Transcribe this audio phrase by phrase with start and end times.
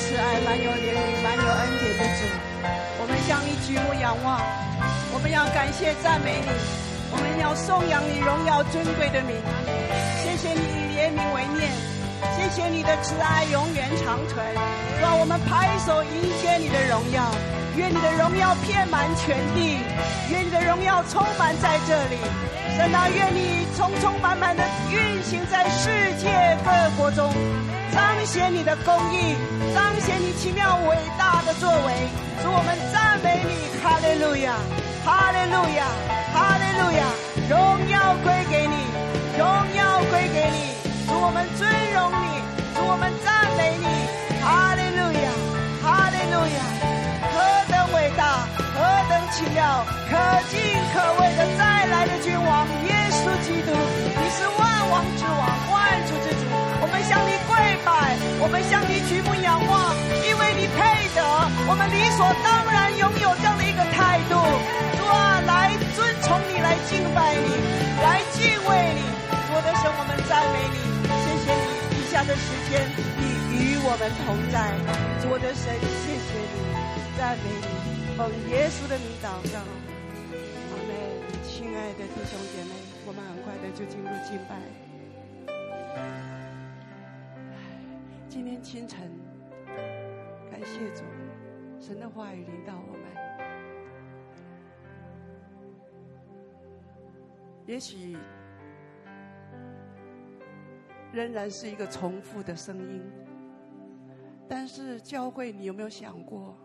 [0.00, 2.24] 慈爱、满有怜悯、满有恩典的主，
[3.00, 4.40] 我们向你举目仰望，
[5.12, 6.48] 我们要感谢赞美你，
[7.12, 9.36] 我们要颂扬你荣耀尊贵的名。
[10.22, 11.70] 谢谢你以怜悯为念，
[12.36, 14.40] 谢谢你的慈爱永远长存。
[15.00, 17.28] 让我们拍手迎接你的荣耀，
[17.76, 19.78] 愿你的荣耀遍满全地，
[20.30, 22.16] 愿你的荣耀充满在这里。
[22.76, 27.30] 神啊，愿你充充满满的运行在世界各国中。
[27.92, 29.36] 彰显你的公义，
[29.74, 32.08] 彰显你奇妙伟大的作为，
[32.42, 34.54] 主我们赞美你，哈利路亚，
[35.04, 35.88] 哈利路亚，
[36.32, 37.02] 哈利路亚，
[37.48, 37.56] 荣
[37.88, 38.76] 耀归给你，
[39.38, 39.42] 荣
[39.74, 42.42] 耀归给你，主我们尊荣你，
[42.74, 43.86] 主我们赞美你，
[44.44, 45.28] 哈利路亚，
[45.80, 46.60] 哈利路亚，
[47.32, 47.40] 何
[47.72, 48.44] 等伟大，
[48.76, 50.12] 何等奇妙，可
[50.52, 50.60] 敬
[50.92, 53.72] 可畏的再来的君王耶稣基督，
[57.12, 57.52] 向你跪
[57.84, 58.16] 拜。
[58.40, 59.92] 我们向你举目仰望，
[60.24, 60.80] 因为你配
[61.12, 61.20] 得。
[61.68, 64.40] 我们理所当然拥有这样的一个态度，
[64.96, 67.52] 主啊，来尊崇你，来敬拜你，
[68.00, 69.04] 来敬畏你。
[69.52, 70.80] 我的神，我们赞美你，
[71.20, 72.00] 谢谢你。
[72.00, 72.80] 以下的时间，
[73.20, 73.28] 你
[73.60, 74.72] 与我们同在。
[75.28, 76.56] 我的神，谢谢你，
[77.20, 79.60] 赞美你，奉耶稣的名祷告。
[79.60, 80.90] 阿门。
[81.44, 82.72] 亲爱的弟兄姐妹，
[83.04, 84.56] 我们很快的就进入敬拜。
[88.32, 89.10] 今天清晨，
[90.50, 91.02] 感谢主，
[91.78, 93.02] 神的话语临到我们。
[97.66, 98.16] 也许
[101.12, 103.02] 仍然是一个重复的声音，
[104.48, 106.56] 但是教会，你有没有想过，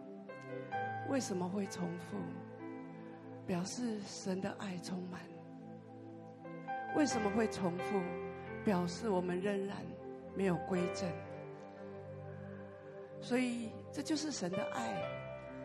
[1.09, 2.17] 为什么会重复？
[3.45, 5.19] 表示神的爱充满。
[6.95, 7.99] 为什么会重复？
[8.63, 9.75] 表示我们仍然
[10.33, 11.11] 没有归正。
[13.21, 15.03] 所以，这就是神的爱，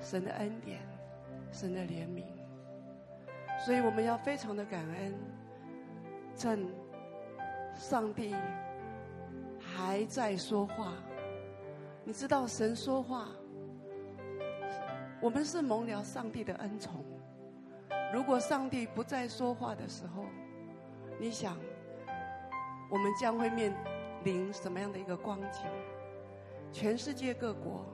[0.00, 0.80] 神的恩典，
[1.52, 2.24] 神的怜悯。
[3.64, 5.14] 所以，我们要非常的感恩，
[6.36, 6.66] 趁
[7.76, 8.34] 上帝
[9.60, 10.94] 还在说话。
[12.04, 13.28] 你知道，神说话，
[15.20, 17.04] 我们是蒙了上帝的恩宠。
[18.12, 20.24] 如果上帝不再说话的时候，
[21.20, 21.56] 你想，
[22.90, 23.72] 我们将会面
[24.24, 25.62] 临什么样的一个光景？
[26.72, 27.84] 全世界各国，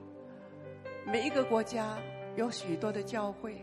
[1.05, 1.97] 每一个国家
[2.37, 3.61] 有许多的教会，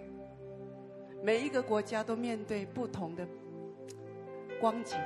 [1.23, 3.27] 每一个国家都面对不同的
[4.61, 4.99] 光景。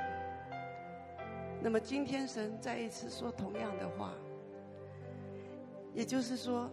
[1.63, 4.13] 那么今天神再一次说同样的话，
[5.93, 6.69] 也就是说，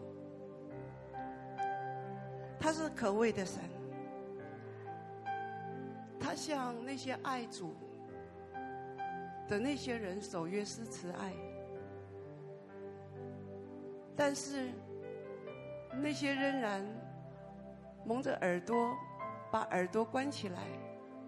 [2.59, 3.63] 他是可畏的神，
[6.19, 7.73] 他向那些爱主
[9.47, 11.33] 的那些人守约施慈爱。
[14.19, 14.73] 但是，
[16.03, 16.85] 那些仍然
[18.05, 18.75] 蒙着耳朵，
[19.49, 20.59] 把耳朵关起来，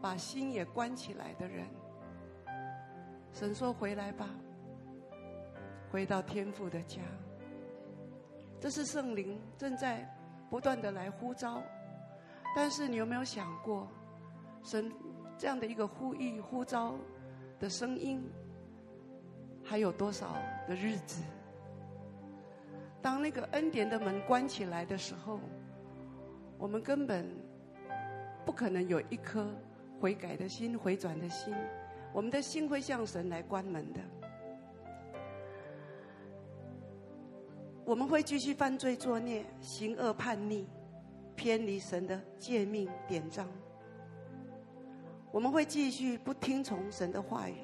[0.03, 1.69] 把心也关起来的人，
[3.33, 4.29] 神说：“回来吧，
[5.93, 7.01] 回到天父的家。”
[8.59, 10.05] 这是圣灵正在
[10.51, 11.63] 不断的来呼召。
[12.57, 13.87] 但是你有没有想过，
[14.65, 14.93] 神
[15.39, 16.97] 这样的一个呼吁、呼召
[17.61, 18.29] 的声音，
[19.63, 20.35] 还有多少
[20.67, 21.23] 的日子？
[23.03, 25.41] 当那个恩典的门关起来的时候，
[26.59, 27.27] 我们根本
[28.45, 29.49] 不可能有一颗
[29.99, 31.55] 悔改的心、回转的心，
[32.13, 34.01] 我们的心会向神来关门的。
[37.85, 40.69] 我们会继续犯罪作孽、行恶叛逆、
[41.35, 43.49] 偏离神的诫命典章。
[45.33, 47.55] 我们会继续不听从神的话语。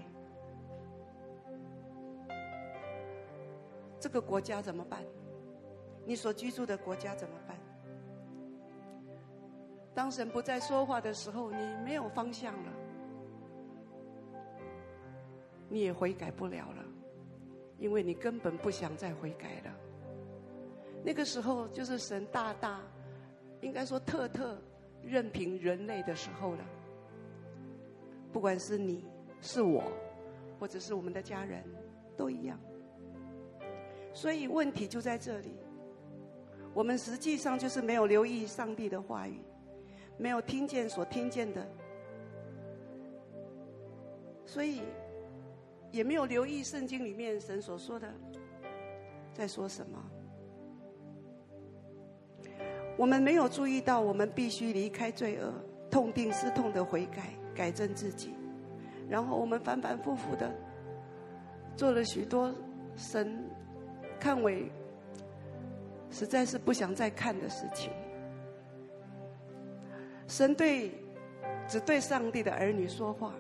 [4.01, 5.03] 这个国家怎么办？
[6.07, 7.57] 你所居住的国家怎么办？
[9.93, 12.73] 当神不再说话的时候，你没有方向了，
[15.69, 16.85] 你也悔改不了了，
[17.79, 19.75] 因为你根本不想再悔改了。
[21.03, 22.81] 那个时候就是神大大，
[23.61, 24.57] 应该说特特
[25.03, 26.65] 任凭人类的时候了。
[28.33, 29.05] 不管是你
[29.41, 29.83] 是我，
[30.61, 31.65] 或者是我们的家人，
[32.17, 32.59] 都一样。
[34.13, 35.57] 所以问题就在这里。
[36.77, 39.41] 我们实际上就是没有留意上帝的话语，
[40.19, 41.67] 没有听见所听见的，
[44.45, 44.83] 所以
[45.91, 48.13] 也没有留意圣经里面神所说的
[49.33, 50.05] 在说什么。
[52.99, 55.51] 我们没有注意到，我们必须离开罪恶，
[55.91, 58.35] 痛定思痛的悔改，改正自己，
[59.09, 60.55] 然后我们反反复复的
[61.75, 62.55] 做了许多
[62.97, 63.43] 神
[64.21, 64.71] 看为。
[66.17, 67.93] 实在是不想再看的事情。
[70.27, 70.91] 神对
[71.69, 73.35] 只对上帝的儿女说话，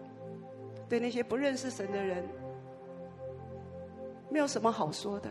[0.86, 2.22] 对那些不认识神的人，
[4.28, 5.30] 没有什么好说的，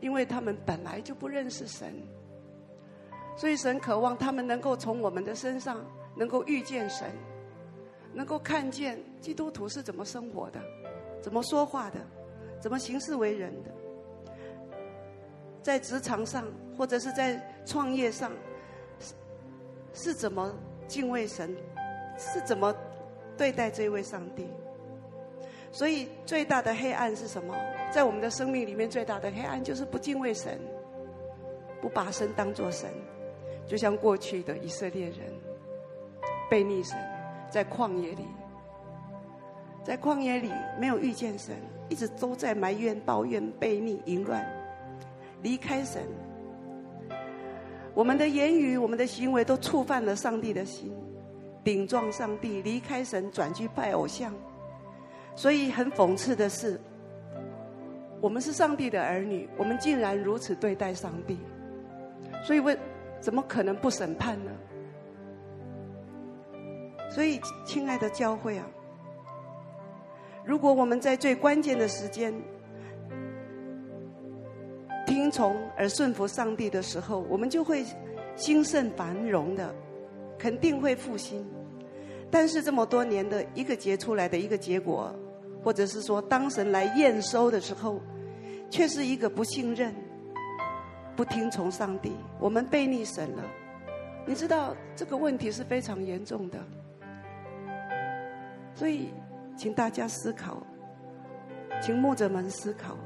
[0.00, 1.92] 因为他们本来就不认识神，
[3.36, 5.84] 所以神渴望他们能够从我们的身上
[6.16, 7.10] 能够遇见神，
[8.14, 10.58] 能够看见基督徒是怎么生活的，
[11.20, 12.00] 怎么说话的，
[12.58, 13.70] 怎么行事为人的，
[15.62, 16.44] 在职场上
[16.76, 18.30] 或者是在创业上。
[18.98, 19.14] 是
[19.92, 20.54] 是怎么
[20.86, 21.54] 敬畏神？
[22.18, 22.74] 是怎么
[23.36, 24.46] 对待这位上帝？
[25.72, 27.54] 所以最大的黑暗是什么？
[27.92, 30.60] 在我们的生命里面，最大的黑暗就是不敬畏神，
[31.80, 32.90] 不把神当作神。
[33.66, 35.18] 就像过去的以色列人，
[36.50, 36.98] 背逆神，
[37.48, 38.26] 在旷野里，
[39.84, 41.56] 在旷野里没有遇见神，
[41.88, 44.44] 一直都在埋怨、抱怨、背逆、淫乱，
[45.42, 46.02] 离开神。
[47.94, 50.92] 我们的言语、我们的行为都触犯了上帝的心，
[51.64, 54.32] 顶撞上帝，离开神，转去拜偶像。
[55.34, 56.80] 所以很讽刺的是，
[58.20, 61.38] 我们是上帝的儿女，我们竟然如此对待上帝。
[62.44, 62.76] 所以为
[63.20, 64.50] 怎么可能不审判呢？
[67.10, 68.64] 所以，亲爱的教会啊，
[70.44, 72.32] 如果我们在最关键的时间，
[75.20, 77.84] 听从而顺服上帝的时候，我们就会
[78.36, 79.70] 兴盛繁荣的，
[80.38, 81.46] 肯定会复兴。
[82.30, 85.14] 但是这么多年的一个结出来的一个结果，
[85.62, 88.00] 或者是说当神来验收的时候，
[88.70, 89.94] 却是一个不信任、
[91.14, 93.42] 不听从上帝，我们背逆神了。
[94.26, 96.58] 你知道这个问题是非常严重的，
[98.74, 99.12] 所以
[99.54, 100.66] 请大家思考，
[101.82, 102.96] 请牧者们思考。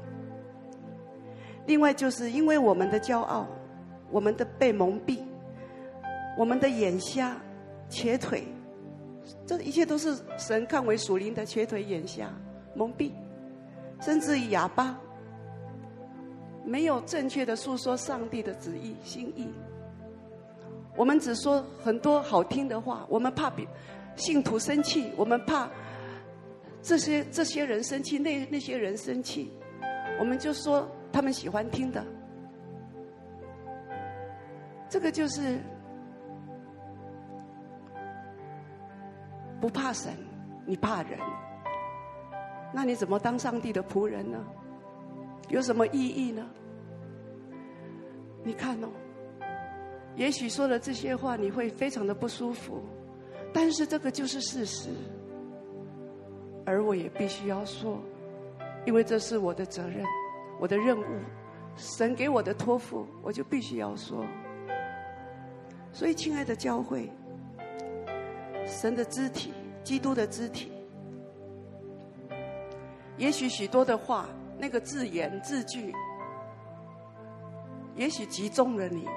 [1.67, 3.47] 另外，就是因为我们的骄傲，
[4.11, 5.17] 我们的被蒙蔽，
[6.37, 7.35] 我们的眼瞎、
[7.89, 8.43] 瘸腿，
[9.47, 12.29] 这一切都是神看为属灵的瘸腿、眼瞎、
[12.75, 13.11] 蒙蔽，
[13.99, 14.95] 甚至于哑巴，
[16.63, 19.47] 没有正确的诉说上帝的旨意、心意。
[20.95, 23.67] 我们只说很多好听的话，我们怕比
[24.15, 25.67] 信徒生气，我们怕
[26.83, 29.51] 这些这些人生气，那那些人生气，
[30.19, 30.87] 我们就说。
[31.15, 32.03] 他们喜欢听的，
[34.89, 35.61] 这个就是
[39.61, 40.11] 不怕神，
[40.65, 41.17] 你怕人，
[42.73, 44.45] 那你怎么当上帝的仆人呢？
[45.47, 46.45] 有什么意义呢？
[48.43, 48.89] 你看哦，
[50.17, 52.83] 也许说了这些话，你会非常的不舒服，
[53.53, 54.89] 但是这个就是事实，
[56.65, 58.01] 而我也必须要说，
[58.85, 60.03] 因为这是我的责任。
[60.59, 61.05] 我的任务，
[61.75, 64.25] 神给我的托付，我就必须要说。
[65.91, 67.09] 所以，亲爱的教会，
[68.65, 70.71] 神的肢体，基督的肢体，
[73.17, 75.93] 也许许多的话，那个字眼字句，
[77.95, 79.07] 也许击中了你，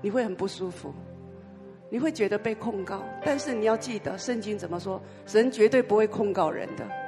[0.00, 0.92] 你会很不舒服，
[1.90, 3.02] 你会觉得被控告。
[3.24, 5.00] 但是你要记得，圣经怎么说？
[5.26, 7.05] 神绝对不会控告人的。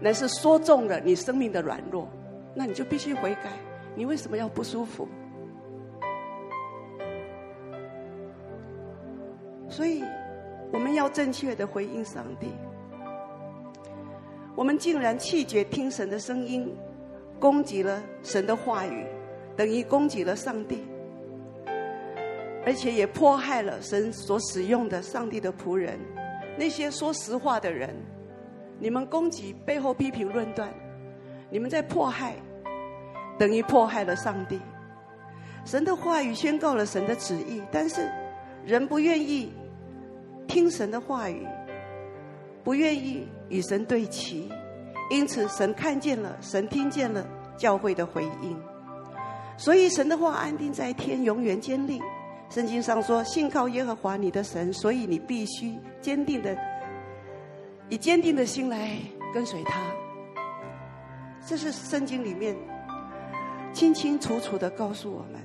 [0.00, 2.08] 乃是说中了你生命的软弱，
[2.54, 3.50] 那你就必须悔改。
[3.94, 5.06] 你为什么要不舒服？
[9.68, 10.02] 所以
[10.72, 12.48] 我们要正确的回应上帝。
[14.56, 16.74] 我们竟然气绝听神的声音，
[17.38, 19.06] 攻击了神的话语，
[19.56, 20.82] 等于攻击了上帝，
[22.64, 25.98] 而且也迫害了神所使用的上帝的仆人，
[26.58, 27.94] 那些说实话的人。
[28.80, 30.72] 你们攻击，背后批评论断，
[31.50, 32.34] 你们在迫害，
[33.38, 34.58] 等于迫害了上帝。
[35.66, 38.10] 神的话语宣告了神的旨意，但是
[38.64, 39.52] 人不愿意
[40.48, 41.46] 听神的话语，
[42.64, 44.50] 不愿意与神对齐，
[45.10, 47.26] 因此神看见了，神听见了
[47.58, 48.58] 教会的回应。
[49.58, 52.00] 所以神的话安定在天，永远坚立。
[52.48, 56.56] 圣经上说：“信靠耶和华你的神，所以你必须坚定的。”
[57.90, 58.96] 以坚定的心来
[59.34, 59.80] 跟随他，
[61.44, 62.56] 这是圣经里面
[63.72, 65.40] 清清楚楚的告诉我们。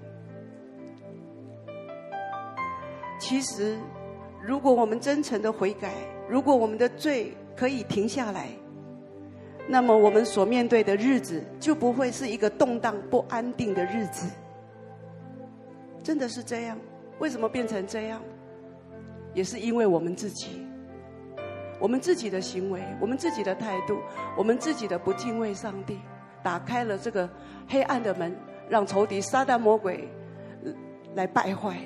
[3.20, 3.78] 其实，
[4.42, 5.92] 如果我们真诚的悔改，
[6.30, 8.50] 如果我们的罪可以停下来，
[9.68, 14.30] 那么我们所面对的日子就不会是一个动荡不安定的日子。
[16.04, 16.78] 真的是这样？
[17.18, 18.22] 为什么变成这样？
[19.34, 20.64] 也是因为我们自己。
[21.79, 24.00] 我们自己的行为，我们自己的态度，
[24.38, 26.00] 我们自己的不敬畏上帝，
[26.41, 27.29] 打开了这个
[27.67, 28.36] 黑暗的门，
[28.70, 30.10] 让仇敌撒旦魔鬼
[31.15, 31.77] 来败坏，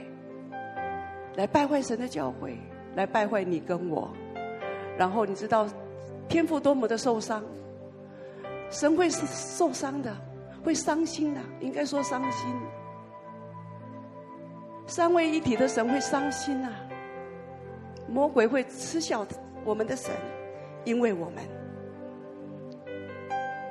[1.36, 2.56] 来败坏神的教诲，
[2.96, 4.12] 来败坏你跟我。
[4.98, 5.68] 然后你知道
[6.28, 7.44] 天父多么的受伤，
[8.70, 10.16] 神会受伤的，
[10.64, 12.54] 会伤心的，应该说伤心。
[14.86, 16.72] 三位一体的神会伤心啊，
[18.08, 19.26] 魔鬼会嗤笑
[19.64, 20.12] 我们的神，
[20.84, 21.44] 因为我们，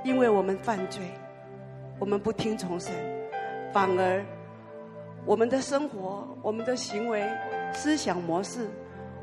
[0.04, 1.02] 因为我们犯罪，
[1.98, 2.92] 我们不听从神，
[3.72, 4.24] 反而
[5.24, 7.24] 我们的生活、我们的行为、
[7.72, 8.68] 思想模式，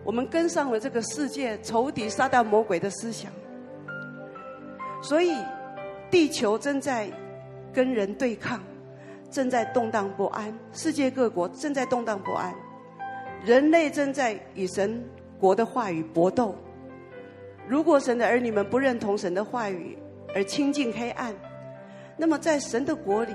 [0.04, 3.32] 我们跟上了这个世界仇敌撒旦魔鬼的思想，
[5.02, 5.36] 所以
[6.10, 7.10] 地球正在
[7.74, 8.62] 跟人对抗。
[9.32, 12.56] 正在动荡不安，世界各国正在动荡不安，
[13.44, 15.04] 人类正在与神
[15.40, 16.56] 国的话语搏斗。
[17.68, 19.98] 如果神的儿女们不认同神的话语
[20.36, 21.34] 而亲近黑暗，
[22.16, 23.34] 那么在神的国里，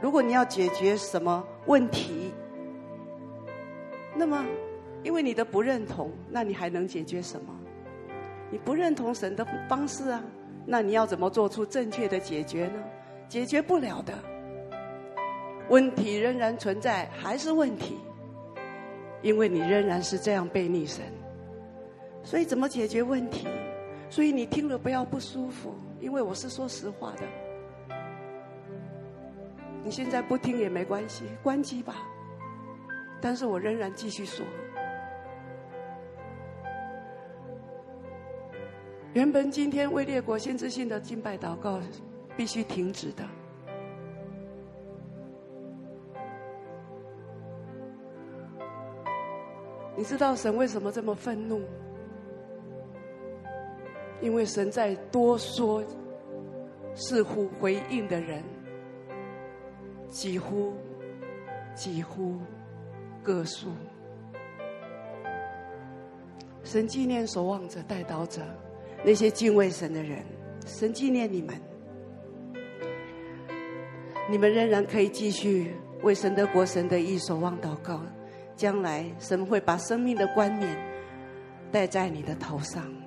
[0.00, 2.32] 如果你要解决什么问题，
[4.14, 4.44] 那么
[5.02, 7.52] 因为你的不认同，那你还能解决什么？
[8.50, 10.22] 你不认同神的方式啊，
[10.64, 12.82] 那你要怎么做出正确的解决呢？
[13.28, 14.12] 解决不了的。
[15.68, 17.98] 问题仍然存在，还是问题，
[19.22, 21.02] 因为你仍然是这样悖逆神，
[22.24, 23.46] 所以怎么解决问题？
[24.08, 27.22] 所以你听了不要不舒服，因为我是说实话的。
[29.84, 31.96] 你现在不听也没关系，关机吧。
[33.20, 34.44] 但是我仍然继续说，
[39.12, 41.80] 原本今天为列国先知性的敬拜祷告
[42.36, 43.24] 必须停止的。
[49.96, 51.60] 你知道神为什么这么愤怒？
[54.22, 55.84] 因为神在多说，
[56.94, 58.42] 似乎回应的人，
[60.08, 60.72] 几乎
[61.74, 62.38] 几乎
[63.22, 63.68] 个数。
[66.62, 68.40] 神纪念守望者、代祷者，
[69.04, 70.24] 那些敬畏神的人，
[70.64, 71.60] 神纪念你们，
[74.30, 78.00] 你们仍然可以继续为神的国、神的义守望祷告。
[78.54, 80.76] 将来神会把生命的冠冕
[81.72, 83.01] 戴在你的头上。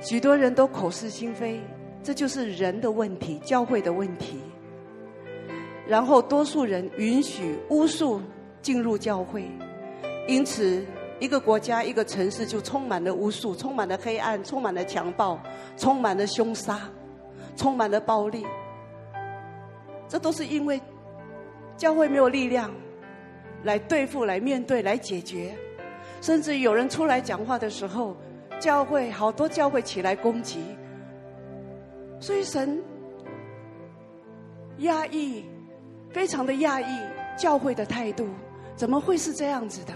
[0.00, 1.60] 许多人都口是心非，
[2.02, 4.38] 这就是人的问题，教会的问题。
[5.86, 8.20] 然后多数人允许巫术
[8.62, 9.44] 进入教会，
[10.26, 10.84] 因此
[11.18, 15.38] 一个国家、一个城市就充满了巫术，充满了黑暗，充满了强暴，
[15.76, 16.80] 充满了凶杀，
[17.56, 18.46] 充满了暴力。
[20.08, 20.80] 这都是因为
[21.76, 22.70] 教会没有力量
[23.64, 25.54] 来对付、来面对、来解决，
[26.22, 28.16] 甚至有人出来讲话的时候，
[28.60, 30.60] 教会好多教会起来攻击，
[32.20, 32.78] 所以神
[34.78, 35.44] 压抑，
[36.10, 37.00] 非常的压抑
[37.38, 38.28] 教会的态度，
[38.76, 39.94] 怎么会是这样子的？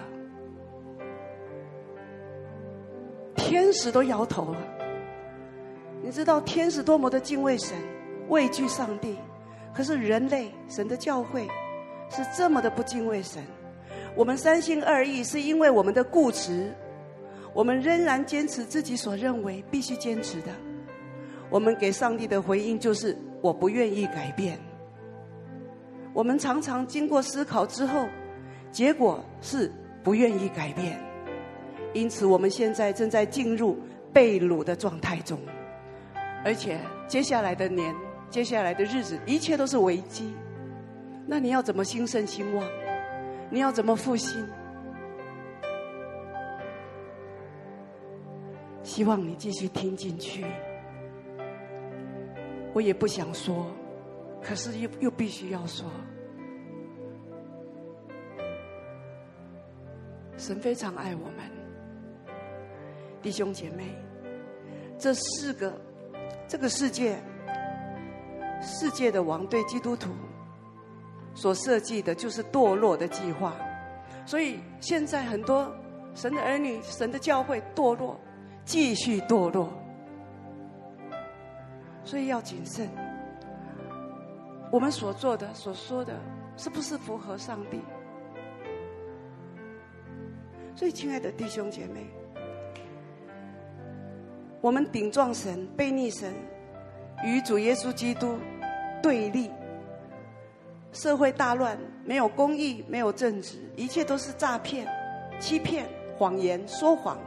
[3.37, 4.59] 天使都摇头了，
[6.03, 7.77] 你知道天使多么的敬畏神、
[8.29, 9.17] 畏惧上帝。
[9.75, 11.47] 可是人类，神的教会
[12.09, 13.43] 是这么的不敬畏神。
[14.17, 16.73] 我们三心二意，是因为我们的固执。
[17.55, 20.51] 我们仍然坚持自己所认为必须坚持的。
[21.49, 24.59] 我们给上帝的回应就是：我不愿意改变。
[26.13, 28.07] 我们常常经过思考之后，
[28.71, 31.01] 结果是不愿意改变。
[31.93, 33.79] 因此，我们现在正在进入
[34.13, 35.39] 被掳的状态中，
[36.45, 37.95] 而且接下来的年。
[38.31, 40.35] 接下来的日子，一切都是危机。
[41.25, 42.67] 那你要怎么兴盛兴旺？
[43.49, 44.45] 你要怎么复兴？
[48.95, 50.45] 希望你继续听进去。
[52.73, 53.67] 我也不想说，
[54.41, 55.91] 可是又又必须要说。
[60.37, 61.39] 神非常爱我们，
[63.21, 63.85] 弟兄姐妹，
[64.97, 65.77] 这四个
[66.47, 67.21] 这个世界。
[68.63, 70.11] 世界的王对基督徒
[71.35, 73.55] 所设计的就是堕落的计划，
[74.25, 75.69] 所以现在很多
[76.15, 78.19] 神的儿女、神的教会堕落，
[78.65, 79.73] 继续堕落，
[82.05, 82.89] 所以要谨慎。
[84.71, 86.19] 我们所做的、所说的，
[86.57, 87.81] 是不是符合上帝？
[90.75, 92.07] 所以，亲爱的弟兄姐妹，
[94.61, 96.35] 我们顶撞神、背逆神，
[97.25, 98.37] 与主耶稣基督。
[99.01, 99.51] 对立，
[100.91, 104.89] 社会大乱，没有公义，没有正直，一切都是诈骗、
[105.39, 107.19] 欺骗、谎言、说谎，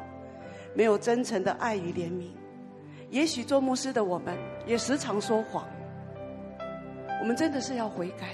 [0.78, 2.28] 没有真诚的爱与怜悯，
[3.10, 5.68] 也许做牧师的我们也时常说谎。
[7.20, 8.28] 我们真的是要悔改。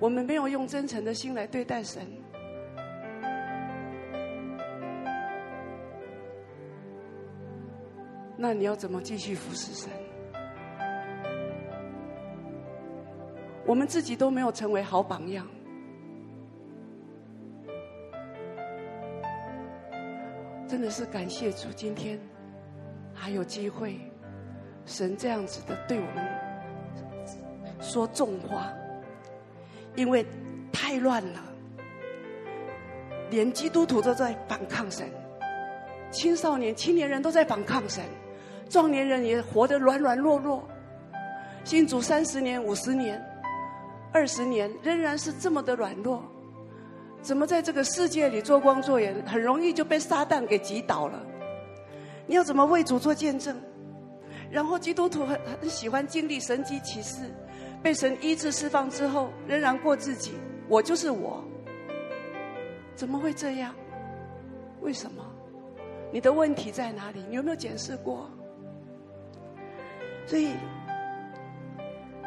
[0.00, 2.04] 我们没有用真诚的心来对待神，
[8.36, 9.88] 那你要怎么继续服侍神？
[13.64, 15.46] 我们自己都没有成为好榜样。
[20.74, 22.18] 真的是感谢主，今天
[23.14, 23.96] 还有机会，
[24.86, 26.28] 神这样子的对我们
[27.80, 28.72] 说重话，
[29.94, 30.26] 因为
[30.72, 31.40] 太乱了，
[33.30, 35.08] 连基督徒都在反抗神，
[36.10, 38.02] 青少年、青年人都在反抗神，
[38.68, 40.68] 壮年人也活得软软弱弱，
[41.62, 43.24] 信主三十年、五十年、
[44.12, 46.20] 二十年，仍然是这么的软弱。
[47.24, 51.24] 怎么在这个世界里做光做盐，很容易就被撒旦给击倒了？
[52.26, 53.56] 你要怎么为主做见证？
[54.50, 57.22] 然后基督徒很很喜欢经历神迹奇事，
[57.82, 60.32] 被神医治释放之后，仍然过自己，
[60.68, 61.42] 我就是我。
[62.94, 63.74] 怎么会这样？
[64.82, 65.24] 为什么？
[66.12, 67.24] 你的问题在哪里？
[67.30, 68.30] 你有没有检视过？
[70.26, 70.50] 所以，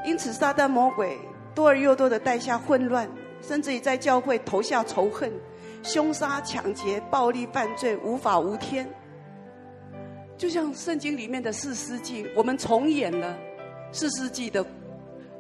[0.04, 1.19] 因此撒旦魔鬼
[1.54, 3.08] 多而又多的带下混乱。
[3.41, 5.32] 甚至于在教会投下仇恨、
[5.84, 8.88] 凶杀、抢劫、暴力犯罪，无法无天。
[10.38, 13.38] 就像圣经里面的四世纪，我们重演了
[13.91, 14.65] 四世纪的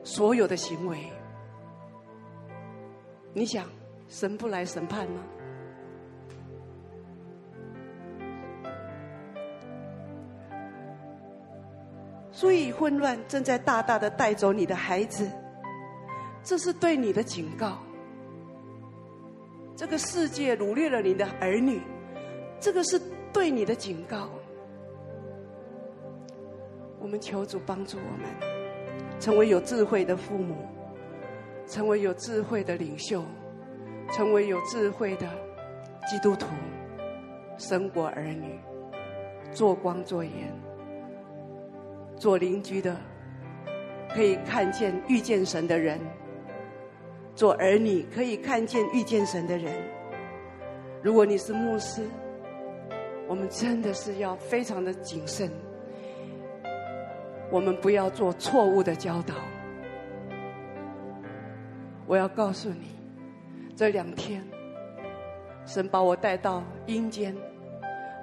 [0.03, 0.97] 所有的行为。
[3.33, 3.65] 你想，
[4.07, 5.21] 神不来审判吗？
[12.31, 15.27] 所以混乱正在大大的带走你的孩子，
[16.43, 17.79] 这是对你的警告。
[19.77, 21.79] 这个世界掳掠了你的儿女，
[22.59, 22.99] 这个是
[23.31, 24.27] 对你的警告。
[26.99, 30.55] 我们求主帮助我们，成为有智慧的父母，
[31.67, 33.23] 成为有智慧的领袖，
[34.11, 35.29] 成为有智慧的
[36.09, 36.47] 基督徒，
[37.59, 38.59] 生国儿女，
[39.51, 40.51] 做光做盐，
[42.17, 42.97] 做邻居的，
[44.11, 45.99] 可以看见遇见神的人。
[47.37, 49.71] 做儿女可以看见遇见神的人。
[51.03, 52.01] 如果你是牧师，
[53.27, 55.51] 我们真的是要非常的谨慎。
[57.51, 59.35] 我们不要做错误的教导。
[62.07, 62.87] 我要告诉你，
[63.75, 64.43] 这两天，
[65.63, 67.35] 神把我带到阴间，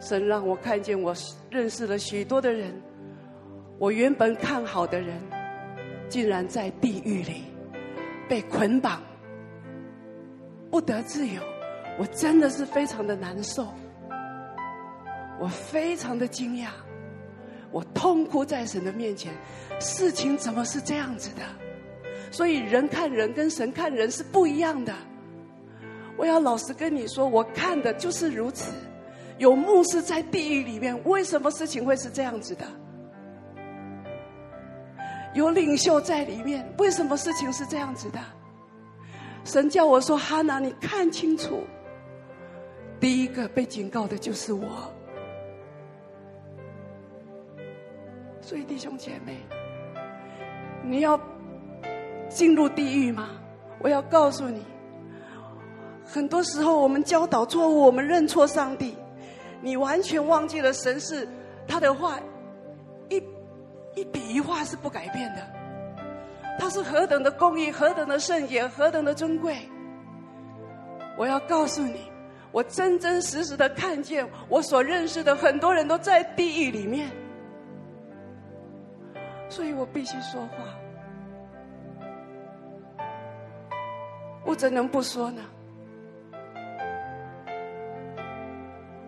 [0.01, 1.15] 神让我看见我
[1.51, 2.75] 认识了许多的人，
[3.79, 5.23] 我原本看好的人，
[6.09, 7.54] 竟然在地狱里。
[8.29, 9.03] 被捆绑，
[10.71, 11.41] 不得自由，
[11.99, 13.67] 我真的是非常的难受，
[15.41, 16.69] 我非常的惊讶，
[17.71, 19.33] 我痛哭在神的面前，
[19.81, 21.43] 事情怎么是这样子的？
[22.31, 24.93] 所以人看人跟神看人是不一样的。
[26.17, 28.73] 我要老实跟你说，我看的就是如此。
[29.39, 32.65] 有牧师在地狱里面，为什么事情会是这样子的？
[35.35, 38.21] 有领袖在里面，为什么事情是这样子的？
[39.45, 41.65] 神叫我说：“哈拿，你看清楚，
[42.99, 44.67] 第一个被警告的就是我。”
[48.41, 49.39] 所以弟兄姐妹，
[50.83, 51.21] 你要
[52.29, 53.31] 进入地狱吗？
[53.81, 54.63] 我要告诉你，
[56.05, 58.95] 很多时候我们教导错误，我们认错上帝，
[59.61, 61.29] 你完全忘记了神是
[61.67, 62.21] 他的话。
[63.95, 65.47] 一笔一画是不改变的，
[66.59, 69.69] 它是何等的公义，何等的圣洁，何等的尊贵。
[71.17, 72.11] 我要告诉你，
[72.51, 77.09] 我真真实实的看见我所认识的很多人都在地狱里面，
[79.49, 80.57] 所以我必须说话。
[84.45, 85.43] 我怎能不说呢？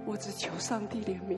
[0.05, 1.37] 我只求上帝怜悯。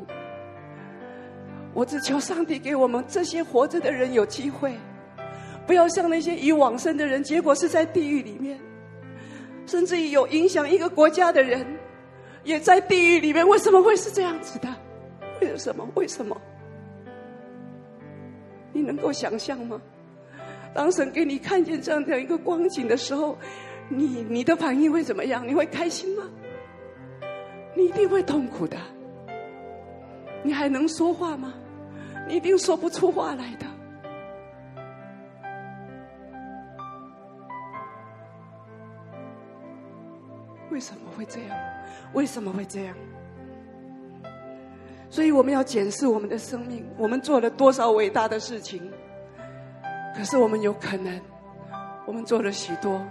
[1.75, 4.75] 我只求上帝给我们这些活着的人有机会，
[5.67, 8.59] 不要像那些已往生的人，结果是在地狱里面，
[9.67, 11.65] 甚至于有影响一个国家的人，
[12.43, 13.47] 也在地狱里面。
[13.47, 14.69] 为什么会是这样子的？
[15.41, 15.89] 为什么？
[15.95, 16.37] 为什么？
[18.73, 19.81] 你能够想象吗？
[20.75, 23.37] 当神给你看见这样的一个光景的时候，
[23.89, 25.47] 你你的反应会怎么样？
[25.47, 26.25] 你会开心吗？
[27.75, 28.77] 你一定会痛苦的。
[30.49, 31.53] 你还能说话吗？
[32.27, 33.67] 你一定说不出话来的。
[40.71, 41.59] 为什么会这样？
[42.15, 42.97] 为什么会这样？
[45.11, 48.91] 所以我们要检视我们的生命，我们做了多少伟大的事情？
[50.17, 51.21] 可是我们有可能，
[52.07, 53.07] 我们做了许多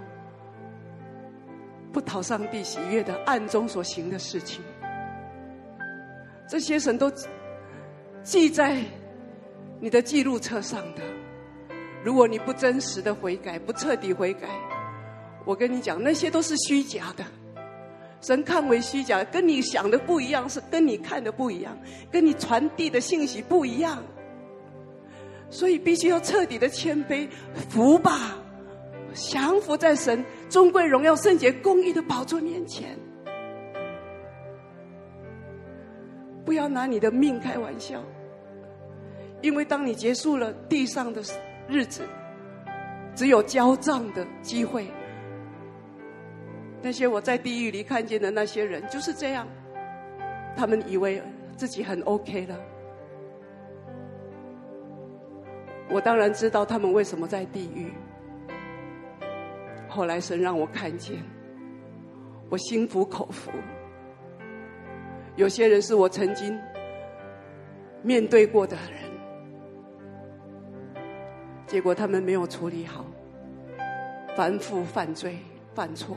[1.92, 4.60] 不讨上帝喜悦的暗中所行的事情。
[6.48, 7.12] 这些神都
[8.22, 8.82] 记在
[9.80, 11.02] 你的记录册上的。
[12.02, 14.48] 如果你不真实的悔改，不彻底悔改，
[15.44, 17.24] 我跟你讲，那些都是虚假的。
[18.20, 21.76] 神看为虚假，跟你想的不一样，是跟你看的不一样，
[22.10, 24.02] 跟你传递的信息不一样。
[25.50, 27.28] 所以必须要彻底的谦卑，
[27.70, 28.38] 服吧，
[29.12, 32.98] 降服在神尊贵荣耀圣洁公义的宝座面前。
[36.48, 38.02] 不要拿你的命开玩笑，
[39.42, 41.20] 因为当你结束了地上的
[41.68, 42.00] 日子，
[43.14, 44.86] 只有交账的机会。
[46.80, 49.46] 那些我在地狱里看见的那些人就是这样，
[50.56, 51.22] 他们以为
[51.54, 52.58] 自己很 OK 了。
[55.90, 57.92] 我当然知道他们为什么在地狱。
[59.86, 61.22] 后来神让我看见，
[62.48, 63.50] 我心服口服。
[65.38, 66.58] 有些人是我曾经
[68.02, 68.98] 面对过的人，
[71.64, 73.04] 结果他们没有处理好，
[74.36, 75.38] 反复犯罪、
[75.76, 76.16] 犯错，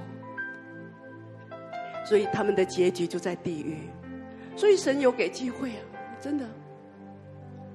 [2.03, 3.77] 所以他们的结局就在地狱。
[4.55, 5.83] 所以神有给机会啊，
[6.19, 6.45] 真的。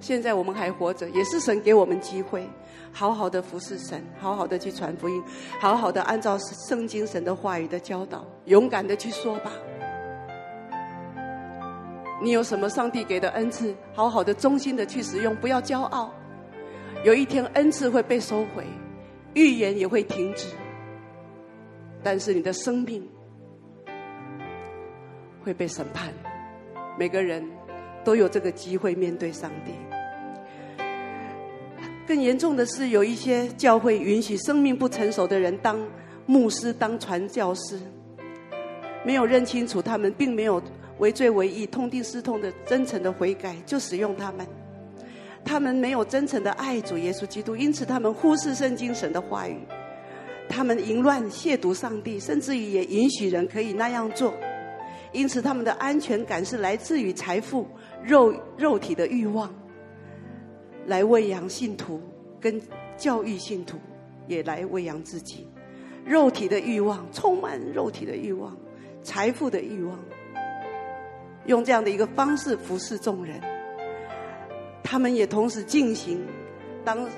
[0.01, 2.45] 现在我们还活着，也是神给我们机会，
[2.91, 5.23] 好好的服侍神，好好的去传福音，
[5.61, 6.37] 好好的按照
[6.69, 9.53] 圣经神的话语的教导，勇敢的去说吧。
[12.23, 13.75] 你有什么上帝给的恩赐？
[13.93, 16.13] 好好的、忠心的去使用，不要骄傲。
[17.05, 18.65] 有一天恩赐会被收回，
[19.35, 20.47] 预言也会停止，
[22.03, 23.07] 但是你的生命
[25.45, 26.11] 会被审判。
[26.99, 27.47] 每个人
[28.03, 29.73] 都有这个机会面对上帝。
[32.07, 35.79] 更严重的是，有一些教会允许生命不成熟的人当
[36.25, 37.79] 牧师、当传教士，
[39.05, 40.63] 没有认清楚他们并没有。
[40.99, 44.47] 为罪为义，痛定思痛的真诚的悔改，就使用他们。
[45.45, 49.59] 他们没有真诚的爱主耶稣基督，因此他们忽视圣经神的话语。
[50.49, 54.33] 他们淫乱亵渎上帝，甚至于也允许人可以那样做。
[55.13, 57.67] 因此他们的安全感是来自于财富、
[58.03, 59.53] 肉肉体的欲望，
[60.87, 62.01] 来喂养信徒，
[62.41, 62.61] 跟
[62.97, 63.77] 教育信徒，
[64.27, 65.47] 也来喂养自己。
[66.05, 68.57] 肉体的欲望，充满肉体的欲望，
[69.03, 69.99] 财富的欲望。
[71.47, 73.41] 用这样的一个方式服侍众人，
[74.83, 76.21] 他们也同时进行，
[76.85, 77.09] 当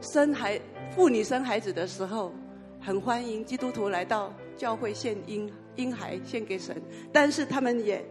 [0.00, 2.32] 生孩妇女生孩子的时候，
[2.80, 6.76] 很欢迎基督徒来到教会献婴婴孩献给神，
[7.12, 8.04] 但是他们也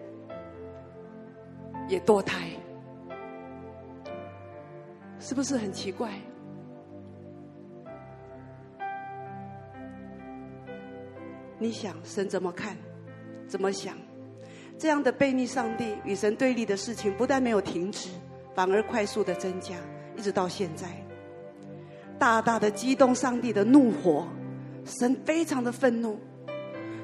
[1.88, 2.49] 也堕胎，
[5.19, 6.12] 是不是很奇怪？
[11.60, 12.77] 你想神怎么看？
[13.47, 13.97] 怎么想？
[14.79, 18.07] 这样的悖逆上帝与神对立的事情，不但没有停止，
[18.55, 19.75] 反而快速的增加，
[20.15, 20.87] 一直到现在，
[22.17, 24.25] 大大的激动上帝的怒火，
[24.85, 26.17] 神非常的愤怒，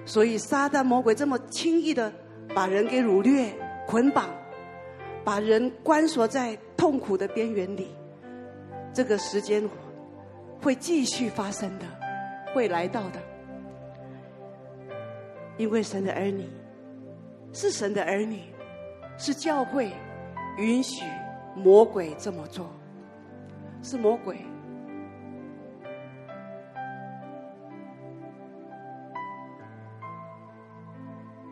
[0.05, 2.09] 所以撒旦魔鬼这么轻易的
[2.55, 3.53] 把人给掳掠、
[3.85, 4.29] 捆绑，
[5.25, 7.89] 把人关锁在痛苦的边缘里，
[8.93, 9.61] 这个时间
[10.61, 11.85] 会继续发生的，
[12.53, 13.19] 会来到的，
[15.57, 16.47] 因为神的儿女。
[17.55, 18.41] 是神的儿女，
[19.17, 19.93] 是教会
[20.57, 21.05] 允许
[21.55, 22.69] 魔鬼这么做，
[23.81, 24.39] 是魔鬼。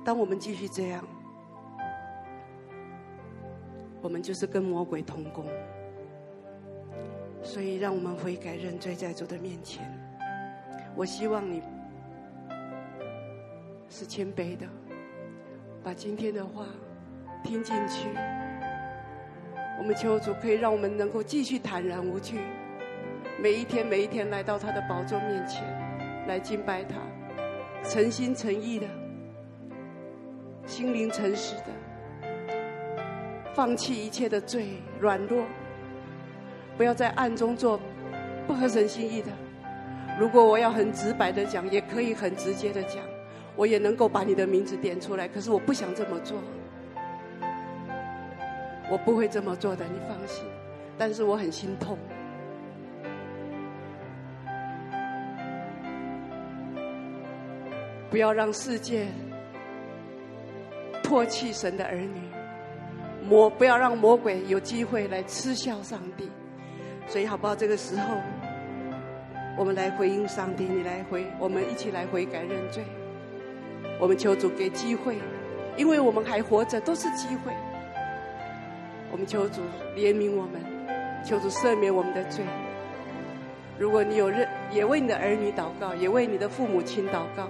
[0.03, 1.01] 当我们继续这样，
[4.01, 5.45] 我们就是跟魔鬼同工。
[7.41, 9.81] 所以，让我们悔改认罪，在主的面前。
[10.97, 11.63] 我希望你
[13.89, 14.67] 是谦卑的。
[15.83, 16.65] 把今天的话
[17.43, 18.07] 听进去，
[19.77, 22.39] 我们求主可以让我们能够继续坦然无惧，
[23.37, 25.61] 每一天每一天来到他的宝座面前
[26.25, 26.95] 来敬拜他，
[27.83, 28.87] 诚心诚意的，
[30.65, 31.65] 心灵诚实的，
[33.53, 35.43] 放弃一切的罪软弱，
[36.77, 37.77] 不要在暗中做
[38.47, 39.27] 不合神心意的。
[40.17, 43.03] 如果我要很直白的讲，也可以很直接的讲。
[43.55, 46.37] 我也能够把你的名字点出来，可是我不想这么做，
[48.89, 50.45] 我不会这么做的，你放心。
[50.97, 51.97] 但是我很心痛，
[58.09, 59.07] 不要让世界
[61.03, 62.21] 唾弃神的儿女，
[63.27, 66.29] 魔不要让魔鬼有机会来嗤笑上帝。
[67.07, 67.55] 所以好不好？
[67.55, 68.15] 这个时候，
[69.57, 72.83] 我们来回应上帝，你来回，我们一起来悔改认罪。
[73.99, 75.17] 我们求主给机会，
[75.77, 77.53] 因为我们还活着，都是机会。
[79.11, 79.61] 我们求主
[79.95, 80.61] 怜悯我们，
[81.23, 82.43] 求主赦免我们的罪。
[83.77, 87.47] 如果你有认，也为你的儿女祷告，也为你的父母亲祷告，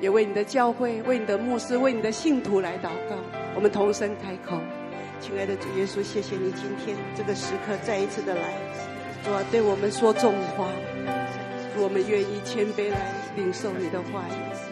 [0.00, 3.16] 也为你的教会、为你的牧师、为你的信徒来祷告。
[3.54, 4.58] 我们同声开口，
[5.20, 8.40] 亲爱的主耶稣，谢谢你今天这个时刻再一次的来，
[9.24, 10.68] 主啊，对我们说重话，
[11.78, 14.71] 我们愿意谦卑来领受你的话语。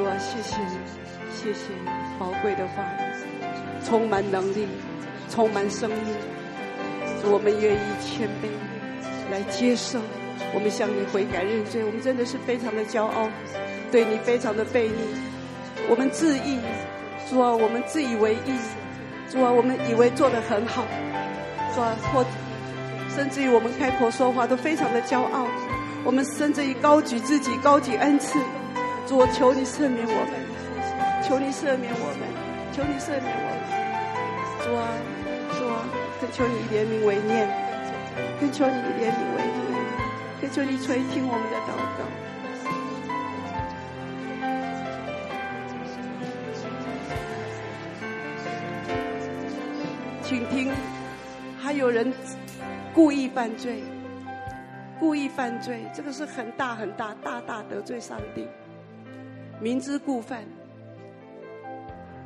[0.00, 0.78] 主啊，谢谢你，
[1.30, 4.66] 谢谢你宝贵的话语，充满能力，
[5.28, 5.98] 充满生命。
[7.30, 8.48] 我们愿意谦卑
[9.30, 10.00] 来接受。
[10.54, 13.28] 我们向你悔改认罪，我们真的是非常的骄傲，
[13.92, 14.94] 对你非常的背逆。
[15.86, 16.58] 我们自义，
[17.28, 18.56] 主啊，我们自以为义，
[19.28, 20.82] 主啊，我们以为做得很好，
[21.74, 22.24] 主啊，或
[23.14, 25.46] 甚至于我们开口说话都非常的骄傲。
[26.04, 28.38] 我们甚至于高举自己，高举恩赐。
[29.10, 30.38] 主，我求你赦免我们，
[31.26, 32.30] 求你赦免我们，
[32.70, 33.66] 求你赦免我们。
[34.62, 34.86] 主啊，
[35.58, 35.82] 主啊，
[36.20, 37.50] 恳求你怜悯为念，
[38.38, 39.74] 恳求你怜悯为念，
[40.40, 42.06] 恳求你垂听我们的祷告。
[50.22, 50.70] 请听，
[51.58, 52.12] 还有人
[52.94, 53.82] 故意犯罪，
[55.00, 58.46] 故意犯罪，这个是很大很大，大大得罪上帝。
[59.60, 60.42] 明知故犯，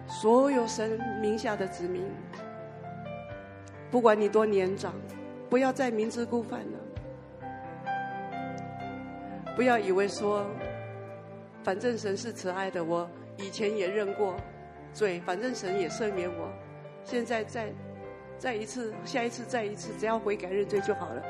[0.07, 2.05] 所有神名下的子民，
[3.90, 4.94] 不管你多年长，
[5.51, 6.79] 不要再明知故犯了。
[9.57, 10.47] 不要以为说，
[11.64, 14.37] 反正神是慈爱的，我以前也认过
[14.92, 16.49] 罪，反正神也赦免我，
[17.03, 17.73] 现在再
[18.38, 21.20] 再一次，下一次再一次，只要悔改认罪就好了。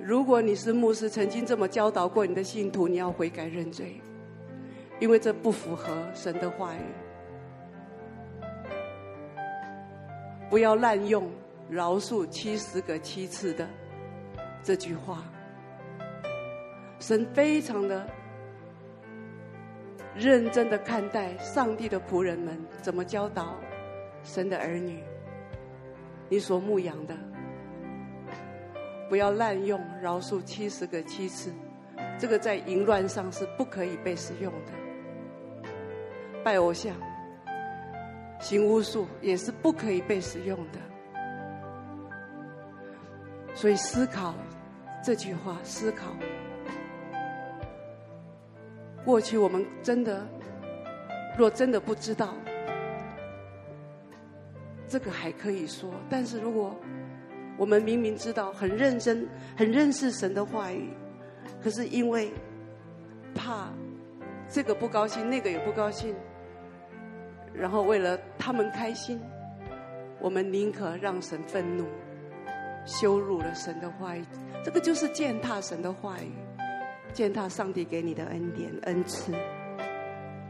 [0.00, 4.00] 如果你是牧师，曾经这么教导过你的信徒，你要悔改认罪。
[5.00, 6.82] 因为这不符合神的话语，
[10.50, 11.30] 不要滥用
[11.70, 13.68] “饶恕七十个七次”的
[14.62, 15.22] 这句话。
[16.98, 18.04] 神非常的
[20.16, 23.54] 认真的看待上帝的仆人们怎么教导
[24.24, 25.00] 神的儿女，
[26.28, 27.14] 你所牧养的，
[29.08, 31.52] 不要滥用“饶恕七十个七次”，
[32.18, 34.72] 这个在淫乱上是不可以被使用的。
[36.48, 36.96] 拜偶像、
[38.40, 40.78] 行巫术也是不可以被使用的，
[43.54, 44.34] 所以思考
[45.04, 46.06] 这句话，思考
[49.04, 50.26] 过去我们真的，
[51.36, 52.32] 若真的不知道，
[54.86, 56.74] 这个还可以说；但是如果
[57.58, 60.94] 我们明明知道，很认真、很认识神的话语，
[61.62, 62.32] 可是因为
[63.34, 63.68] 怕
[64.48, 66.16] 这个不高兴，那个也不高兴。
[67.58, 69.20] 然后为了他们开心，
[70.20, 71.84] 我们宁可让神愤怒，
[72.86, 74.24] 羞辱了神的话语，
[74.64, 76.30] 这个就是践踏神的话语，
[77.12, 79.32] 践踏上帝给你的恩典恩赐，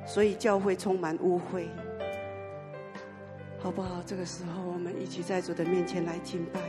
[0.07, 1.67] 所以教会充满污秽，
[3.59, 4.03] 好不好？
[4.05, 6.61] 这个时候我们一起在主的面前来敬拜。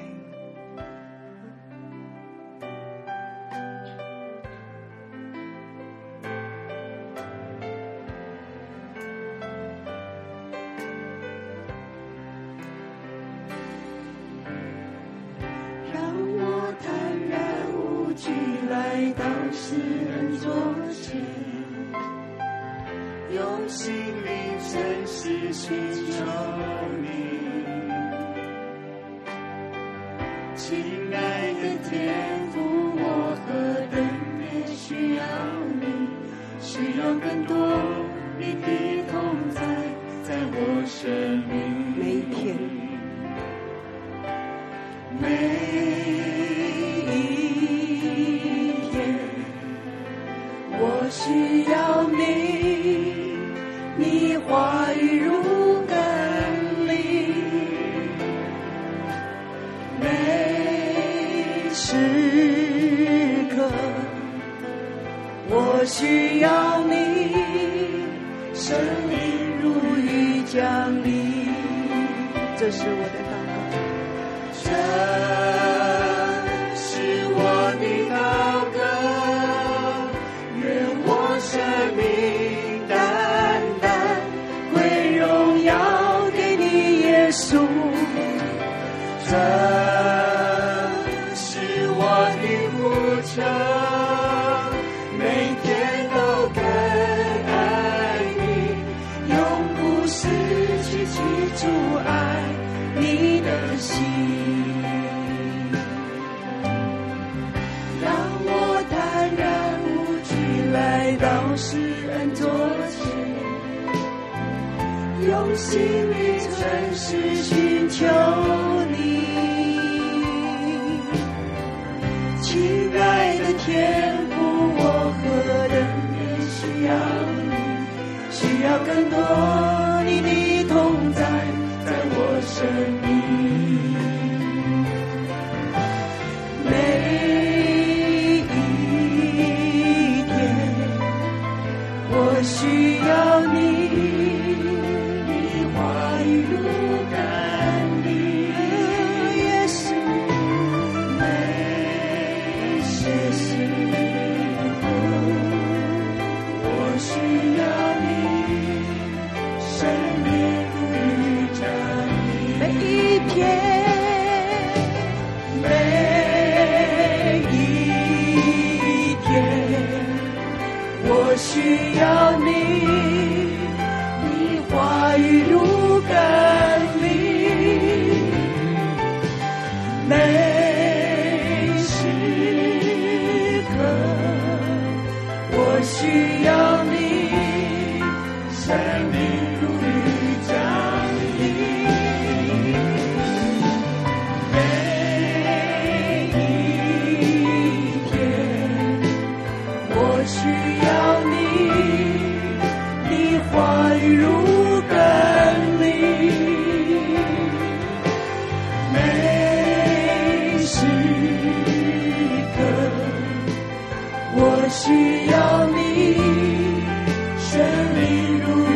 [218.30, 218.69] Hallelujah.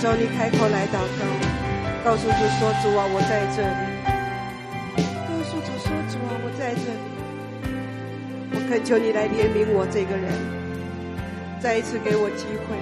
[0.00, 1.26] 只要你开口来祷告，
[2.04, 3.82] 告诉主说主啊，我在这里，
[5.26, 7.02] 告诉主说主啊，我在这里。
[8.52, 10.30] 我恳求你来怜悯我这个人，
[11.58, 12.76] 再一次给我机会。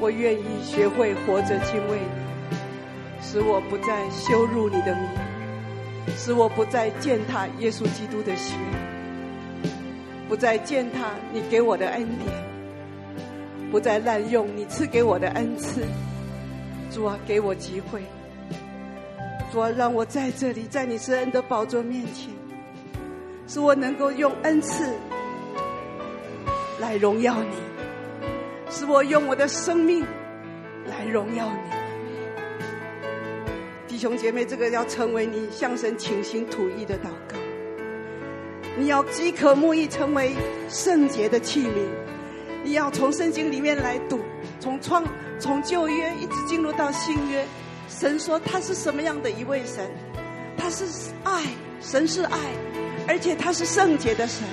[0.00, 2.06] 我愿意学会活着敬畏你，
[3.22, 5.06] 使我不再羞辱你的名，
[6.16, 8.54] 使我不再践踏耶稣基督的血，
[10.26, 12.51] 不再践踏你给我的恩典。
[13.72, 15.80] 不再滥用你赐给我的恩赐。
[16.90, 18.02] 主啊，给我机会，
[19.50, 22.28] 主啊，让我在这里，在你施恩的宝座面前。
[23.48, 24.84] 使我能够用恩赐
[26.80, 27.56] 来荣耀你，
[28.70, 30.04] 使我用我的生命
[30.86, 31.70] 来荣耀你。
[33.88, 37.38] 弟兄姐妹，这个要成为你向神倾心吐意的祷告。
[38.76, 40.34] 你要饥渴慕义，成为
[40.68, 42.11] 圣洁的器皿。
[42.64, 44.20] 你要从圣经里面来读，
[44.60, 45.04] 从创
[45.38, 47.44] 从旧约一直进入到新约。
[47.88, 49.90] 神说他是什么样的一位神？
[50.56, 50.84] 他是
[51.24, 51.42] 爱，
[51.80, 52.38] 神是爱，
[53.08, 54.46] 而且他是圣洁的神。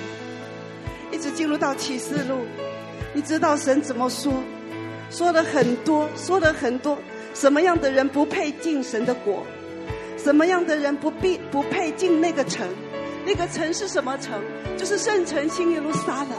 [1.12, 2.38] 一直进入到启示录，
[3.12, 4.32] 你知道神怎么说？
[5.10, 6.98] 说了很多，说了很多。
[7.32, 9.46] 什么样的人不配进神的国？
[10.16, 12.68] 什么样的人不必不配进那个城？
[13.24, 14.40] 那个城是什么城？
[14.76, 16.30] 就是圣城新耶路撒冷，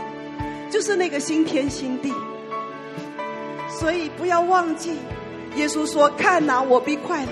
[0.71, 2.11] 就是那个新天新地。
[3.69, 4.97] 所以不要忘记，
[5.55, 7.31] 耶稣说：“看哪，我必快来，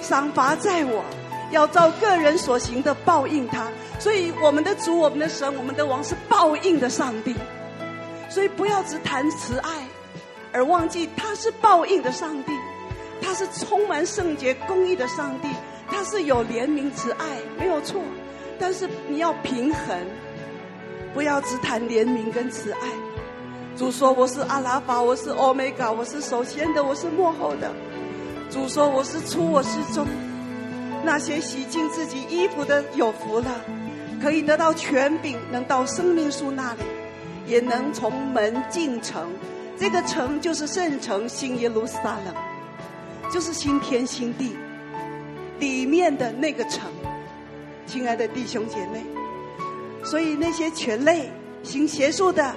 [0.00, 1.04] 赏罚在我，
[1.50, 3.66] 要照个人所行的报应他。”
[3.98, 7.34] 所以我们的主、我们的神、我们的王是报应的上帝。
[8.28, 9.70] 所以不要只谈慈爱，
[10.52, 12.52] 而忘记他是报应的上帝，
[13.20, 15.48] 他是充满圣洁公义的上帝，
[15.88, 17.26] 他是有怜悯慈爱，
[17.58, 18.00] 没有错。
[18.58, 19.98] 但是你要平衡，
[21.12, 22.78] 不要只谈怜悯跟慈爱。
[23.76, 27.72] 主说我是阿拉法，我是欧米伽，我是首先的，我是末后的。
[28.50, 30.06] 主说我是初，我是终。
[31.02, 33.60] 那些洗净自己衣服的有福了，
[34.20, 36.80] 可以得到权柄，能到生命树那里，
[37.46, 39.28] 也能从门进城。
[39.78, 42.34] 这个城就是圣城新耶路撒冷，
[43.32, 44.54] 就是新天新地
[45.58, 46.90] 里面的那个城。
[47.86, 49.02] 亲爱的弟兄姐妹，
[50.02, 51.30] 所以那些犬类、
[51.62, 52.54] 行邪术的、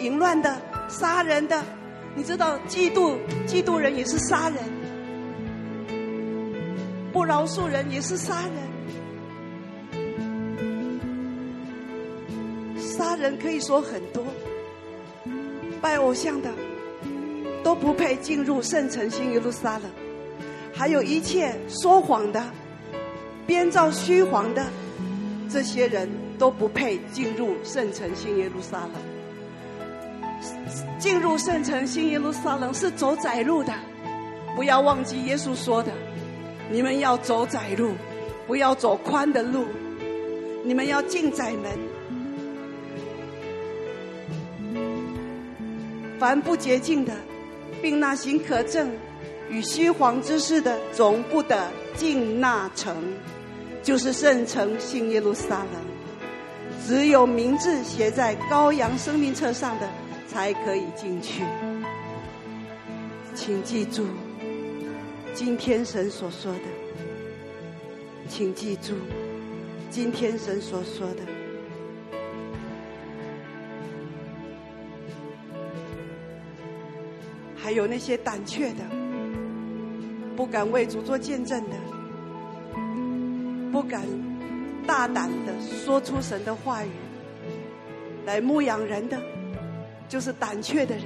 [0.00, 0.56] 淫乱的、
[0.88, 1.62] 杀人的，
[2.14, 3.16] 你知道，嫉妒
[3.46, 4.58] 嫉妒人也是杀人，
[7.12, 8.52] 不饶恕人也是杀人，
[12.80, 14.24] 杀人可以说很多，
[15.80, 16.50] 拜偶像的
[17.62, 19.90] 都不配进入圣城新耶路撒冷，
[20.74, 22.42] 还有一切说谎的。
[23.46, 24.66] 编造虚谎的
[25.48, 26.25] 这些人。
[26.38, 28.92] 都不配进入圣城新耶路撒冷。
[30.98, 33.72] 进入圣城新耶路撒冷是走窄路的，
[34.54, 35.92] 不要忘记耶稣说的：
[36.70, 37.92] 你们要走窄路，
[38.46, 39.66] 不要走宽的路。
[40.64, 41.78] 你们要进窄门。
[46.18, 47.12] 凡不洁净的，
[47.80, 48.86] 并那行可憎
[49.48, 52.96] 与虚谎之事的，总不得进那城。
[53.82, 55.68] 就是圣城新耶路撒冷，
[56.86, 59.88] 只有名字写在羔羊生命册上的，
[60.28, 61.42] 才可以进去。
[63.34, 64.06] 请记住，
[65.34, 66.60] 今天神所说的，
[68.28, 68.94] 请记住，
[69.90, 71.22] 今天神所说的，
[77.56, 78.84] 还有那些胆怯的，
[80.36, 81.76] 不敢为主做见证的。
[83.72, 84.02] 不敢
[84.86, 85.52] 大胆的
[85.84, 86.90] 说出神的话语
[88.24, 89.20] 来牧养人的，
[90.08, 91.04] 就是胆怯的人。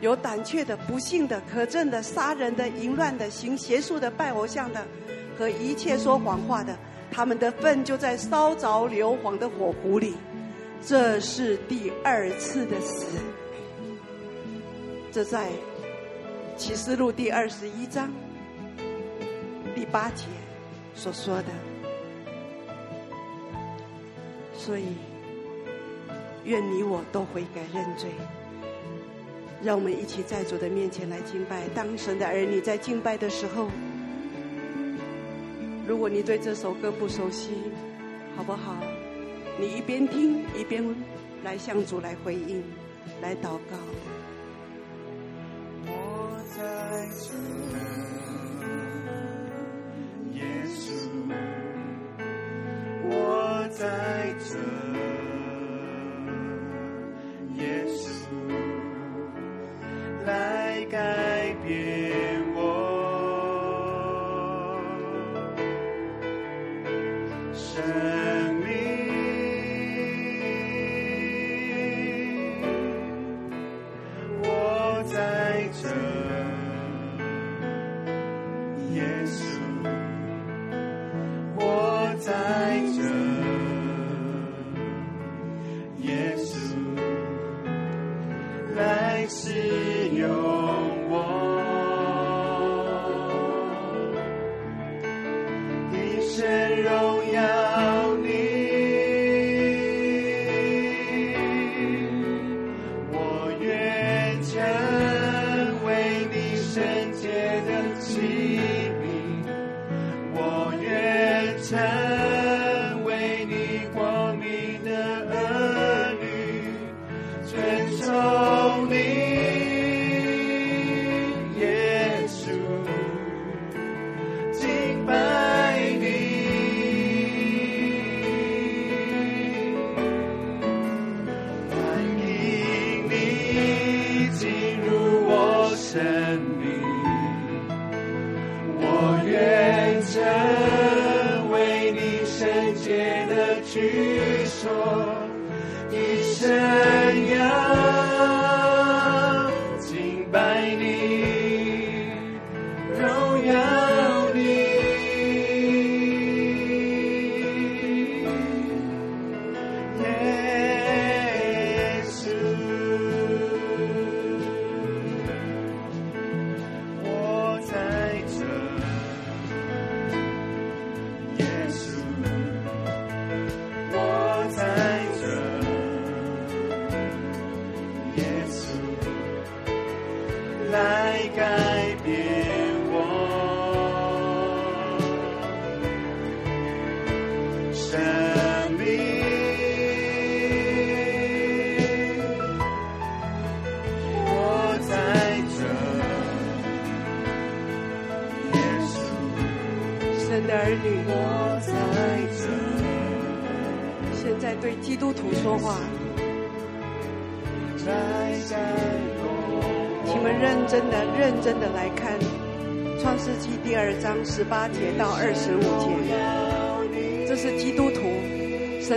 [0.00, 4.86] 有胆怯的、不信的、可憎的、杀人的、淫乱的、行邪术的、拜偶像的
[5.38, 6.76] 和一切说谎话的，
[7.10, 10.14] 他们的粪就在烧着硫磺的火湖里。
[10.84, 13.06] 这是第二次的死。
[15.10, 15.48] 这在
[16.58, 18.12] 启示录第二十一章。
[19.74, 20.24] 第八节
[20.96, 21.48] 所说的，
[24.54, 24.86] 所以
[26.44, 28.10] 愿你我都悔改认罪，
[29.62, 31.68] 让我们一起在主的面前来敬拜。
[31.74, 33.68] 当神的儿女在敬拜的时候，
[35.86, 37.50] 如果你对这首歌不熟悉，
[38.34, 38.74] 好不好？
[39.60, 40.82] 你一边听一边
[41.44, 42.64] 来向主来回应，
[43.20, 43.76] 来祷告。
[45.86, 47.06] 我在
[53.08, 53.86] 我在
[54.38, 54.54] 这，
[57.54, 58.04] 耶稣
[60.26, 61.25] 来改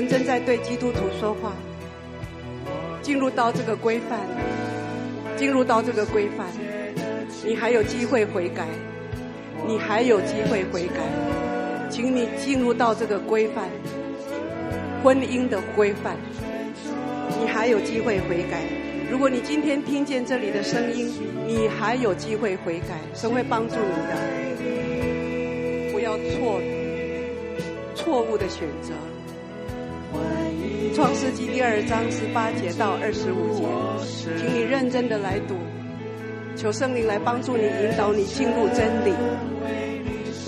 [0.09, 1.53] 正在对基督徒说话，
[3.03, 4.19] 进入到这个规范，
[5.37, 6.47] 进入到这个规范，
[7.45, 8.65] 你还有机会悔改，
[9.67, 11.03] 你还有机会悔改，
[11.91, 13.69] 请你进入到这个规范，
[15.03, 16.17] 婚姻的规范，
[17.39, 18.63] 你还有机会悔改。
[19.11, 21.11] 如果你今天听见这里的声音，
[21.45, 24.17] 你还有机会悔改，神会帮助你的。
[25.93, 26.59] 不要错
[27.93, 28.93] 错误的选择。
[30.99, 33.63] 创世纪第二章十八节到二十五节，
[34.37, 35.55] 请你认真的来读，
[36.57, 39.13] 求圣灵来帮助你，引导你进入真理，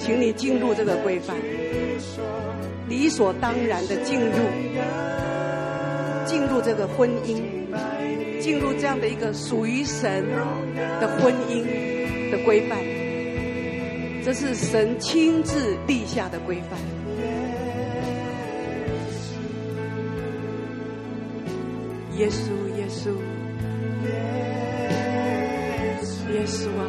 [0.02, 1.38] 请你进入这个规范，
[2.90, 4.36] 理所当然的进入，
[6.26, 7.42] 进入这个婚姻。
[8.42, 10.26] 进入这样的一个属于神
[11.00, 11.64] 的婚姻
[12.30, 12.78] 的规范，
[14.22, 16.78] 这是神亲自立下的规范。
[22.18, 23.10] 耶稣，耶稣，
[26.34, 26.86] 耶稣啊！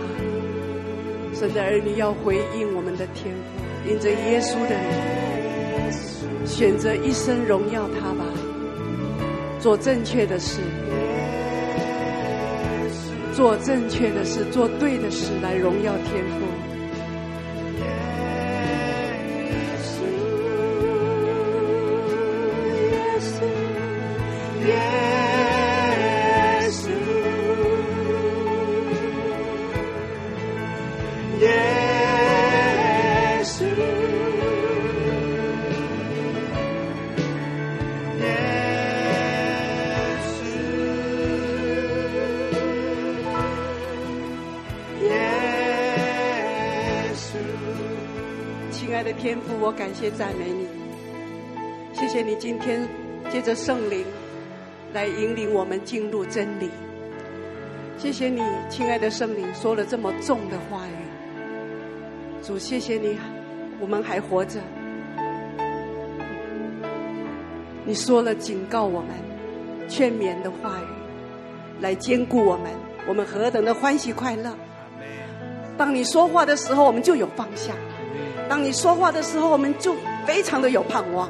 [1.35, 8.25] 神的儿女要回应我们的天父，因着耶稣的名，选择一生荣耀他吧，
[9.59, 10.61] 做正确的事。
[13.35, 16.45] 做正确的事，做对的事，来荣耀天父。
[50.03, 50.67] 谢赞美你，
[51.93, 52.89] 谢谢你今天
[53.31, 54.05] 借着圣灵
[54.93, 56.69] 来引领我们进入真理。
[57.97, 62.43] 谢谢你，亲爱的圣灵，说了这么重的话语。
[62.43, 63.17] 主，谢谢你，
[63.79, 64.59] 我们还活着。
[67.85, 69.11] 你说了警告我们、
[69.89, 72.73] 劝勉的话语，来兼顾我们，
[73.07, 74.53] 我们何等的欢喜快乐！
[75.79, 77.77] 当你说话的时候，我们就有方向。
[78.49, 79.95] 当你说话的时候，我们就
[80.27, 81.29] 非常的有盼望。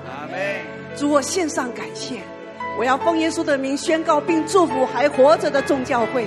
[0.97, 2.17] 主，我献上感谢，
[2.79, 6.27] 我要奉耶稣的名宣告并祝福还活着的众教会，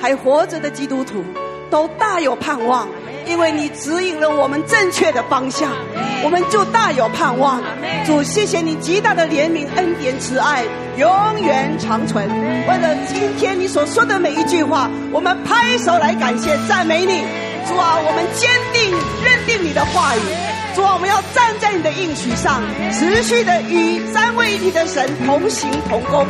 [0.00, 1.22] 还活着的基督徒
[1.70, 2.88] 都大有盼望，
[3.26, 5.70] 因为你指引了我们正确的方向，
[6.24, 7.60] 我们就大有盼望。
[8.06, 10.64] 主，谢谢你极大的怜悯、恩典、慈爱，
[10.96, 11.08] 永
[11.40, 12.26] 远长存。
[12.28, 17.45] 为了今天你所说的每一句话，我们拍手来感谢、赞美你。
[17.68, 18.92] 主啊，我们坚定
[19.24, 20.20] 认定你的话语。
[20.74, 22.62] 主啊，我们要站在你的应许上，
[22.92, 26.26] 持续的与三位一体的神同行同工。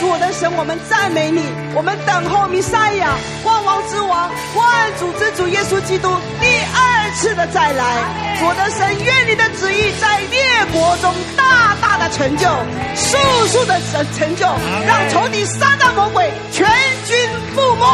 [0.00, 1.42] 主我的神，我们赞美你，
[1.74, 3.14] 我们等候弥赛亚，
[3.44, 6.08] 万王之王，万主之主耶稣基督
[6.40, 8.02] 第二次的再来。
[8.40, 12.48] 主我的神，愿你的旨意在列国中大大的成就，
[12.96, 13.16] 速
[13.46, 14.46] 速的成成就，
[14.88, 16.66] 让仇敌三大魔鬼全
[17.06, 17.16] 军
[17.54, 17.86] 覆没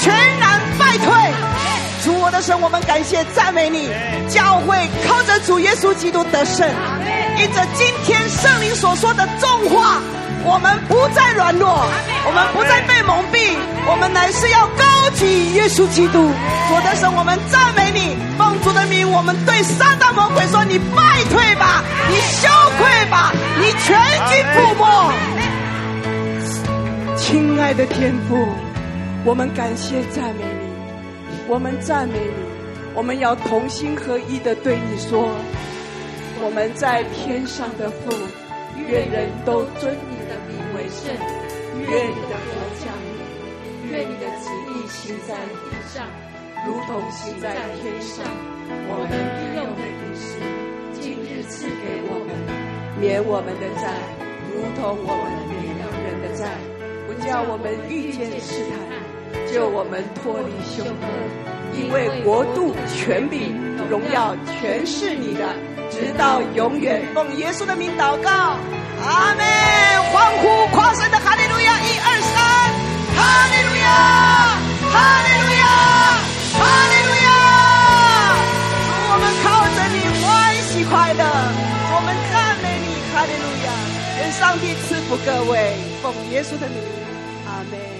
[0.00, 0.37] 全
[2.62, 3.88] 我们感谢赞美你。
[4.28, 4.76] 教会
[5.06, 6.68] 靠着主耶稣基督得胜，
[7.38, 9.98] 因着今天圣灵所说的重话，
[10.44, 11.68] 我们不再软弱，
[12.26, 13.56] 我们不再被蒙蔽，
[13.90, 14.84] 我们乃是要高
[15.16, 16.30] 举耶稣基督。
[16.68, 24.84] 主的神，我们赞美你，奉主的名，我们对三大魔鬼说：你败退吧，你羞愧吧，你全军覆没。
[27.16, 28.48] 亲爱的天父，
[29.24, 30.67] 我们感谢赞美你，
[31.48, 32.44] 我们赞美你，
[32.94, 35.32] 我们要同心合一的对你说：
[36.44, 38.12] 我们在天上的父，
[38.76, 41.08] 愿人都尊你的名为圣，
[41.72, 42.52] 愿你的国
[42.84, 43.16] 降临，
[43.88, 46.04] 愿你的旨意行在地上，
[46.68, 48.28] 如同行在天上。
[48.68, 50.36] 我们日用的饮食，
[51.00, 52.36] 今日赐给我们，
[53.00, 53.96] 免我们的债，
[54.52, 56.52] 如同我们免了人的债。
[57.08, 58.76] 不叫我们遇见试探，
[59.52, 61.06] 救我们脱离凶恶，
[61.74, 63.54] 因为国度、权柄、
[63.88, 65.44] 荣耀，全是你的，
[65.90, 67.02] 直到永远。
[67.14, 68.30] 奉耶稣的名祷告，
[69.02, 69.44] 阿门！
[70.12, 71.80] 欢呼狂神的哈利路亚！
[71.80, 72.38] 一二三，
[73.16, 73.88] 哈利路亚，
[74.88, 75.64] 哈利路亚，
[76.54, 77.28] 哈利路亚！
[79.10, 80.26] 我们靠着你欢
[80.68, 81.22] 喜快乐，
[81.92, 83.68] 我们赞美你，哈利路亚！
[84.18, 86.76] 愿上帝赐福各位，奉耶稣的名。
[87.46, 87.97] 阿门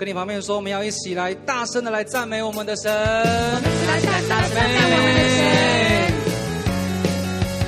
[0.00, 2.90] 跟你旁边说，我们要一起来大声的来赞美我们的神。
[2.90, 2.96] 我
[3.60, 5.20] 们一起来赞美我们的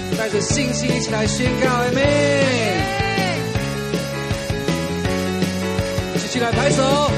[0.08, 0.16] 神。
[0.16, 2.02] 带着信心一起来宣告，阿门。
[6.14, 7.10] 一起来拍手。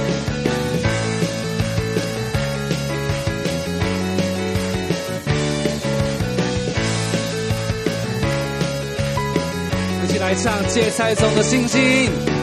[10.03, 12.34] 一起来唱芥菜种的信心。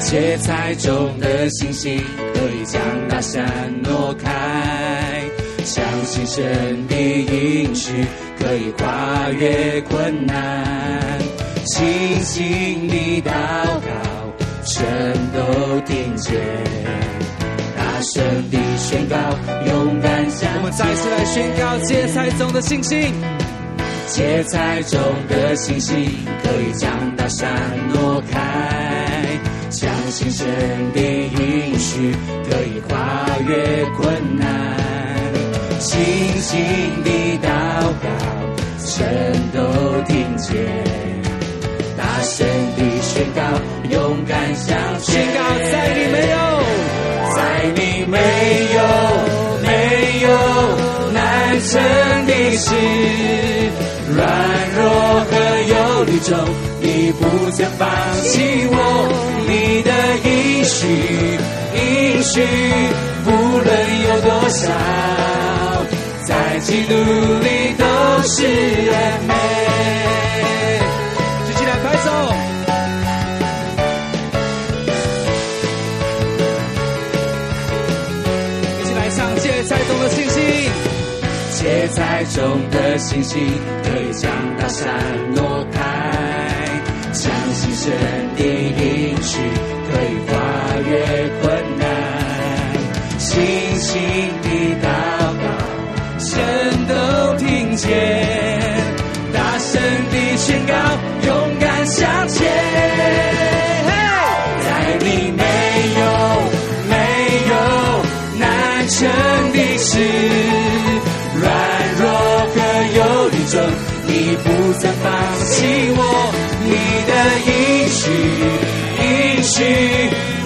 [0.00, 2.02] 切菜中的信心
[2.34, 3.44] 可以将大山
[3.82, 5.22] 挪开，
[5.62, 7.92] 相信神的应许
[8.38, 11.18] 可以跨越困难，
[11.66, 13.90] 清醒的祷告，
[14.64, 14.82] 神
[15.32, 16.40] 都听见，
[17.76, 19.16] 大声的宣告，
[19.66, 20.50] 勇敢向前。
[20.56, 23.12] 我们再次来宣告切菜中的信心，
[24.08, 24.98] 芥菜中
[25.28, 26.10] 的信心
[26.42, 27.48] 可以将大山
[27.92, 28.69] 挪开。
[30.10, 30.44] 新神
[30.92, 32.12] 的允许
[32.50, 34.76] 可以跨越困难，
[35.78, 36.00] 轻
[36.40, 36.58] 轻
[37.04, 37.48] 的祷
[38.02, 38.08] 告，
[38.84, 39.06] 神
[39.54, 39.60] 都
[40.08, 40.52] 听见，
[41.96, 42.44] 大声
[42.76, 43.40] 的宣告，
[43.88, 45.14] 勇敢向前。
[45.14, 45.38] 宣告
[45.70, 46.36] 在你没有，
[47.36, 47.38] 在
[47.76, 47.80] 你
[48.10, 48.18] 没
[48.74, 48.78] 有
[49.62, 49.68] 没
[50.22, 50.28] 有
[51.12, 51.16] 难
[51.60, 51.80] 成
[52.26, 52.74] 的事，
[54.16, 54.18] 软
[54.76, 54.80] 弱
[55.30, 55.32] 和
[55.68, 56.36] 忧虑中，
[56.80, 57.88] 你不曾放
[58.22, 58.76] 弃我。
[59.46, 59.90] 你的
[60.28, 60.86] 应许，
[61.74, 62.40] 应许，
[63.26, 63.28] 无
[63.58, 63.68] 论
[64.08, 64.62] 有多少，
[66.24, 67.84] 在基督里都
[68.28, 68.44] 是
[68.92, 68.94] 完
[69.26, 69.32] 美。
[71.46, 72.08] 举起来快走，
[78.78, 80.38] 一起来唱芥菜中的信心。
[81.52, 82.38] 芥菜中
[82.70, 83.38] 的信心，
[83.82, 84.86] 可以将大山
[85.34, 85.69] 挪开，相信
[87.82, 87.90] 神
[88.36, 89.38] 的应许
[89.88, 90.32] 可以跨
[90.86, 90.92] 越
[91.40, 91.82] 困难，
[93.18, 93.40] 信
[93.76, 93.88] 心
[94.42, 94.46] 的
[94.82, 94.86] 祷
[95.40, 95.44] 告，
[96.18, 96.28] 神
[96.86, 96.92] 都
[97.38, 97.88] 听见，
[99.32, 100.74] 大声的宣告，
[101.26, 102.46] 勇敢向前，
[104.60, 104.68] 在
[104.98, 105.42] 你没
[106.00, 106.02] 有
[106.90, 106.94] 没
[107.48, 107.52] 有
[108.38, 108.44] 难
[108.88, 108.98] 成
[109.54, 109.96] 的事，
[111.40, 111.48] 软
[111.98, 112.04] 弱
[112.44, 112.56] 和
[112.94, 113.00] 忧
[113.30, 113.58] 虑中，
[114.06, 115.08] 你不曾放
[115.46, 115.56] 弃
[115.96, 116.00] 我，
[116.70, 116.74] 你
[117.10, 117.12] 的
[117.46, 117.50] 应
[117.88, 118.00] 许。
[119.02, 119.56] 应许，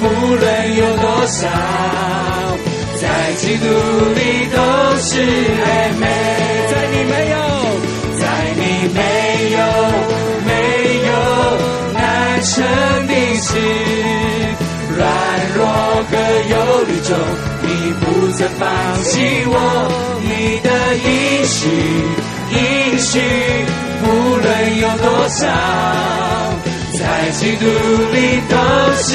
[0.01, 0.03] 不
[0.37, 0.45] 论
[0.77, 1.41] 有多少，
[3.01, 3.03] 在
[3.35, 3.65] 基督
[4.15, 4.19] 里
[4.51, 4.57] 都
[4.99, 5.63] 是完
[6.01, 6.05] 美。
[6.71, 7.37] 在你没有，
[8.19, 8.23] 在
[8.57, 8.61] 你
[8.95, 8.99] 没
[9.53, 9.59] 有
[10.47, 10.49] 没
[11.07, 11.11] 有
[11.93, 11.99] 难
[12.43, 12.53] 成
[13.07, 13.49] 的事，
[14.97, 15.03] 软
[15.55, 15.59] 弱
[16.11, 16.13] 和
[16.51, 16.53] 忧
[16.87, 17.11] 虑中，
[17.63, 17.67] 你
[18.01, 18.03] 不
[18.33, 18.63] 曾放
[19.03, 19.11] 弃
[19.47, 19.53] 我。
[20.23, 20.29] 你
[20.61, 21.07] 的应
[21.45, 21.61] 许，
[22.53, 22.57] 应
[22.99, 23.13] 许，
[24.05, 25.47] 不论有多少。
[26.99, 27.01] 在
[27.33, 28.17] 基督里
[28.49, 28.57] 都
[29.03, 29.09] 是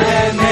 [0.00, 0.04] 完
[0.36, 0.42] 美，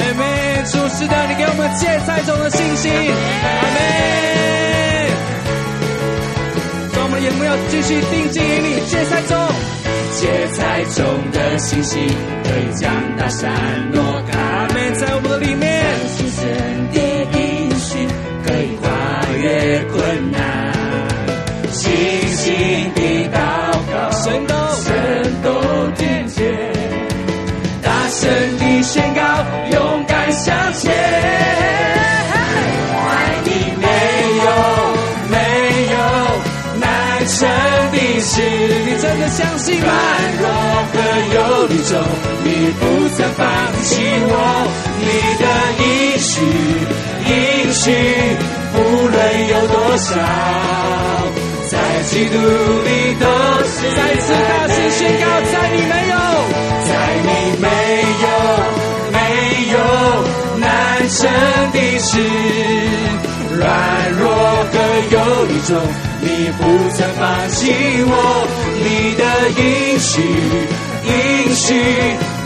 [0.00, 0.20] 阿门。
[0.64, 3.78] 主是的，你给我们芥菜种的信心，阿门。
[7.40, 9.32] 有继续定睛于你，芥菜种，
[10.12, 10.20] 芥
[10.52, 11.00] 菜种
[11.32, 12.06] 的信心
[12.44, 13.50] 可以将大山
[13.90, 14.38] 挪开。
[14.38, 15.27] 阿们，在我们
[41.78, 41.92] 忧虑中，
[42.44, 42.48] 你
[42.80, 42.82] 不
[43.14, 43.46] 曾放
[43.84, 43.88] 弃
[44.26, 44.32] 我。
[44.98, 45.06] 你
[45.38, 45.44] 的
[45.84, 45.86] 应
[46.18, 46.34] 许，
[47.26, 47.30] 应
[47.72, 47.84] 许，
[48.72, 48.76] 不
[49.08, 49.16] 论
[49.48, 50.10] 有多少，
[51.68, 51.72] 在
[52.04, 52.88] 基督里
[53.20, 53.24] 都
[53.64, 53.76] 是。
[53.94, 56.14] 再次大声宣告，在你没有，
[56.84, 56.90] 在
[57.22, 57.28] 你
[57.60, 57.66] 没
[58.22, 58.26] 有，
[59.12, 59.16] 没
[59.72, 59.76] 有
[60.58, 60.62] 难
[61.08, 61.16] 成
[61.72, 62.10] 的事。
[63.56, 63.62] 软
[64.12, 64.74] 弱和
[65.10, 65.14] 忧
[65.46, 65.70] 虑中，
[66.20, 66.26] 你
[66.58, 66.60] 不
[66.90, 67.56] 曾放弃
[68.06, 68.12] 我。
[68.80, 69.22] 你的
[69.60, 70.16] 应许，
[71.08, 71.74] 应许，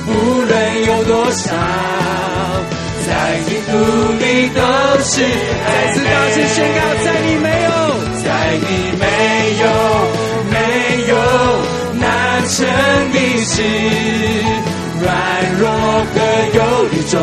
[0.07, 0.11] 无
[0.43, 1.51] 论有多少，
[3.07, 3.11] 在
[3.47, 3.73] 基督
[4.19, 4.61] 里都
[5.03, 5.13] 是。
[5.67, 7.69] 再次大声宣告，在你没有，
[8.23, 8.27] 在
[8.61, 8.67] 你
[8.99, 9.05] 没
[9.63, 9.65] 有，
[10.51, 10.55] 没
[11.09, 11.13] 有
[11.99, 12.03] 难
[12.49, 12.57] 成
[13.13, 13.53] 的事。
[15.03, 15.07] 软
[15.59, 16.17] 弱和
[16.55, 16.59] 忧
[16.93, 17.15] 虑中，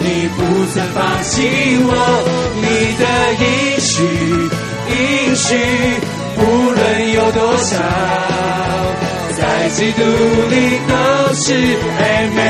[0.00, 0.04] 你
[0.36, 0.38] 不
[0.72, 1.34] 曾放弃
[1.82, 1.90] 我。
[2.56, 2.64] 你
[2.96, 3.04] 的
[3.44, 3.44] 应
[3.78, 3.94] 许，
[4.88, 4.94] 应
[5.36, 5.46] 许，
[6.38, 6.40] 无
[6.70, 7.76] 论有多少，
[9.38, 10.54] 在基督里
[10.88, 10.94] 都
[11.34, 11.52] 是
[12.00, 12.40] Amen。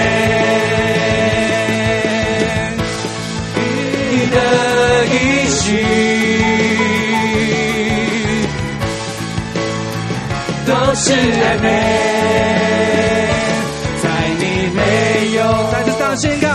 [4.11, 4.37] 你的
[5.07, 5.15] 一
[5.51, 5.61] 许，
[10.67, 11.97] 都是 Amen。
[15.71, 16.47] 再次大宣告，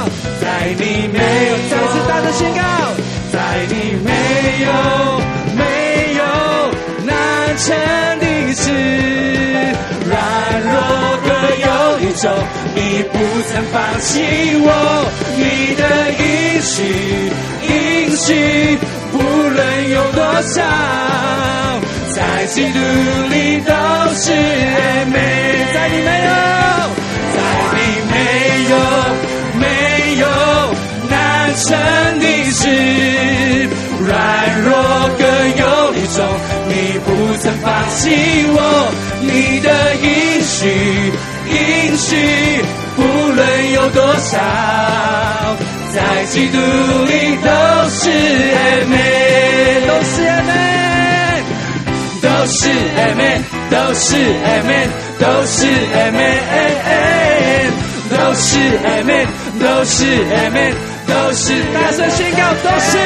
[0.42, 0.46] 在
[0.78, 2.60] 你没有；再次大的宣告，
[3.32, 3.38] 在
[3.70, 3.74] 你
[4.04, 4.10] 没
[4.64, 4.68] 有，
[5.56, 5.62] 没
[6.18, 6.22] 有
[7.06, 7.10] 难
[7.58, 7.68] 成
[8.20, 8.26] 的
[8.56, 8.66] 事。
[10.64, 10.74] 若
[11.26, 11.30] 各
[11.66, 11.66] 有
[12.00, 12.30] 宇宙，
[12.76, 12.80] 你
[13.12, 13.16] 不
[13.48, 14.10] 曾放弃
[14.62, 14.68] 我。
[15.38, 15.42] 你
[15.76, 15.82] 的
[16.20, 16.24] 应
[16.62, 16.78] 许，
[17.68, 17.72] 应
[18.16, 18.78] 许，
[19.12, 19.60] 不论
[19.90, 20.56] 有多少，
[22.14, 22.78] 在基督
[23.30, 23.74] 里都
[24.14, 24.32] 是
[25.12, 25.16] 美。
[25.74, 26.30] 在你没有。
[27.34, 27.38] 在
[27.74, 27.80] 你
[28.12, 28.14] 没
[28.72, 28.74] 有，
[29.60, 29.64] 没
[30.20, 30.24] 有
[31.10, 31.12] 难
[31.56, 31.68] 成
[32.20, 32.62] 的事。
[34.04, 34.10] 软
[34.64, 34.70] 弱
[35.18, 35.20] 和
[35.58, 36.20] 忧虑中，
[37.22, 38.10] 不曾放弃
[38.50, 38.58] 我。
[39.22, 41.14] 你的应许，
[41.52, 42.18] 应许，
[42.96, 44.40] 不论有多少，
[45.94, 47.50] 在基督里都
[47.90, 48.10] 是
[48.58, 51.46] Amen，都是 Amen，
[52.22, 52.60] 都是
[52.98, 56.42] Amen，都是 Amen，都是 Amen。
[58.12, 59.26] 都是 Amen，
[59.58, 60.74] 都是 Amen，
[61.08, 62.98] 都是大声宣告，都是，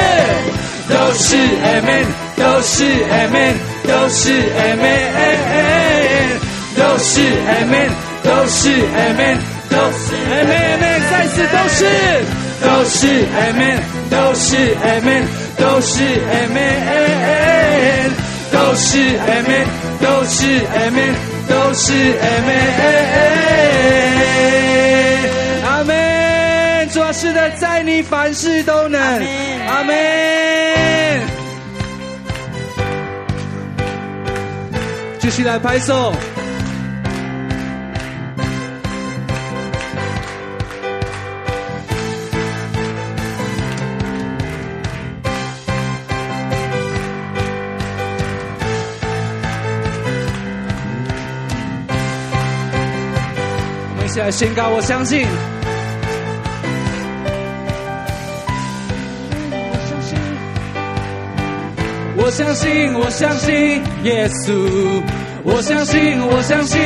[0.87, 2.05] 都是 Amen，
[2.37, 3.55] 都是 Amen，
[3.87, 5.05] 都是 Amen，
[6.77, 7.89] 都是 Amen，
[8.23, 9.37] 都是 Amen，
[9.69, 11.81] 都是 Amen，再次都是，
[12.61, 13.79] 都是 Amen，
[14.09, 15.25] 都是 Amen，
[15.57, 16.63] 都是 Amen，
[18.51, 19.65] 都是 Amen，
[19.99, 21.15] 都是 Amen，
[21.47, 22.95] 都是 Amen。
[27.13, 29.01] 是的，在你凡事都能。
[29.67, 29.95] 阿门。
[35.19, 36.13] 继续来拍手。
[53.89, 55.25] 我们一起来宣告，我相信。
[62.25, 64.51] 我相信，我相信耶稣。
[65.43, 66.81] 我相信，我相信。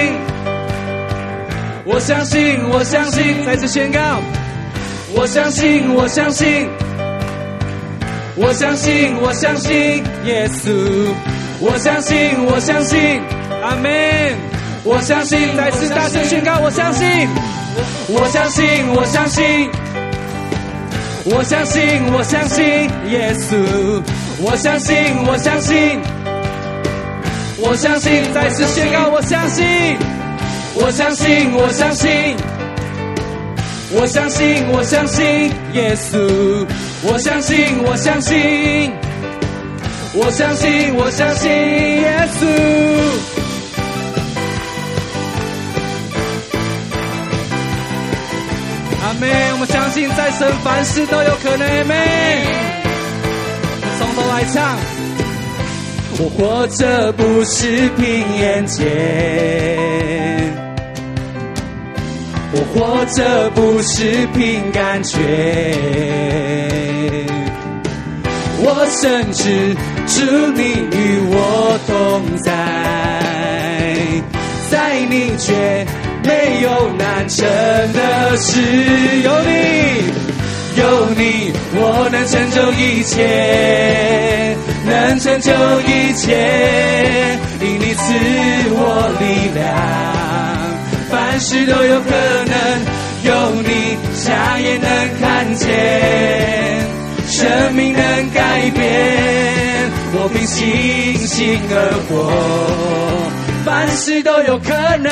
[1.85, 3.45] 我相信，我相信。
[3.45, 4.19] 再次宣告。
[5.15, 6.67] 我相信，我相信。
[8.35, 11.07] 我相信，我相信耶稣。
[11.61, 13.21] 我相信，我相信。
[13.63, 13.91] 阿门。
[14.83, 16.59] 我相信，再次大声宣告。
[16.59, 17.07] 我相信。
[18.09, 19.69] 我相信，我相信。
[21.32, 22.65] 我相信，我相信
[23.11, 24.01] 耶稣。
[24.41, 24.95] 我相信，
[25.27, 25.99] 我相信，
[27.57, 29.65] 我相信，再次宣告，我相信，
[30.75, 32.36] 我相信，我相信，
[33.91, 36.65] 我相信，我相信耶稣，
[37.03, 38.91] 我相信，我相信，
[40.13, 43.38] 我相信，我相信耶稣。
[49.20, 51.95] 妹，我们相信在神凡事都有可能，阿门。
[53.99, 54.78] 从头来唱，
[56.20, 58.03] 我活着不是凭
[58.38, 58.86] 眼见，
[62.51, 65.17] 我活着不是凭感觉，
[68.61, 69.76] 我深知
[70.07, 70.22] 主
[70.55, 70.61] 你
[70.91, 72.51] 与我同在，
[74.70, 75.86] 在你却
[76.24, 77.47] 没有难成
[77.93, 78.61] 的事，
[79.24, 79.49] 有你。
[80.78, 84.55] 有你，我能成就一切，
[84.86, 85.51] 能成就
[85.82, 88.03] 一切，因你赐
[88.72, 89.67] 我力量，
[91.09, 92.09] 凡事都有可
[92.45, 92.55] 能。
[93.24, 94.88] 有你，瞎也能
[95.20, 95.67] 看见，
[97.28, 98.01] 生命能
[98.34, 101.76] 改变，我凭信心而
[102.07, 102.32] 活，
[103.65, 105.11] 凡事都有可能。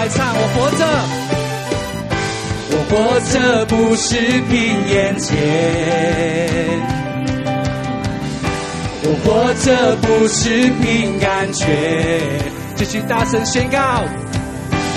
[0.00, 0.82] 来唱，我活着，
[2.70, 4.16] 我活着不是
[4.48, 4.56] 凭
[4.88, 5.36] 眼前，
[9.02, 11.66] 我活着不是凭感觉，
[12.76, 14.02] 继续大声宣告，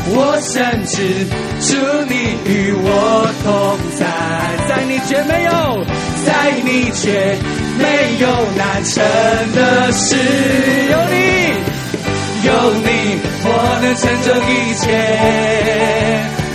[0.08, 1.26] 我深知
[1.60, 1.76] 主
[2.08, 4.08] 你与我同在，
[4.70, 5.84] 在你却没有，
[6.26, 7.38] 在你却
[7.78, 7.84] 没
[8.22, 8.26] 有
[8.56, 9.04] 难成
[9.54, 10.16] 的事，
[10.90, 11.73] 有你。
[12.46, 12.88] 有你，
[13.46, 13.48] 我
[13.82, 14.86] 能成就一切，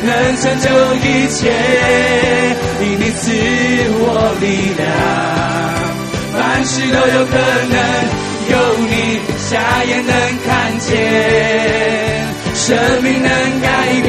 [0.04, 0.68] 能成就
[1.00, 1.48] 一切，
[2.82, 3.20] 因你赐
[3.96, 4.04] 我
[4.38, 4.44] 力
[4.76, 4.86] 量，
[6.34, 7.32] 凡事都有可
[7.72, 7.76] 能。
[8.50, 9.50] 有你，瞎
[9.84, 10.12] 眼能
[10.46, 10.88] 看见，
[12.54, 12.66] 生
[13.02, 13.28] 命能
[13.60, 13.66] 改
[14.02, 14.08] 变，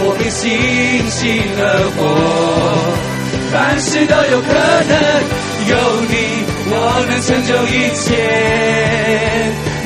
[0.00, 0.42] 我凭信
[1.10, 1.20] 心
[1.58, 1.60] 而
[1.96, 2.00] 活，
[3.50, 4.48] 凡事都有可
[4.88, 4.92] 能。
[5.66, 5.72] 有
[6.08, 6.12] 你，
[6.70, 6.72] 我
[7.08, 8.12] 能成就一切。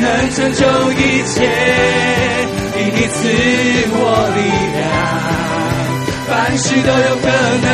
[0.09, 1.36] 能成就一切，
[2.78, 3.18] 因你赐
[3.92, 4.00] 我
[4.36, 4.40] 力
[4.78, 4.80] 量，
[6.26, 7.26] 凡事都有可
[7.64, 7.68] 能。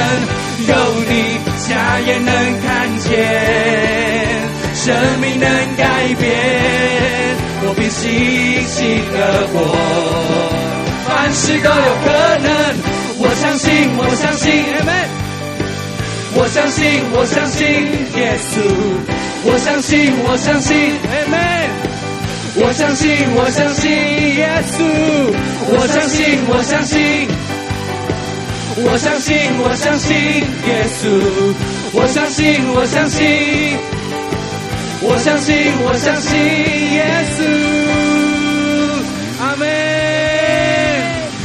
[0.67, 0.73] 有
[1.09, 1.13] 你，
[1.59, 3.07] 瞎眼能看见，
[4.75, 4.83] 生
[5.21, 5.83] 命能改
[6.19, 6.27] 变，
[7.63, 8.03] 我凭信
[8.67, 9.17] 心而
[9.53, 9.55] 活，
[11.07, 12.07] 凡事都有可
[12.43, 12.49] 能。
[13.19, 14.45] 我相信，我相信。
[16.37, 16.83] 我相信，
[17.13, 17.63] 我相信
[18.17, 18.53] 耶稣。
[19.47, 21.94] 我相信，我相信，Amen。
[22.57, 23.91] 我相信，我相信
[24.37, 24.79] 耶稣。
[25.77, 27.29] 我相信，我相信。
[28.77, 31.03] 我相信，我相信耶稣。
[31.93, 33.77] 我相信，我相信。
[35.03, 36.39] 我相信，我相信
[36.93, 37.05] 耶
[37.37, 37.84] 稣。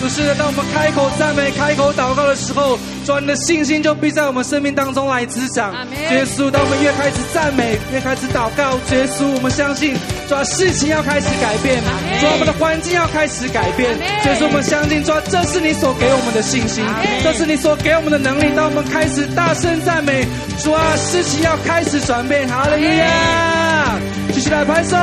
[0.09, 5.71] 是的，当我们开口赞美、开口祷告的时候，主你的信心就必在我们生命当中来滋长。
[6.11, 9.95] 耶稣，当我们越开始赞美、越开始祷告，耶稣，我们相信，
[10.27, 11.81] 主事情要开始改变，
[12.19, 13.97] 主我们的环境要开始改变。
[13.99, 16.83] 耶稣，我们相信，主这是你所给我们的信心，
[17.23, 18.51] 这是你所给我们的能力。
[18.55, 20.25] 当我们开始大声赞美，
[20.63, 22.47] 主啊，事情要开始转变。
[22.47, 23.99] 哈利路亚！
[24.33, 24.97] 继续来拍手。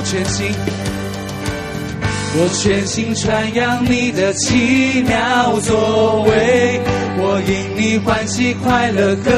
[0.00, 0.46] 我全心，
[2.34, 6.80] 我全心传扬你的奇妙作为，
[7.18, 9.30] 我因你欢喜快乐，歌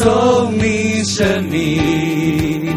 [0.00, 2.72] 颂你生命，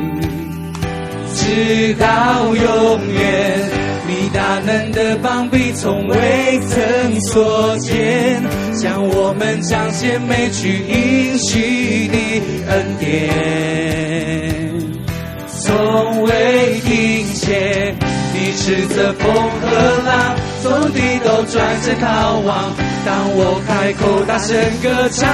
[1.36, 3.70] 直到永远。
[4.08, 8.42] 你大能的膀臂从未曾缩减，
[8.74, 12.18] 向我们彰显美具应许的
[12.68, 14.57] 恩典，
[15.68, 17.94] 从未停歇。
[18.34, 19.68] 你斥责风和
[20.06, 22.72] 浪，众地都转身逃亡。
[23.06, 25.28] 当我开口大声歌唱，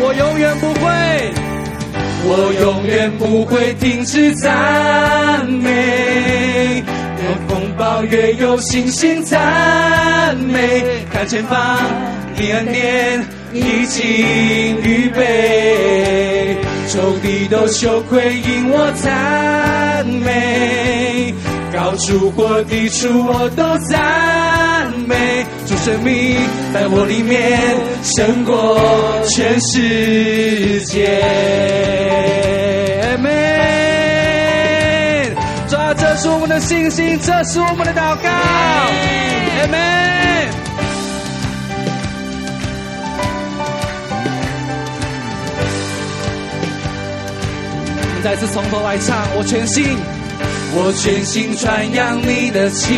[0.00, 0.80] 我永远不会，
[2.24, 2.28] 我
[2.62, 6.82] 永远不会停止赞美。
[7.18, 10.82] 越风暴越有信心赞美，
[11.12, 11.78] 看前方，
[12.36, 14.02] 你恩典已经
[14.82, 16.56] 预备。
[16.92, 21.32] 仇敌都羞愧，因我赞美；
[21.72, 25.46] 高处或低处，我都赞美。
[25.66, 26.36] 主生命
[26.74, 27.58] 在我里面，
[28.02, 28.78] 胜过
[29.30, 31.18] 全世界。
[33.16, 33.32] Amen。
[35.70, 38.28] 抓，这是我们的信心，这是我们的祷告。
[39.64, 40.61] Amen。
[48.22, 49.84] 再次从头来唱，我全心，
[50.74, 52.94] 我全心传扬你的奇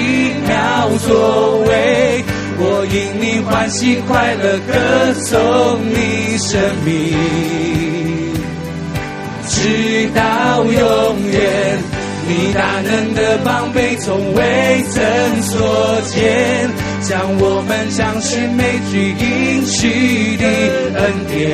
[0.47, 2.23] 妙作为，
[2.59, 7.17] 我因你欢喜快乐，歌颂你生命，
[9.49, 10.73] 直到永
[11.31, 11.79] 远。
[12.27, 16.71] 你大能的膀臂从未曾缩减，
[17.03, 20.47] 将我们向寻美具应许的
[21.01, 21.45] 恩典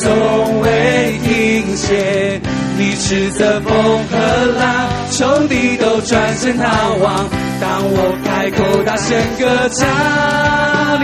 [0.00, 2.40] 从未停歇。
[2.78, 3.74] 你斥责风
[4.10, 4.16] 和
[4.58, 7.28] 浪，仇敌都转身逃亡。
[7.60, 9.86] 当我开口大声歌唱，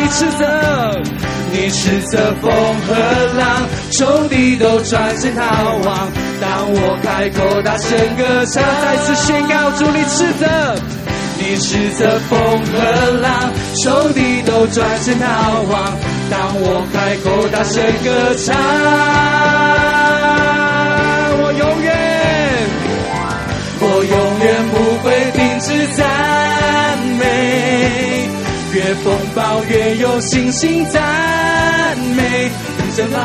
[0.01, 0.44] 你斥责。
[1.53, 2.94] 你斥责风和
[3.38, 5.42] 浪，仇敌都转身逃
[5.84, 6.09] 亡。
[6.40, 10.47] 当我开口大声歌唱，再次宣告主你斥责。
[11.39, 13.53] 你斥责风和浪，
[13.84, 15.97] 仇敌都转身逃亡。
[16.30, 18.57] 当我开口大声歌唱，
[21.39, 21.89] 我永远，
[23.80, 26.03] 我永远不会停止赞
[27.18, 27.22] 美。
[28.74, 33.18] 越风暴越有信心赞美，等着吧？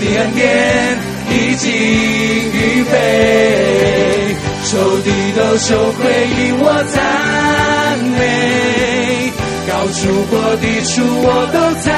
[0.00, 0.98] 你恩典
[1.30, 4.13] 已经预备，
[4.64, 9.30] 仇敌都羞愧因我赞美，
[9.68, 11.92] 高处或低处我都赞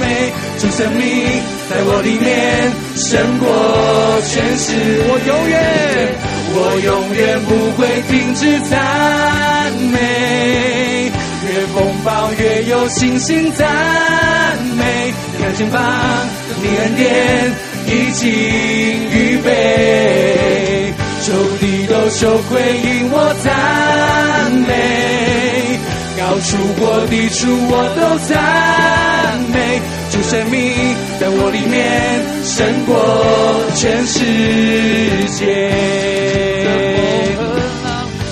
[0.00, 1.02] 美，主生命
[1.68, 3.44] 在我里面胜过
[4.28, 4.72] 全世，
[5.08, 6.14] 我永远，
[6.54, 11.10] 我永远不会停止赞美。
[11.50, 13.66] 越风暴越有信心赞
[14.76, 15.82] 美，看前方，
[16.62, 17.52] 你恩典
[17.86, 18.30] 已经
[19.10, 20.37] 预备，
[21.28, 25.78] 仇敌都羞愧因我赞美，
[26.16, 28.34] 高处或低处我都赞
[29.52, 29.78] 美，
[30.10, 30.56] 主生命
[31.20, 32.96] 在我里面胜过
[33.76, 34.24] 全世
[35.36, 35.44] 界，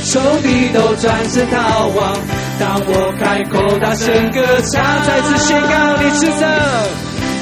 [0.07, 2.17] 仇敌都转身逃亡。
[2.59, 4.41] 当我开口大声歌
[4.73, 6.47] 唱，再次宣告你斥责，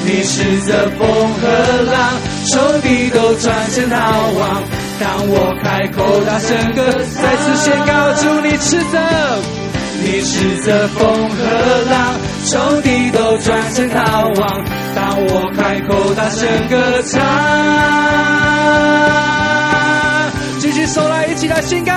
[0.03, 1.07] 你斥责风
[1.39, 1.47] 和
[1.93, 2.19] 浪，
[2.51, 3.95] 仇敌都转身逃
[4.37, 4.61] 亡。
[4.99, 6.81] 当我开口大声歌，
[7.21, 8.97] 再次宣告主你斥责，
[10.01, 11.41] 你斥责风和
[11.91, 12.15] 浪，
[12.45, 14.63] 仇敌都转身逃亡。
[14.95, 17.21] 当我开口大声歌唱。
[20.61, 21.91] 举起手来，一起来宣告！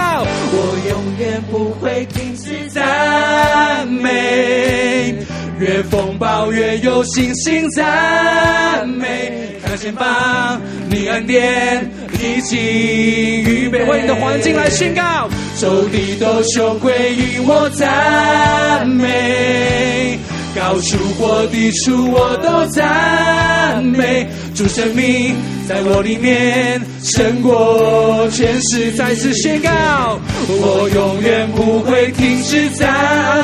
[0.50, 5.14] 我永远不会停止赞美，
[5.58, 9.56] 越风暴越有信心赞美。
[9.64, 11.90] 看前方，你恩典
[12.20, 20.18] 已经预备，为你的环境来宣告，仇敌都羞愧于我赞美。
[20.56, 25.36] 高处或低处我都赞美，主生命
[25.68, 28.90] 在我里面胜过全世。
[28.92, 32.88] 再次宣告，我永远不会停止赞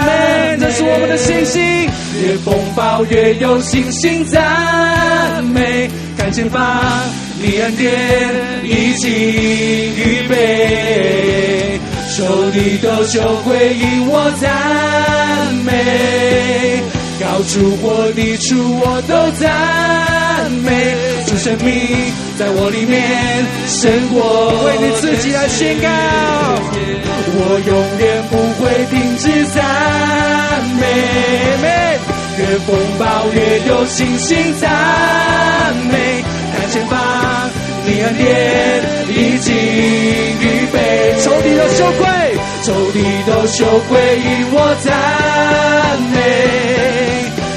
[0.05, 1.63] 美，这是我们的信心。
[2.27, 6.61] 越风暴越有信心赞美，看前方，
[7.47, 7.93] 你恩典
[8.65, 11.79] 已经预备，
[12.17, 16.83] 仇敌都羞愧因我赞美。
[17.21, 20.97] 高处或低处，我都赞美。
[21.27, 21.69] 主生命
[22.39, 24.49] 在我里面胜过。
[24.65, 25.89] 为你自己来宣告，
[27.37, 29.63] 我永远不会停止赞
[30.81, 30.83] 美。
[32.37, 36.25] 越风暴越有信心赞美。
[37.87, 38.25] 你恩典
[39.09, 40.77] 已经预备。
[41.23, 42.05] 仇敌都羞愧，
[42.63, 44.89] 仇敌都羞愧，因我赞
[46.13, 46.15] 美。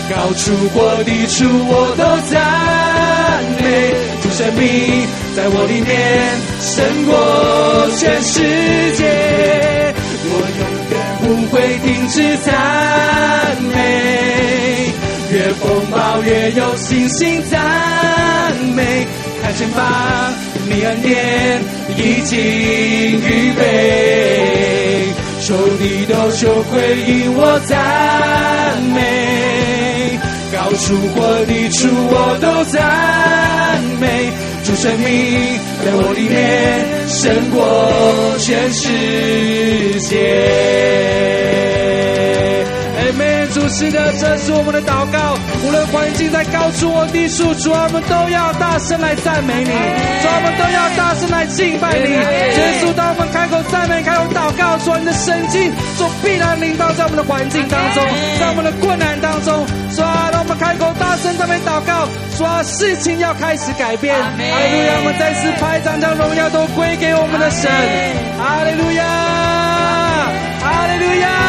[0.09, 2.35] 高处或低处，我都赞
[3.61, 3.63] 美。
[4.21, 4.63] 主生命
[5.35, 5.87] 在我里面
[6.59, 6.75] 胜
[7.05, 7.11] 过
[7.97, 8.33] 全世
[8.95, 9.01] 界，
[10.23, 10.61] 我永
[10.91, 11.55] 远不会
[11.85, 12.49] 停止赞
[13.73, 13.75] 美。
[15.31, 17.55] 越风暴越有信心赞
[18.75, 18.86] 美。
[19.57, 19.83] 前方，
[20.69, 21.59] 你恩典
[21.97, 27.75] 已经预备，仇敌都羞愧因我赞
[28.93, 30.19] 美。
[30.53, 34.29] 高处或低处，我都赞美。
[34.63, 35.07] 主生命
[35.83, 36.35] 在我里面
[37.07, 37.57] 胜过
[38.37, 40.15] 全世界。
[43.07, 43.49] 阿门。
[43.51, 45.37] 主是的，这是我们的祷告。
[45.63, 49.71] 无论环境在高处或低处，主啊，我们都要大声来赞美你。
[49.71, 52.11] 主啊，我们都要大声来敬拜你。
[52.11, 58.03] 耶稣，当我们开口赞美、开口祷告，主啊，你的神迹总必然临到在我们的环境当中，
[58.39, 59.65] 在我们的困难当中。
[59.95, 64.13] 主啊，当我们开口大声赞美祷告，主啊，事情要开始改变。
[64.13, 64.91] 阿利路亚！
[64.99, 67.71] 我们再次拍掌，将荣耀都归给我们的神。
[68.37, 69.03] 阿利路亚！
[70.61, 71.46] 阿利路亚！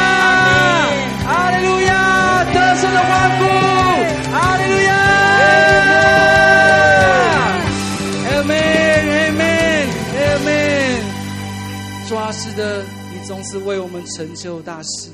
[12.31, 15.11] 是的，你总是为我们成就大事，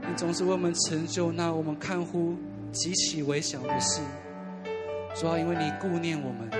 [0.00, 2.34] 你总是为我们成就那我们看乎
[2.72, 4.00] 极其微小的事。
[5.14, 6.50] 主啊，因为你顾念我们，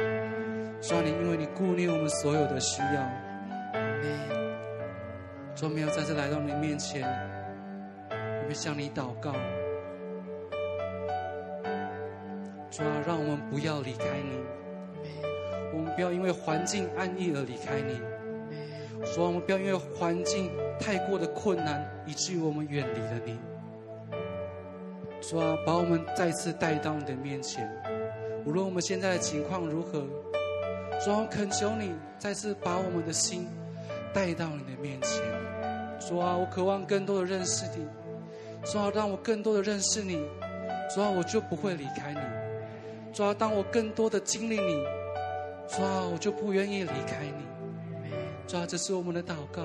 [0.80, 3.10] 主啊，你因为你顾念我们所有的需要。
[5.56, 7.02] 主，没有再次来到你面前，
[8.10, 9.34] 我们向你祷告。
[12.72, 14.40] 主啊，让我们不要离开你，
[15.74, 18.00] 我们不要因为环境安逸而离开你。
[19.14, 20.50] 主啊，我们不要因为环境
[20.80, 23.38] 太过的困难，以至于我们远离了你。
[25.20, 27.70] 主啊，把我们再次带到你的面前，
[28.46, 30.06] 无论我们现在的情况如何，
[31.04, 33.46] 主啊，恳求你再次把我们的心。
[34.14, 35.22] 带到你的面前，
[35.98, 37.86] 主啊，我渴望更多的认识你，
[38.62, 40.22] 主啊，让我更多的认识你，
[40.94, 42.20] 主啊，我就不会离开你，
[43.12, 44.82] 主啊，当我更多的经历你，
[45.68, 47.44] 主啊，我就不愿意离开你，
[48.46, 49.62] 主啊，这是我们的祷告，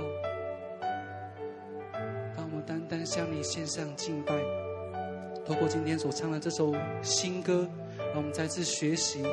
[2.36, 4.36] 当我们单单向你献上敬拜，
[5.45, 7.66] 透过今天所唱的这首新歌，
[7.98, 9.24] 让我们再次学习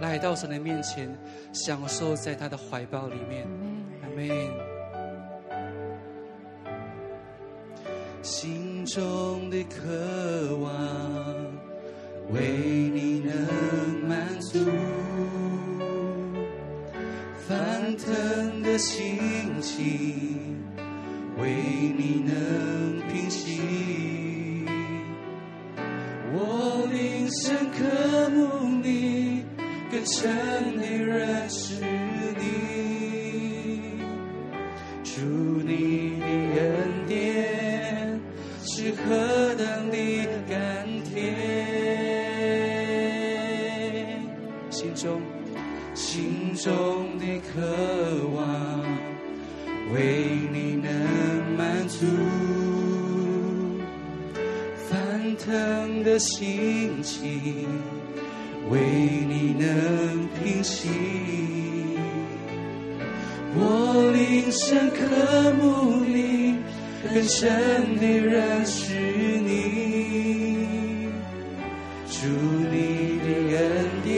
[0.00, 1.12] 来到神的面前，
[1.52, 3.44] 享受在他的怀抱里面。
[4.02, 4.28] 阿门
[8.22, 11.53] 心中的渴望，
[12.30, 12.40] 为
[12.92, 13.32] 你能
[14.08, 14.58] 满足。
[17.46, 20.64] 翻腾的心情，
[21.38, 21.52] 为
[21.96, 22.32] 你能
[23.08, 24.64] 平息。
[26.32, 28.38] 我灵深刻慕
[28.82, 29.44] 你，
[29.90, 30.22] 更深
[30.80, 31.74] 地认识
[32.38, 32.42] 你。
[35.04, 35.20] 主
[35.62, 36.24] 你的
[36.60, 38.18] 恩典
[38.64, 39.96] 是何等的
[40.48, 40.54] 甘
[41.04, 41.13] 甜。
[44.94, 45.20] 中
[45.94, 47.60] 心中的渴
[48.34, 48.80] 望，
[49.92, 50.92] 为你能
[51.56, 52.06] 满足；
[54.88, 57.66] 翻腾的心情，
[58.70, 58.80] 为
[59.28, 60.88] 你能平息。
[63.56, 66.56] 我灵深刻慕你，
[67.12, 69.94] 更深地认识你。
[72.06, 73.62] 主你的恩
[74.02, 74.10] 典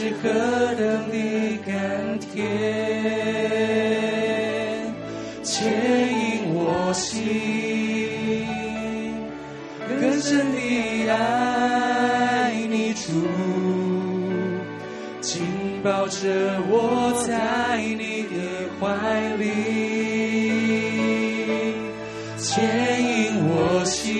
[0.00, 0.30] 是何
[0.76, 2.40] 等的甘甜，
[5.42, 5.52] 牵
[6.08, 7.20] 引我心，
[10.00, 10.58] 更深的
[11.10, 11.12] 爱
[12.70, 13.28] 你主，
[15.20, 15.42] 紧
[15.84, 18.34] 抱着我在你的
[18.80, 18.86] 怀
[19.36, 19.44] 里，
[22.38, 22.48] 牵
[23.04, 24.16] 引我心，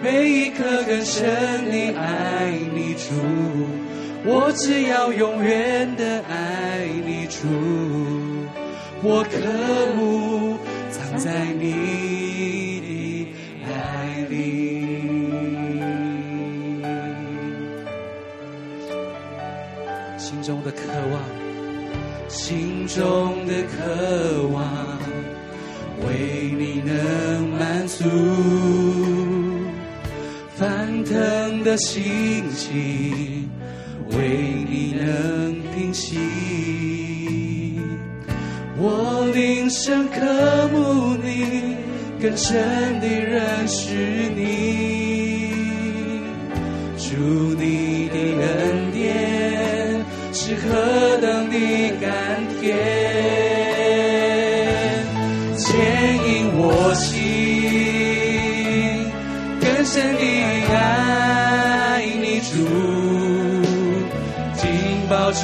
[0.00, 1.18] 每一刻更深
[1.68, 2.06] 的爱
[2.71, 2.71] 你。
[3.12, 3.20] 主，
[4.24, 7.46] 我只要永远的爱你主，
[9.02, 9.36] 我渴
[9.96, 10.56] 慕
[10.90, 13.28] 藏在你的
[13.66, 14.40] 爱里。
[20.18, 20.42] 心。
[20.42, 20.78] 中的渴
[21.12, 21.22] 望，
[22.28, 24.64] 心中的渴望，
[26.04, 28.02] 为你能满足，
[31.02, 33.50] 翻腾的心情，
[34.10, 36.16] 为你能平息。
[38.78, 41.76] 我灵深渴慕你，
[42.20, 43.94] 更深地认识
[44.36, 45.50] 你，
[46.96, 47.16] 主
[47.58, 49.02] 你的恩典。
[50.32, 51.56] 是何等的
[52.00, 52.10] 甘
[52.60, 52.76] 甜，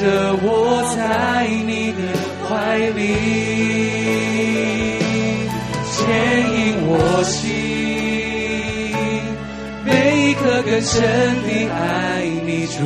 [0.00, 0.04] 着
[0.42, 0.46] 我
[0.94, 1.98] 在你的
[2.46, 2.98] 怀里，
[5.90, 5.98] 牵
[6.54, 6.90] 引我
[7.24, 7.50] 心，
[9.84, 9.90] 每
[10.30, 11.02] 一刻更深
[11.42, 12.78] 的爱你主。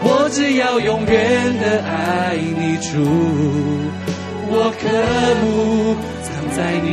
[0.00, 3.04] 我只要永远的爱你主，
[4.48, 4.88] 我渴
[5.42, 5.44] 慕
[6.22, 6.90] 藏在你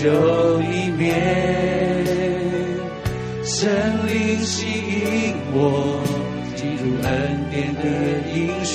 [0.00, 1.16] 求一面，
[3.42, 3.68] 神
[4.06, 6.00] 灵吸引我
[6.54, 7.10] 进入恩
[7.50, 7.82] 典的
[8.32, 8.70] 应许。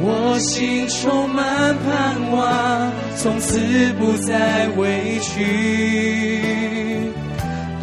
[0.00, 3.60] 我心充满盼望，从此
[3.92, 6.42] 不再委屈。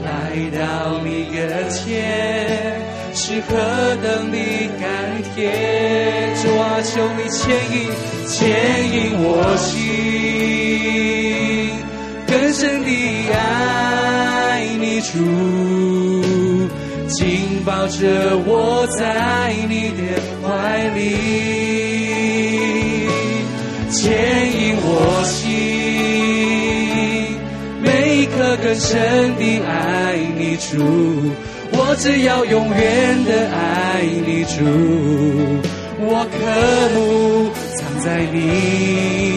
[0.03, 0.09] 来
[0.59, 2.81] 到你跟前，
[3.13, 3.55] 是何
[4.03, 4.37] 等的
[4.81, 4.83] 甘
[5.33, 6.35] 甜！
[6.43, 7.75] 主啊，求你牵引，
[8.27, 8.35] 牵
[8.91, 9.23] 引我
[9.57, 9.73] 心，
[12.65, 12.89] 深地
[13.31, 15.19] 爱你主，
[17.07, 20.01] 紧抱着我在你的
[20.41, 20.99] 怀里。
[23.91, 24.01] 牵
[24.51, 25.45] 引我心，
[27.83, 30.81] 每一刻更深地爱你主，
[31.71, 34.65] 我只要永远的爱你主，
[35.99, 36.35] 我渴
[36.95, 39.34] 慕藏在你。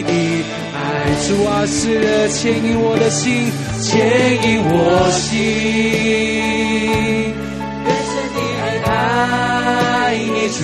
[1.28, 3.52] 主啊，是的，牵引我的心，
[3.82, 4.00] 牵
[4.48, 5.36] 引我心，
[7.84, 8.38] 更深的
[8.88, 10.58] 爱你主。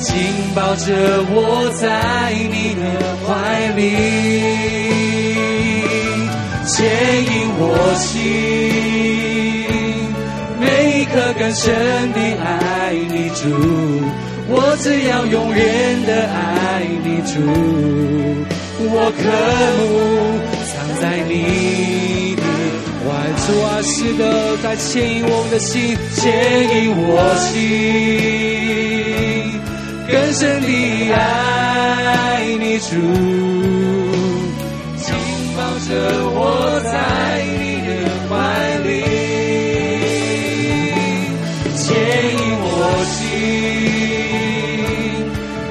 [0.00, 0.12] 紧
[0.54, 0.84] 抱着
[1.30, 1.36] 我
[1.80, 1.82] 在
[2.34, 2.84] 你的
[3.24, 3.26] 怀
[3.74, 3.80] 里，
[6.66, 6.76] 牵
[7.24, 7.64] 引我
[7.96, 8.20] 心，
[10.60, 10.62] 每
[11.00, 11.64] 一刻更深
[12.12, 13.48] 的爱你主，
[14.50, 17.40] 我只要永远的爱你主，
[18.80, 19.20] 我渴
[19.78, 19.82] 慕
[20.70, 21.32] 藏在你
[22.36, 22.42] 的
[23.02, 23.06] 怀。
[23.44, 24.22] 主啊，是的，
[24.58, 24.86] 在牵
[25.16, 26.22] 引我的心，牵
[26.70, 27.52] 引我心。
[30.10, 30.68] 更深地
[31.12, 31.18] 爱
[32.58, 32.88] 你主，
[34.96, 35.06] 紧
[35.56, 35.90] 抱着
[36.32, 36.38] 我
[36.84, 36.88] 在
[37.58, 37.88] 你的
[38.28, 38.32] 怀
[38.84, 38.88] 里，
[41.76, 41.84] 牵
[42.32, 42.66] 引我
[43.04, 43.16] 心，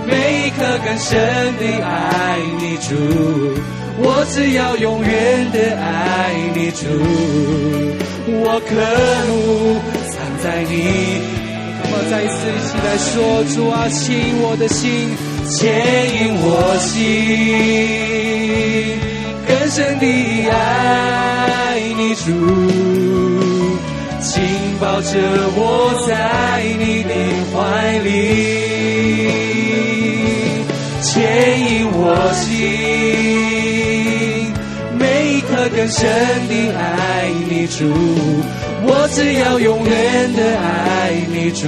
[0.06, 0.12] 每
[0.46, 1.08] 一刻更深
[1.58, 1.88] 的爱
[2.60, 2.96] 你主，
[4.00, 6.88] 我只要永远的爱你主，
[8.28, 8.70] 我渴
[9.28, 9.32] 慕
[10.10, 10.74] 藏在你。
[12.10, 14.86] 再一次一起来说，主啊，牵引我的心，
[15.50, 15.60] 牵
[16.16, 16.96] 引我心，
[19.46, 20.06] 更深的
[20.50, 20.56] 爱
[21.98, 22.26] 你主，
[24.22, 24.42] 紧
[24.80, 25.10] 抱着
[25.58, 25.60] 我
[26.08, 26.10] 在
[26.80, 27.12] 你的
[27.52, 27.58] 怀
[28.00, 28.67] 里，
[31.08, 31.16] 牵
[31.62, 32.04] 引我
[32.34, 32.52] 心，
[35.00, 35.04] 每
[35.38, 36.06] 一刻更深
[36.50, 37.78] 地爱你主。
[38.84, 41.66] 我只要永远的爱你主，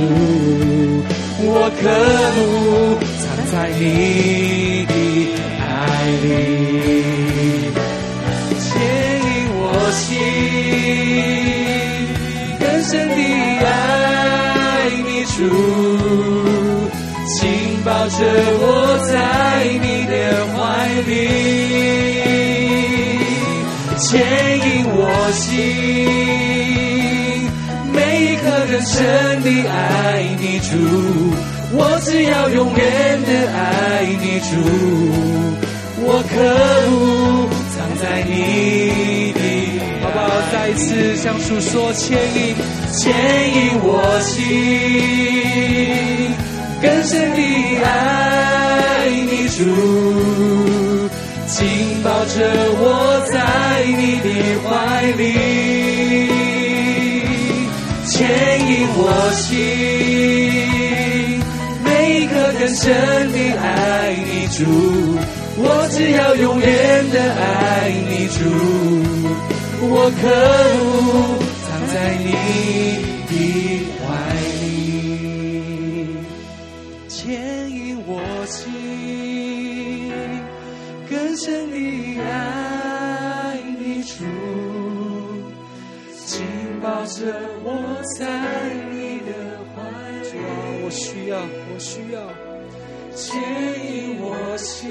[1.41, 1.87] 我渴
[2.35, 3.81] 慕藏在你
[4.85, 4.93] 的
[5.57, 5.63] 爱
[6.23, 6.27] 里，
[8.59, 8.67] 牵
[9.23, 9.63] 引我
[9.95, 10.07] 心，
[12.59, 13.19] 更深地
[13.65, 13.67] 爱
[15.07, 15.37] 你主，
[17.83, 18.15] 抱着
[18.61, 19.13] 我在
[19.81, 20.13] 你的
[20.53, 20.57] 怀
[21.07, 21.09] 里，
[23.97, 24.07] 牵
[24.59, 25.47] 引我心。
[28.41, 28.47] 更
[28.85, 29.73] 深地爱
[30.39, 30.69] 你主，
[31.73, 34.51] 我只要永远的爱你主，
[36.01, 36.31] 我渴
[36.89, 36.95] 慕
[37.75, 38.31] 藏在你
[39.33, 39.39] 的，
[40.01, 40.21] 好不好？
[40.51, 42.55] 再一次向主说牵引，
[42.95, 43.11] 牵
[43.55, 44.37] 引我心，
[46.81, 47.41] 更深地
[47.83, 49.63] 爱你主，
[51.47, 51.57] 紧
[52.03, 52.35] 抱着
[52.79, 52.83] 我
[53.31, 53.35] 在
[53.85, 54.27] 你的
[54.63, 54.67] 怀
[55.17, 55.21] 里。
[58.07, 58.17] 牵
[58.67, 59.01] 引我
[59.33, 59.57] 心，
[61.83, 61.87] 每
[62.21, 62.87] 一刻更深
[63.33, 63.63] 地爱
[64.15, 64.59] 你主，
[65.57, 66.67] 我只要永远
[67.11, 67.43] 的爱
[68.09, 68.39] 你主，
[69.81, 70.23] 我渴
[70.93, 70.98] 慕
[93.29, 93.39] 牵
[93.85, 94.89] 引我心，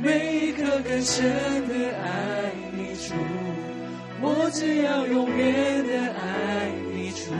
[0.00, 1.26] 每一刻更深
[1.66, 3.14] 的爱你主，
[4.20, 7.32] 我只要永远的爱你主，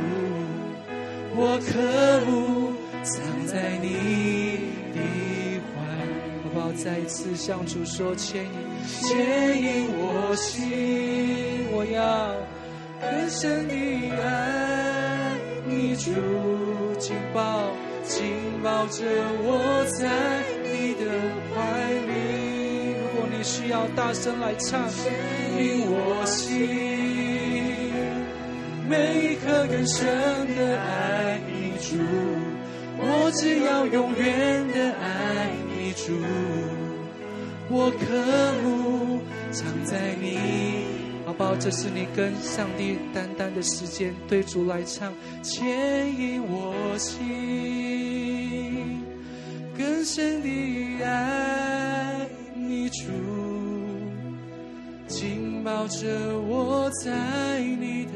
[1.36, 1.78] 我渴
[2.26, 2.72] 慕
[3.04, 3.86] 藏在你
[4.92, 4.98] 的
[5.70, 6.10] 怀里。
[6.42, 6.72] 好不好？
[6.72, 8.50] 再一次向主说牵引，
[8.84, 12.34] 牵引我心，我要。
[13.00, 13.74] 更深的
[14.20, 16.10] 爱，你主
[16.98, 17.70] 紧抱，
[18.08, 18.24] 紧
[18.64, 19.04] 抱着
[19.44, 20.08] 我在
[20.64, 21.04] 你的
[21.52, 21.54] 怀
[22.08, 22.96] 里。
[22.96, 25.12] 如果你需要大声来唱，牵
[25.58, 26.56] 引我心，
[28.88, 30.06] 每一刻更深
[30.56, 31.98] 的爱你主，
[32.96, 36.16] 我只要永远的爱你主，
[37.68, 38.06] 我渴
[38.62, 39.20] 慕
[39.52, 40.97] 藏在你。
[41.28, 47.26] 宝宝，这是你跟上帝单单的时间，对主来唱，牵引我心，
[49.76, 53.10] 更深的爱你主，
[55.06, 56.08] 紧抱着
[56.48, 58.12] 我在你的，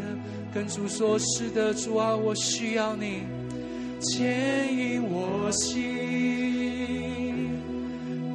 [0.55, 3.25] 跟主说，是的，主啊，我需要你，
[4.01, 5.85] 牵引我心，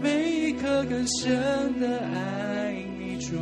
[0.04, 3.38] 每一刻更深的爱你主。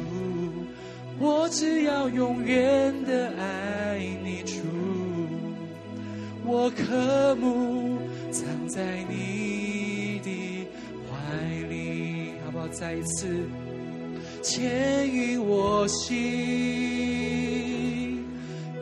[1.18, 4.60] 我只要永远的爱你主，
[6.46, 7.98] 我渴慕
[8.32, 10.68] 藏在你的
[11.10, 11.14] 怀
[11.70, 12.68] 里，好不好？
[12.68, 13.48] 再一次
[14.42, 16.18] 牵引我心，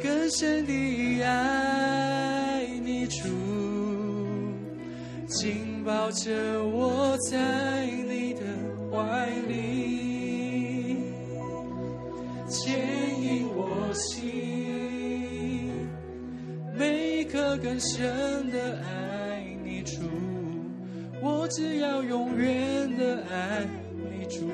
[0.01, 3.29] 更深的爱你主，
[5.27, 8.41] 紧抱着我在你的
[8.91, 10.32] 怀里。
[12.53, 15.89] 牵引我心，
[16.77, 20.03] 每一刻更深的爱你主，
[21.19, 23.65] 我只要永远的爱
[23.95, 24.51] 你主，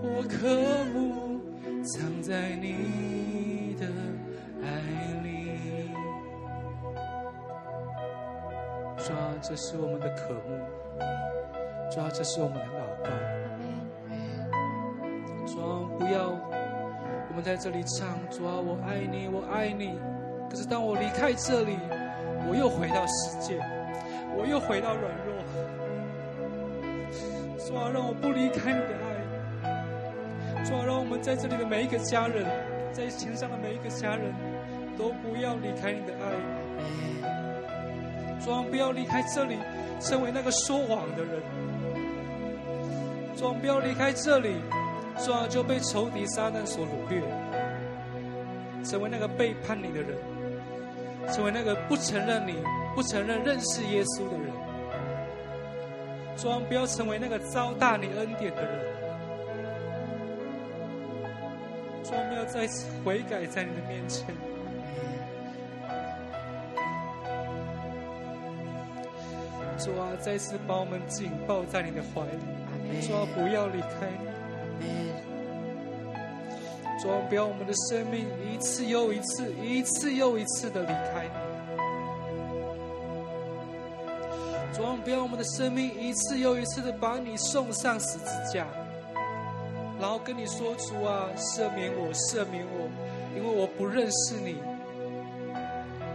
[0.00, 1.40] 我渴慕
[1.82, 3.88] 藏在你的
[4.62, 4.68] 爱
[5.24, 5.58] 里。
[8.98, 10.56] 主啊，这是我们的渴慕，
[11.90, 13.10] 主啊，这是我们的祷告。
[15.54, 16.30] 不要，
[17.28, 19.98] 我们在这里唱，主啊，我爱你，我爱你。
[20.50, 21.78] 可是当我离开这里，
[22.48, 23.58] 我又回到世界，
[24.36, 25.34] 我又回到软弱。
[27.58, 30.64] 主啊，让我不离开你的爱。
[30.64, 32.44] 主啊，让我们在这里的每一个家人，
[32.92, 34.34] 在天上的每一个家人，
[34.98, 36.32] 都不要离开你的爱。
[38.44, 39.56] 主啊，不要离开这里，
[40.00, 41.40] 成为那个说谎的人。
[43.36, 44.56] 主啊，不要离开这里。
[45.18, 47.20] 说完就被仇敌撒旦所掳掠，
[48.84, 50.16] 成为那个背叛你的人，
[51.32, 52.54] 成为那个不承认你、
[52.94, 54.52] 不承认认识耶稣的人。
[56.36, 58.80] 主啊不要成为那个糟蹋你恩典的人。
[62.04, 64.26] 主啊不要再次悔改在你的面前。
[69.78, 73.00] 主啊，再次把我们紧抱在你的怀里。
[73.06, 74.35] 主啊不要离开你。
[77.02, 81.30] 主啊，不要我们的生命一次又一次、一次又一次的离开你。
[84.74, 88.66] 主啊，不要我们的生命一次又一次的把你送上十字架，
[90.00, 92.88] 然后跟你说：“主啊，赦免我，赦免我，
[93.36, 94.56] 因为我不认识你。”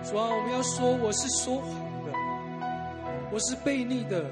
[0.03, 1.69] 主啊，我们要说我是说谎
[2.05, 2.11] 的，
[3.31, 4.25] 我是悖逆的，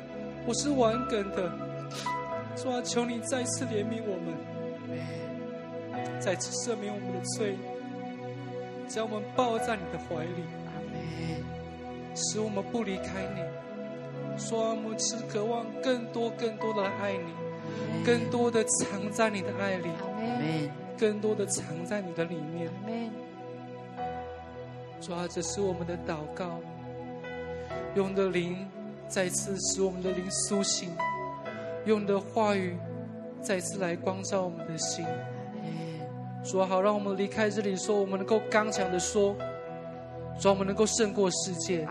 [0.45, 1.51] 我是顽梗的。
[2.55, 4.33] 主啊，求你再次怜悯我们。
[6.19, 7.57] 再次赦免我们的罪，
[8.87, 10.43] 将我们抱在你的怀里，
[12.13, 13.41] 使我们不离开你。
[14.37, 19.89] 说我们只渴望更多、更多的爱你，更多的藏在你的爱里，
[20.97, 22.69] 更多的藏在你的里面。
[25.01, 26.59] 主啊，这是我们的祷告，
[27.95, 28.67] 用的灵
[29.07, 30.89] 再次使我们的灵苏醒，
[31.85, 32.77] 用你的话语
[33.41, 35.05] 再次来光照我们的心。
[36.43, 39.35] 说好，让我们离开这里，说我们能够刚强的说，
[40.39, 41.85] 说我们能够胜过世界，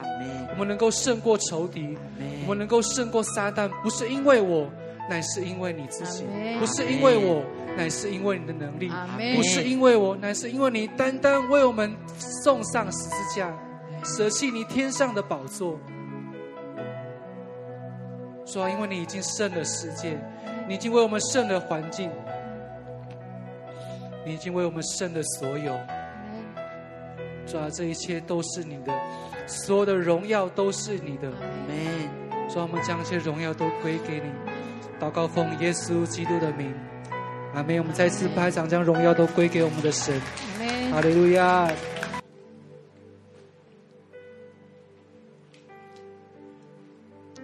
[0.51, 1.99] 我们能够胜过仇敌，
[2.45, 4.67] 我们能够胜过撒旦，不是因为我，
[5.09, 6.25] 乃是因为你自己；
[6.59, 7.43] 不是因为我，
[7.77, 8.89] 乃是因为你的能力；
[9.37, 13.55] 不是因为我，乃是因为你单单为我们送上十字架，
[14.03, 15.79] 舍弃你天上的宝座。
[18.51, 20.19] 说，因为你已经胜了世界，
[20.67, 22.11] 你已经为我们胜了环境。
[24.25, 25.73] 你已经为我们胜了所有，
[27.47, 28.93] 主啊，这一切都是你的，
[29.47, 31.31] 所有的荣耀都是你的。
[32.51, 34.31] 主啊，我们将这些荣耀都归给你。
[35.01, 36.75] 祷告奉耶稣基督的名，
[37.55, 37.79] 阿门。
[37.79, 40.21] 我们再次拍掌，将荣耀都归给我们的神。
[40.93, 41.71] 哈利路亚。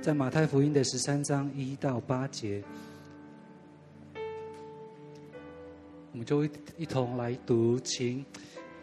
[0.04, 2.62] 在马太福音的十三章一到八节。
[6.12, 8.22] 我们就一一同来读经。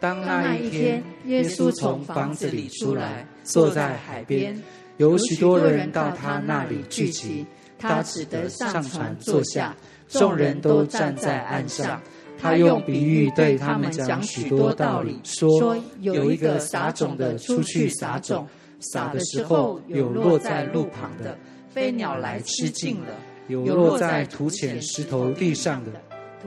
[0.00, 4.60] 当那一天，耶稣从房子里出来，坐在海边，
[4.96, 7.46] 有许多人到他那里聚集，
[7.78, 9.76] 他只得上船坐下，
[10.08, 12.02] 众人都站在岸上。
[12.36, 18.44] 他用比喻对他们讲许多道理，说有一个撒种的出去撒种，
[18.82, 21.36] 撒的时候有落在路旁的，
[21.72, 23.14] 飞鸟来吃尽了；
[23.48, 25.92] 有落在土浅石头地上的，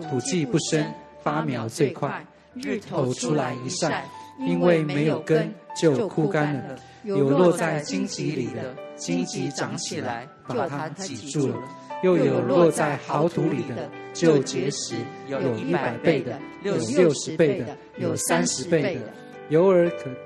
[0.10, 0.86] 土既不深，
[1.24, 4.06] 发苗最快，日头出来一晒，
[4.40, 11.56] 因为没有根，就枯干了；有落在荆棘里的，荆棘长起来，把它挤住了。
[12.04, 14.96] 又有落在好土里的，就结实，
[15.28, 19.02] 有一百倍的，有六十倍的，有三十倍的。
[19.50, 20.25] 有耳可哦，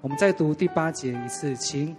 [0.00, 1.96] 我们再读第八节一次，请。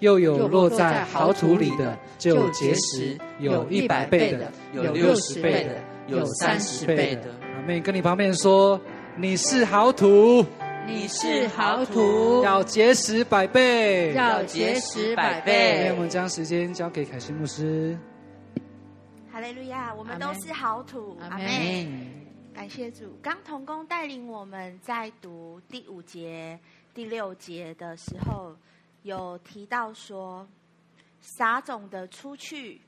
[0.00, 7.30] 又有落在好土里的，就结实，有一百倍的，有六十倍的，有三十倍的。
[7.54, 8.78] 阿妹，跟你旁边说，
[9.16, 10.44] 你是好土，
[10.84, 15.92] 你是好土，要结实百倍，要结实百倍。
[15.94, 17.96] 我们将时间交给凯西牧师。
[19.32, 19.94] 哈利路亚！
[19.94, 21.88] 我们都是好土，阿妹。
[22.52, 23.18] 感谢主。
[23.22, 26.58] 刚童工带领我们在读第五节、
[26.94, 28.56] 第六节的时候，
[29.02, 30.46] 有提到说，
[31.20, 32.80] 撒种的出去，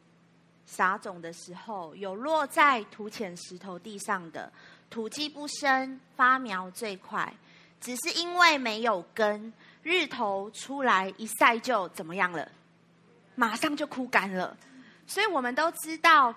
[0.65, 4.51] 撒种的时候有落在土浅石头地上的，
[4.89, 7.35] 土既不深，发苗最快，
[7.81, 9.53] 只是因为没有根，
[9.83, 12.49] 日头出来一晒就怎么样了？
[13.35, 14.57] 马上就枯干了。
[15.09, 16.33] 所以我们都知道，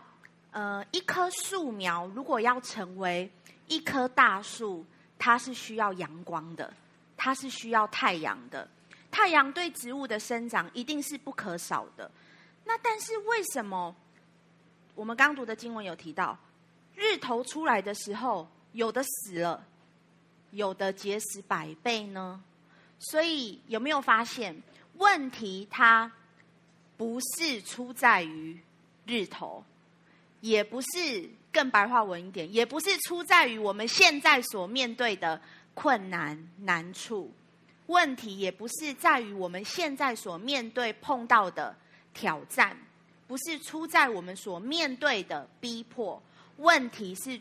[0.50, 3.30] 呃，一棵树苗如果要成为
[3.68, 4.84] 一棵大树，
[5.20, 6.74] 它是需要阳光的，
[7.20, 8.66] 它是需要太阳的。
[9.12, 12.10] 太阳对植物的生长一定是不可少的。
[12.64, 13.94] 那但是为什么
[14.96, 16.38] 我们刚读的经文有提到，
[16.96, 19.66] 日头出来的时候，有的死了，
[20.52, 22.42] 有的结实百倍呢？
[23.00, 24.56] 所以有没有发现
[24.96, 25.68] 问题？
[25.70, 26.12] 它
[26.96, 28.60] 不是出在于
[29.06, 29.64] 日头，
[30.42, 35.42] 也不是更白话文一点，也不是出在于我们现在所面对的
[35.82, 37.32] 困难难处。
[37.88, 41.74] 问题也不是在于我们现在所面对碰到的
[42.14, 42.76] 挑战，
[43.28, 46.22] 不是出在我们所面对的逼迫。
[46.58, 47.40] 问题是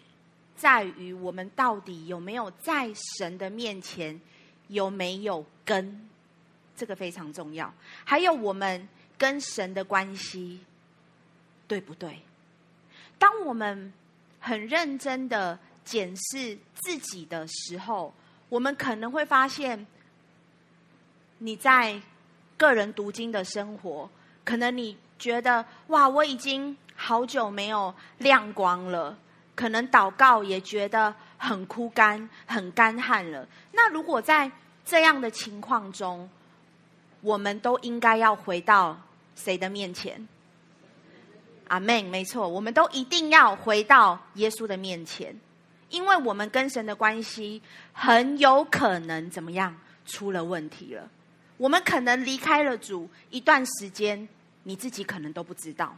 [0.55, 2.89] 在于我们到底有没有在
[3.19, 4.20] 神的面前
[4.69, 6.09] 有没有根，
[6.77, 7.74] 这个非常重要。
[8.05, 8.89] 还有我们。
[9.19, 10.60] 跟神的关系
[11.66, 12.23] 对不对？
[13.19, 13.93] 当我们
[14.39, 18.15] 很认真的检视自己的时候，
[18.48, 19.86] 我们可能会发现，
[21.38, 22.00] 你在
[22.56, 24.08] 个人读经的生活，
[24.44, 29.16] 可能你觉得哇，我已经好久没有亮光了，
[29.54, 33.46] 可能祷告也觉得很枯干、很干旱了。
[33.72, 34.50] 那如果在
[34.84, 36.28] 这样的情况中，
[37.20, 38.98] 我们都应该要回到。
[39.40, 40.26] 谁的面前？
[41.68, 45.38] 阿门，没错，我们都一定要回到耶稣的面前，
[45.90, 47.60] 因为我们跟神的关系
[47.93, 49.74] 很有可能怎么样
[50.06, 51.09] 出了问题了。
[51.56, 54.28] 我们可能离开了主一段时间，
[54.62, 55.97] 你自己可能都不知道。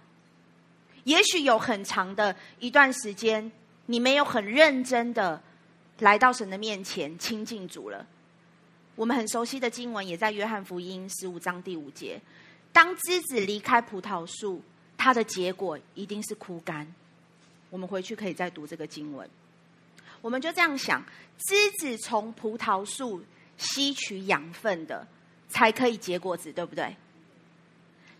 [1.05, 3.51] 也许有很长的一段时间，
[3.87, 5.43] 你没有很认真的
[5.99, 8.07] 来到神的面前亲近主了。
[8.97, 12.21] 我们很熟悉的经文也在约翰福音十五章第五节。
[12.73, 14.62] 当枝子离开葡萄树，
[14.97, 16.87] 它的结果一定是枯干。
[17.71, 19.29] 我们回去可以再读这个经文。
[20.20, 21.02] 我们就这样想：
[21.38, 23.22] 枝子从葡萄树
[23.56, 25.06] 吸取养分的，
[25.48, 26.94] 才可以结果子，对不对？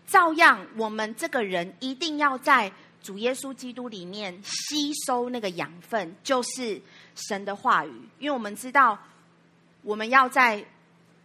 [0.07, 2.71] 照样，我们这个人一定要在
[3.01, 6.81] 主耶稣基督里面吸收那个养分，就是
[7.15, 7.93] 神的话语。
[8.19, 8.99] 因为我们知道，
[9.83, 10.65] 我们要在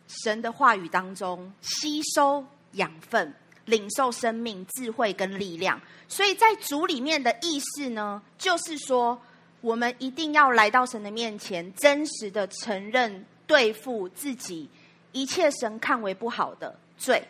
[0.07, 2.45] 神的话语当中吸收。
[2.73, 3.33] 养分，
[3.65, 5.81] 领受生命、智慧跟力量。
[6.09, 9.19] 所以在主里面的意思呢，就是说，
[9.67, 14.69] 我们一定要来到神的面前，真实的承认对付自己
[15.11, 17.21] 一切神看为不好的罪，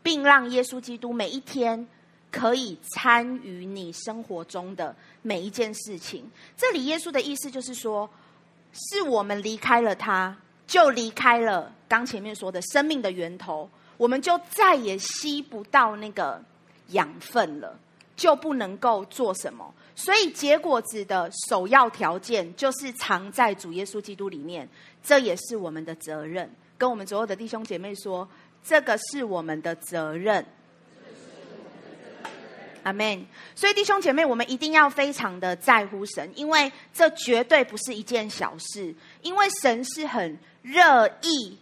[0.00, 1.84] 并让耶稣基督每一天
[2.30, 6.30] 可以参与你生活中的每一件事情。
[6.56, 8.08] 这里耶稣的意思就是说，
[8.72, 10.36] 是我们离开了他，
[10.68, 13.68] 就离开了刚前面说的生命的源头。
[13.96, 16.40] 我们就再也吸不到那个
[16.90, 17.76] 养分了，
[18.16, 19.72] 就不能够做什么。
[19.96, 24.68] 所以结果子的首要条件就是藏在主耶稣基督里面，
[25.02, 26.50] 这也是我们的责任。
[26.76, 28.28] 跟我们所有的弟兄姐妹说，
[28.62, 30.44] 这个是我们的责任。
[32.82, 33.24] 阿门。
[33.54, 41.58] 所以弟兄姐妹，我们一定要非常的在乎神，因为这绝对不是一件小事，因为神是很乐意。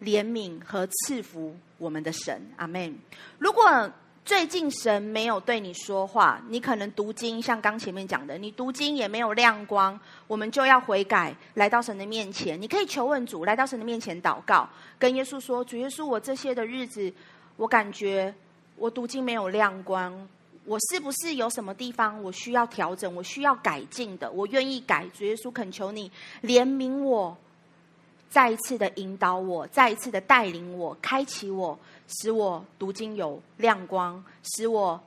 [0.00, 2.96] 怜悯和赐福我们的神，阿门。
[3.38, 3.90] 如果
[4.28, 12.60] 最近神没有对你说话，你可能读经，像刚前面讲的，你读经也没有亮光，我们就要悔改，来到神的面前。
[12.60, 14.68] 你可以求问主，来到神的面前祷告，
[14.98, 17.10] 跟耶稣说：“主耶稣，我这些的日子，
[17.56, 18.34] 我感觉
[18.76, 20.28] 我读经没有亮光，
[20.66, 24.30] 我是不是有什么地方我需要调整，我需要改进的？
[24.30, 25.06] 我愿意改。
[25.14, 27.34] 主耶稣，恳求你怜悯我，
[28.28, 31.78] 再一次的引导我，再一次的带领我，开启我。”
[32.08, 34.98] 使我读经有亮光，使我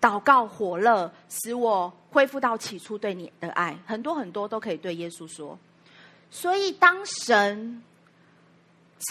[0.00, 3.78] 祷告火热，使我恢复到起初对你的爱。
[3.86, 5.58] 很多很多都可以对耶稣说。
[6.30, 7.82] 所以，当神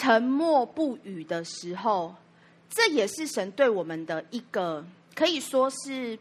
[0.00, 2.14] 沉默不语的时候，
[2.68, 6.18] 这也是神对我们的一个可以说是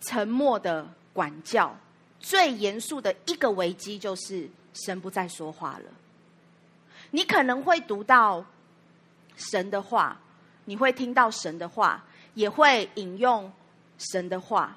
[0.00, 1.76] 沉默的管教。
[2.18, 5.90] 最严肃的一个危机就是神不再说话了。
[7.10, 8.44] 你可能会读到
[9.36, 10.18] 神的话。
[10.66, 13.50] 你会听到神的话，也会引用
[13.98, 14.76] 神的话，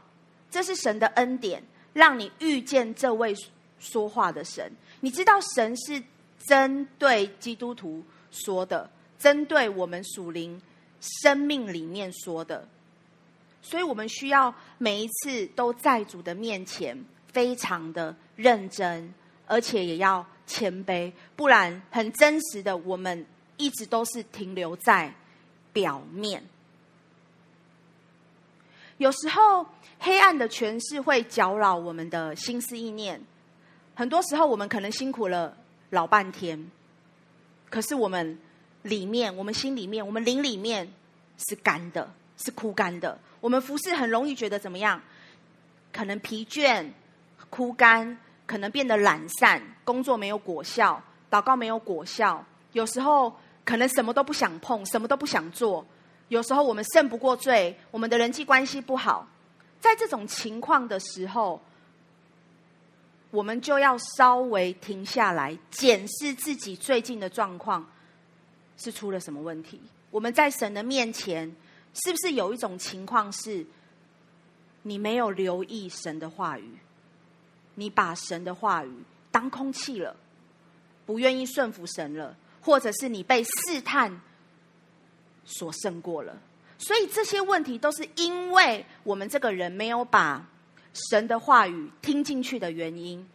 [0.50, 1.62] 这是神的恩典，
[1.92, 3.36] 让你遇见这位
[3.80, 4.72] 说话的神。
[5.02, 6.02] 你知道神是
[6.46, 10.62] 针对基督徒说的，针对我们属灵
[11.02, 12.68] 生命里面说的，
[13.62, 16.98] 所以我们需要每一次都在主的面前，
[17.32, 19.14] 非常的认真，
[19.48, 23.26] 而且也要谦卑，不然很真实的，我们
[23.58, 25.14] 一直都是停留在。
[25.80, 26.44] 表面，
[28.98, 29.66] 有时候
[29.98, 33.22] 黑暗的权势会搅扰我们的心思意念。
[33.96, 35.56] 很多时候，我们可能辛苦了
[35.92, 36.70] 老半天，
[37.70, 38.38] 可是我们
[38.82, 40.92] 里面、我们心里面、我们灵里面
[41.38, 43.18] 是干的，是枯干的。
[43.40, 45.02] 我们服侍很容易觉得怎么样？
[45.94, 46.86] 可能疲倦、
[47.50, 51.02] 枯干，可能变得懒散，工作没有果效，
[51.32, 52.44] 祷告没有果效。
[52.74, 53.34] 有时候。
[53.70, 55.86] 可能什么都不想碰，什么都不想做。
[56.30, 59.28] 有时候我们胜不过罪，我们的人际关系不好。
[59.80, 61.62] 在这种情况的时候，
[63.30, 67.88] 我们就要稍微停下来，检视自己最近的状况
[68.76, 69.80] 是出了什么问题。
[70.10, 71.56] 我们在神的面前，
[71.94, 73.64] 是不是有一种情况是，
[74.82, 76.80] 你没有留意神的话语，
[77.76, 78.92] 你把神的话语
[79.30, 80.16] 当空气了，
[81.06, 82.36] 不愿意顺服神了？
[82.70, 84.22] 或者是你被试探
[85.44, 86.38] 所胜过了，
[86.78, 90.48] 所以这些问题都是因为我们这个人没有把
[91.10, 93.28] 神的话语听进去的原因，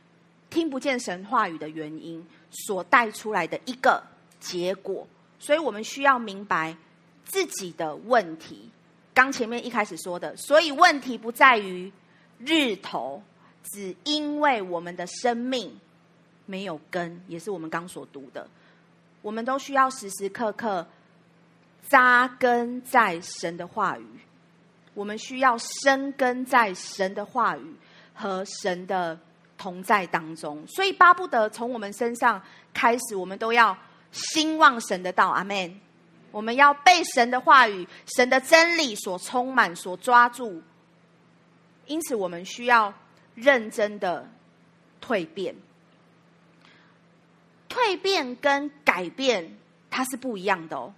[0.51, 4.01] 听不见神话语的原因所带出来的一个
[4.39, 5.05] 结果。
[5.40, 6.77] 所以我们需要明白
[7.24, 8.70] 自己的问题。
[9.12, 11.93] 刚前面一开始说的，所以问题不在于
[12.39, 13.20] 日头，
[13.65, 15.77] 只因为我们的生命
[16.47, 18.48] 没有根，也是我们刚所读的。
[19.24, 20.86] 我们都需要时时刻刻
[21.88, 24.06] 扎根在神的话语，
[24.92, 27.74] 我们需要生根在神的话语
[28.12, 29.18] 和神的
[29.56, 32.42] 同在当中，所以巴不得从我们身上
[32.74, 33.74] 开始，我们都要
[34.12, 35.30] 兴旺神的道。
[35.30, 35.80] 阿门。
[36.30, 37.86] 我们要被神的话语、
[38.16, 40.60] 神的真理所充满、所抓住，
[41.86, 42.92] 因此我们需要
[43.36, 44.28] 认真的
[45.01, 45.55] 蜕变。
[47.74, 49.59] 蜕变跟改变，
[49.90, 50.94] 它是不一样的哦。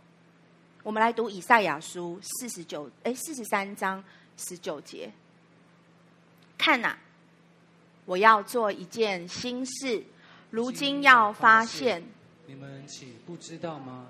[0.82, 4.04] 我们来读以赛亚书四十九，哎，四十三章
[4.36, 5.10] 十九节。
[6.58, 6.98] 看哪，
[8.04, 10.04] 我要做一件新事，
[10.50, 12.04] 如今要发现。
[12.46, 14.08] 你们岂不知道吗？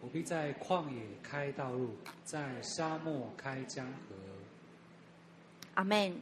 [0.00, 4.16] 我必在旷野开道路，在沙漠开江河。
[5.74, 6.18] 阿门。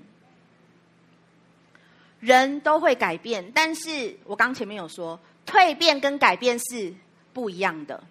[2.21, 5.19] 人都会改变，但是我刚前面有说。
[5.47, 6.95] 蜕变跟改变是
[7.33, 8.03] 不一样的，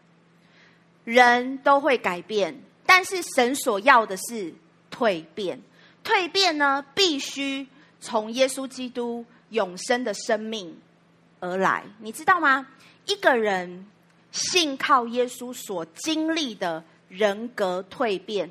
[1.04, 4.54] 人都会改变，但是神所要的是
[4.92, 5.60] 蜕变。
[6.04, 7.68] 蜕变呢，必须
[8.00, 10.76] 从耶稣基督永生的生命
[11.40, 12.68] 而来，你知道吗？
[13.06, 13.86] 一个人
[14.32, 18.50] 信靠耶稣所经历的人格蜕变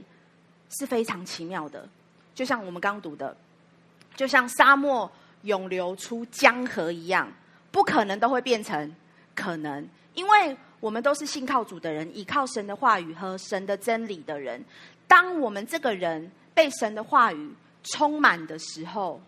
[0.78, 1.88] 是非常奇妙的，
[2.34, 3.36] 就像我们刚读的，
[4.14, 5.10] 就像沙漠
[5.42, 7.30] 涌流出江河一样。
[7.70, 8.94] 不可能都会变成
[9.34, 14.64] 可能，因为我们都是信靠主的人，依靠神的话语和神的真理的人。
[15.06, 19.20] 当我们这个人被神的话语充满的时候，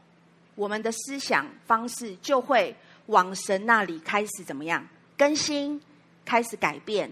[0.55, 2.75] 我们的思想方式就会
[3.07, 4.87] 往神那里开始怎么样
[5.17, 5.81] 更新，
[6.25, 7.11] 开始改变，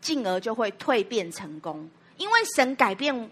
[0.00, 1.88] 进而就会蜕变成功。
[2.16, 3.30] 因为神改变。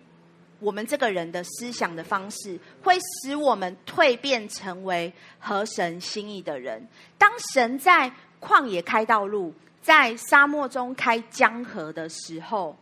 [0.65, 6.89] 我们这个人的思想的方式，会使我们蜕变成为合神心意的人。
[7.19, 8.11] 当神在
[8.41, 12.75] 旷野开道路，在沙漠中开江河的时候，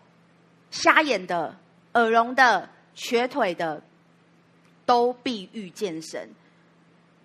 [0.70, 1.56] 瞎眼的
[1.94, 3.82] 耳聋的、瘸腿的，
[4.86, 6.30] 都必遇见神。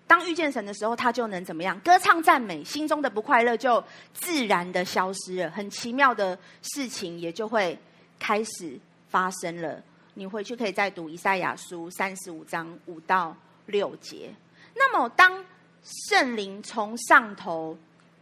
[0.08, 1.78] 当遇见神的时候，他就能怎么样？
[1.80, 3.82] 歌唱赞美，心中的不快乐就
[4.12, 7.78] 自然的消失了，很奇妙的事情也就会
[8.18, 8.76] 开始
[9.08, 9.80] 发生了。
[10.18, 13.36] 你回去可以再读以赛亚书三十五章五到
[13.66, 14.34] 六节。
[14.74, 15.44] 那么，当
[15.84, 17.78] 圣灵从上头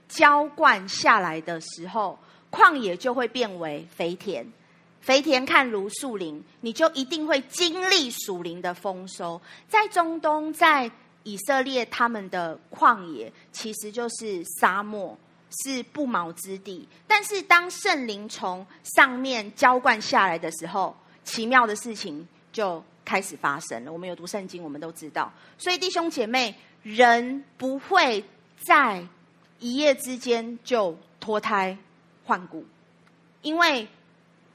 [0.07, 2.19] 浇灌下来的时候，
[2.51, 4.47] 旷野就会变为肥田，
[5.01, 9.41] 肥田看如树林，你就一定会经历属灵的丰收。
[9.67, 10.91] 在中东，在
[11.23, 15.17] 以色列他们的旷野其实就是沙漠，
[15.65, 16.87] 是不毛之地。
[17.07, 20.95] 但是当圣灵从上面浇灌下来的时候，
[21.27, 23.93] 奇妙的事情就开始发生了。
[23.93, 25.31] 我们有读圣经，我们都知道。
[25.59, 28.25] 所以弟兄姐妹，人不会
[28.65, 29.07] 在
[29.59, 31.77] 一夜之间就脱胎
[32.25, 32.65] 换骨，
[33.43, 33.87] 因为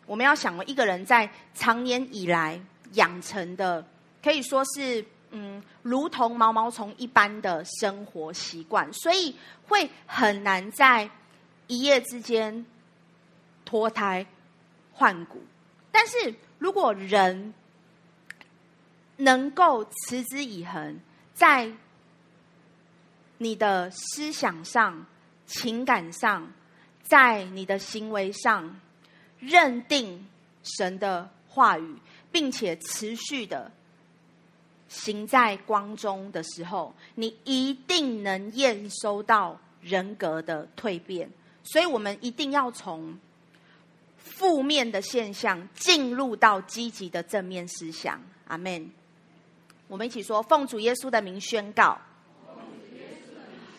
[0.08, 2.60] 我们要想，一个人在长年以来
[2.94, 3.86] 养成的，
[4.24, 5.06] 可以说是。
[5.34, 9.34] 嗯，如同毛毛虫一般的生活习惯，所以
[9.66, 11.10] 会很难在
[11.68, 12.66] 一夜之间
[13.64, 14.26] 脱胎
[14.92, 15.42] 换骨。
[15.90, 17.56] 但是如果人
[19.18, 21.00] 能够持之以恒，
[21.34, 21.72] 在
[23.40, 25.04] 你的思想上、
[25.48, 26.52] 情感上，
[27.02, 28.80] 在你的行为上
[29.40, 30.28] 认定
[30.62, 31.96] 神的话语，
[32.32, 33.72] 并且持续的。
[34.88, 41.28] 行在光中的时候，你一定能验收到人格的蜕变。
[41.64, 43.18] 所以，我们一定要从
[44.36, 48.22] 负面的现象进入到积极的正面思想。
[48.48, 48.90] 阿门。
[49.88, 52.00] 我们一起说：奉主耶稣的名宣告，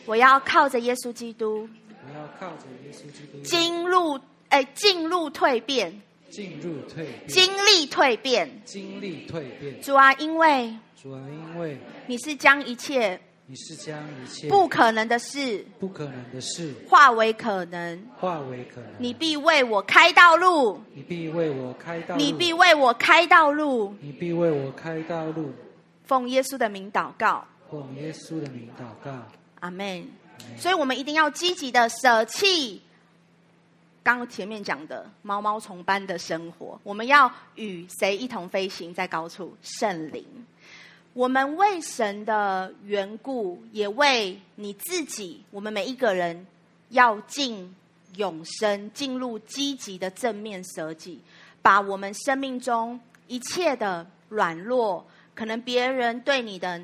[0.04, 1.68] 我要靠着耶稣基督，
[2.06, 9.80] 我要靠着耶稣基督进入，哎，进入蜕变，进入蜕变，经历蜕变，经历蜕变。
[9.80, 10.74] 主啊，因为。
[11.02, 13.20] 主啊，因为你是将一切，
[13.52, 18.94] 你是将一切不可能的事，不可能的事化为可能，化为可能。
[18.96, 25.52] 你必为我开道路，你必为我开道路，你必为我开道路，你必为我开道路。
[26.06, 29.22] 奉耶稣的名祷告，奉耶稣的名祷告。
[29.60, 30.08] 阿门。
[30.56, 32.80] 所以，我们一定要积极的舍弃
[34.02, 36.80] 刚刚前面讲的毛毛虫般的生活。
[36.82, 39.54] 我们要与谁一同飞行在高处？
[39.60, 40.24] 圣灵。
[41.14, 46.46] 我们为神的缘故，也为你自己，我们每一个人
[46.88, 47.74] 要进
[48.16, 51.20] 永生，进入积极的正面舍己，
[51.60, 56.80] 把我们生命中一切的软弱，可能别人对你的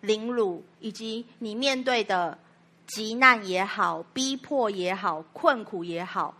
[0.00, 2.36] 凌辱，以及你面对的
[2.88, 6.34] 急难也好、逼迫也好、困苦也好，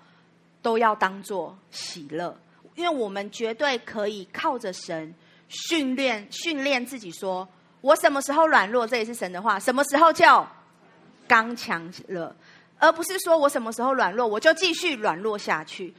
[0.63, 2.37] 都要当作喜乐，
[2.75, 5.15] 因为我们绝对可以靠着神。
[5.51, 7.47] 训练训练自己说，
[7.83, 9.59] 我什么时候软弱，这也是神的话。
[9.59, 10.47] 什么时候就
[11.29, 12.35] 刚强了，
[12.79, 15.93] 而不是说我什么时候软弱，我就继续软弱下去。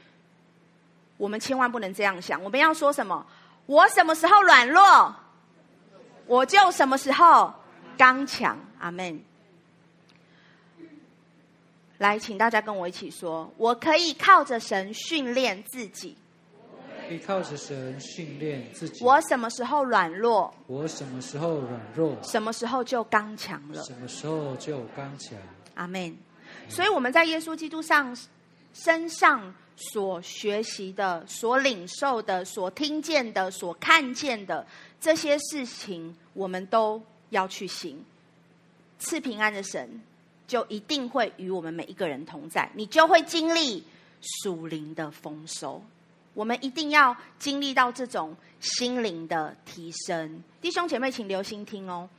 [1.17, 2.41] 我们千万不能这样想。
[2.41, 3.25] 我们要说什么？
[3.65, 5.15] 我什么时候软弱，
[6.25, 7.53] 我就什么时候
[7.97, 8.57] 刚强。
[8.79, 9.21] 阿门。
[11.99, 16.17] 来，请大家跟我一起说，我可以靠着神训练自己。
[17.07, 19.03] 可以靠着神训练自己。
[19.03, 20.53] 我什么时候软弱？
[20.67, 22.15] 我什么时候软弱？
[22.23, 23.83] 什么时候就刚强了？
[23.83, 25.37] 什么时候就刚强？
[25.75, 26.15] 阿门。
[26.69, 28.15] 所以我们在耶稣基督上
[28.73, 34.65] 身上所学习的、所领受的、所听见的、所看见的
[34.99, 38.03] 这些事情，我们都要去行。
[38.99, 40.01] 赐平安的神
[40.47, 43.83] 就一定会与我们每一个人同在，你就会经历
[44.43, 45.81] 属灵的丰收。
[46.33, 52.09] 我们一定要经历到这种心灵的提升，弟兄姐妹，请留心听哦。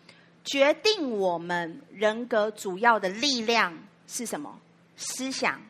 [0.44, 3.72] 决定我们人格主要的力量
[4.06, 4.58] 是什么？
[4.96, 5.62] 思想、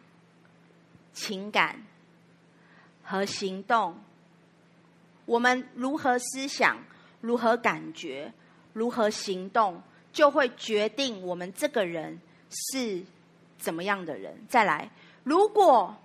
[1.13, 1.85] 情感
[3.05, 3.97] 和行动。
[5.25, 6.77] 我们如何思想、
[7.21, 8.33] 如何感觉、
[8.73, 9.81] 如何行动，
[10.13, 12.21] 就会决定我们这个人
[12.51, 13.05] 是
[13.59, 14.45] 怎么样的人。
[14.49, 14.91] 再来，
[15.23, 15.97] 如果。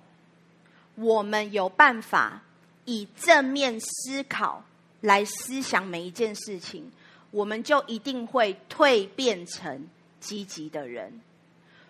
[0.99, 2.41] 我们有办法
[2.85, 4.63] 以正面思考
[5.01, 6.91] 来思想每一件事情，
[7.29, 9.87] 我们就一定会蜕变成
[10.19, 11.21] 积极的人。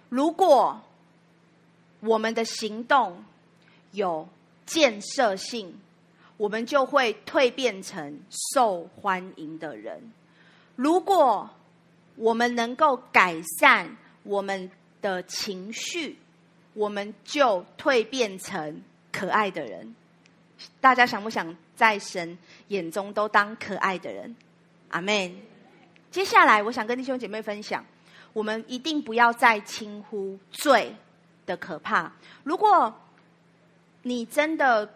[0.10, 0.82] 如果
[2.02, 3.24] 我们的行动
[3.92, 4.28] 有
[4.66, 5.80] 建设性，
[6.36, 8.20] 我们就会蜕变成
[8.54, 10.12] 受欢迎的人。
[10.76, 11.50] 如果
[12.18, 14.70] 我们能够改善我们
[15.02, 16.18] 的情绪，
[16.74, 18.82] 我们就蜕变成
[19.18, 19.96] 可爱的人，
[20.80, 22.38] 大家想不想在神
[22.68, 24.36] 眼中都当可爱的人？
[24.90, 25.36] 阿门。
[26.12, 27.84] 接下来，我想跟弟兄姐妹分享，
[28.32, 30.96] 我们一定不要再轻忽罪
[31.48, 32.12] 的可怕。
[32.44, 32.94] 如果
[34.04, 34.88] 你真的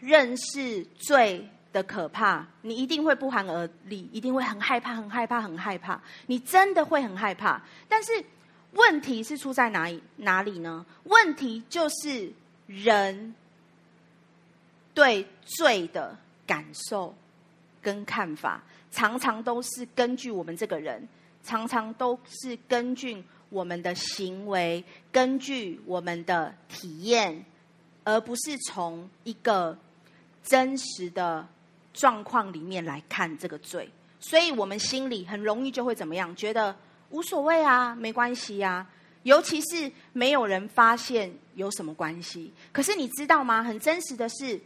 [0.00, 5.98] 认识罪的可怕，你一定会不寒而栗，一定会很害怕、很害怕、很害怕。
[6.26, 7.62] 你真的会很害怕。
[7.88, 8.12] 但是
[8.72, 10.02] 问题是出在哪里？
[10.16, 10.84] 哪里呢？
[11.04, 12.30] 问题就是
[12.70, 13.34] 人
[14.94, 16.16] 对罪的
[16.46, 17.12] 感受
[17.82, 18.62] 跟看法。
[18.92, 21.06] 常常都是根据我们这个人，
[21.44, 27.44] 常常都是根据我们的行为，根据我们的体验，
[28.04, 29.76] 而不是从一个
[30.42, 31.46] 真实的
[31.92, 33.88] 状况里面来看这个罪。
[34.18, 36.34] 所以我们心里很容易就会怎么样？
[36.34, 36.74] 觉得
[37.10, 38.86] 无所谓啊，没关系啊。
[39.22, 42.52] 尤其是没有人发现有什么关系。
[42.72, 43.62] 可是你知道吗？
[43.62, 44.60] 很真实的是，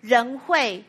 [0.00, 0.82] 人会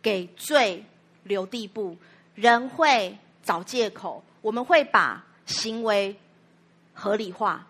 [0.00, 0.84] 给罪。
[1.24, 1.96] 留地步，
[2.34, 6.16] 人会找借口，我们会把行为
[6.92, 7.64] 合理化，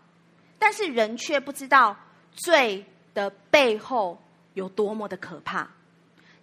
[0.58, 1.94] 但是人却不知道
[2.34, 2.82] 罪
[3.12, 4.18] 的背后
[4.54, 5.68] 有多么的可怕。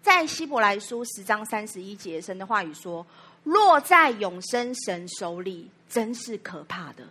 [0.03, 3.03] 在希伯来书十章三十一节，神的话语说
[3.43, 7.07] ：“落在永生神手里，真是可怕的。”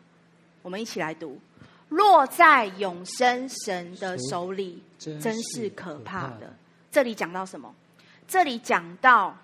[0.63, 1.41] 我们一起来读
[1.89, 6.55] ：“落在永生神的手里，真是可怕的。”
[6.91, 7.75] 这里讲到什么？
[8.27, 9.37] 这里讲到。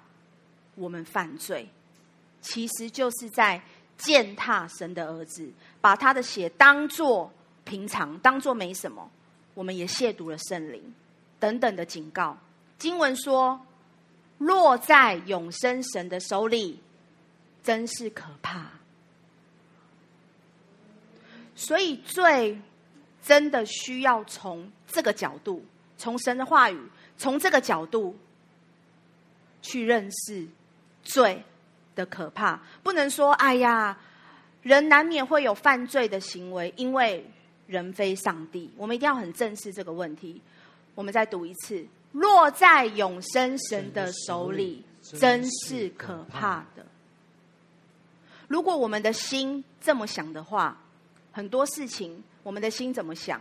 [0.77, 1.69] 我们犯罪，
[2.41, 3.63] 其实就是在
[3.97, 5.49] 践踏神的儿子，
[5.81, 9.09] 把他的血当做平常，当做没什么。
[9.55, 10.83] 我们也亵渎了圣灵，
[11.39, 12.37] 等等的警告。
[12.77, 13.65] 经文说，
[14.39, 16.81] 落在永生神的手里，
[17.63, 18.67] 真是可怕。
[21.67, 22.59] 所以罪
[23.23, 25.65] 真的需要从这个角度，
[25.97, 26.79] 从神的话语，
[27.17, 28.17] 从这个角度
[29.63, 30.47] 去认识。
[31.07, 31.45] 罪
[31.95, 33.95] 的可怕，不能说“哎呀，
[34.63, 37.23] 人难免会有犯罪的行为，因为
[37.67, 40.41] 人非上帝。”我们一定要很正视这个问题。
[40.95, 46.87] 我们再读一次：“落在永生神的手里，真是可怕的。”
[48.49, 50.81] 如果我们的心这么想的话，
[51.35, 53.41] 很多事情，我们的心怎么想，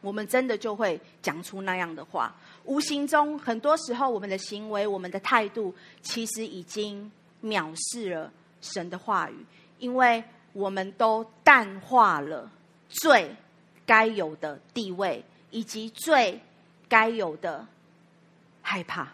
[0.00, 2.34] 我们真的就会讲出那样的话。
[2.64, 7.12] 无形中，很多时候，我们的行为、我们的态度，其实已经
[7.42, 8.32] 藐视了
[8.62, 9.34] 神的话语，
[9.78, 10.24] 因为
[10.54, 12.50] 我们都淡化了
[12.88, 13.36] 罪
[13.84, 16.40] 该有的地位，以及罪
[16.88, 17.66] 该有的
[18.62, 19.12] 害怕。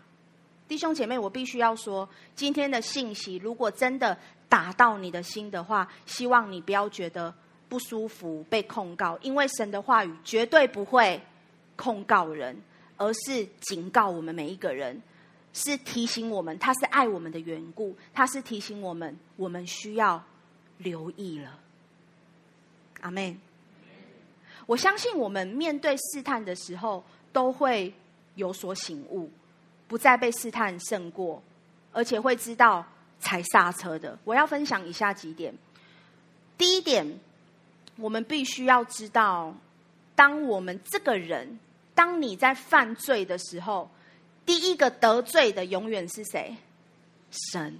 [0.68, 4.16] 弟兄姐妹，我必须要说，今天的信息如果真的
[4.48, 7.34] 打到你的心的话，希望你不要觉得
[7.70, 11.18] 不舒服、被控告，因为神的话语绝对不会
[11.76, 12.54] 控告人。
[13.02, 15.00] 而是警告我们每一个人，
[15.54, 20.22] 是提醒我们，他是爱我们的缘故，他是提醒我们，我们需要
[20.76, 21.58] 留意了。
[23.00, 23.38] 阿门。
[24.66, 27.02] 我相信我们面对试探的时候，
[27.32, 27.90] 都会
[28.34, 29.30] 有所醒悟，
[29.88, 31.42] 不再被试探胜过，
[31.92, 32.84] 而且会知道
[33.18, 34.18] 踩刹车的。
[34.24, 35.54] 我要分享以下几点。
[36.58, 37.18] 第一点，
[38.00, 39.54] 我们必须要知道，
[40.14, 41.58] 当我们这个人。
[41.92, 43.90] 当你在犯罪的时候，
[44.46, 46.56] 第一个得罪的永远是谁？
[47.30, 47.78] 神。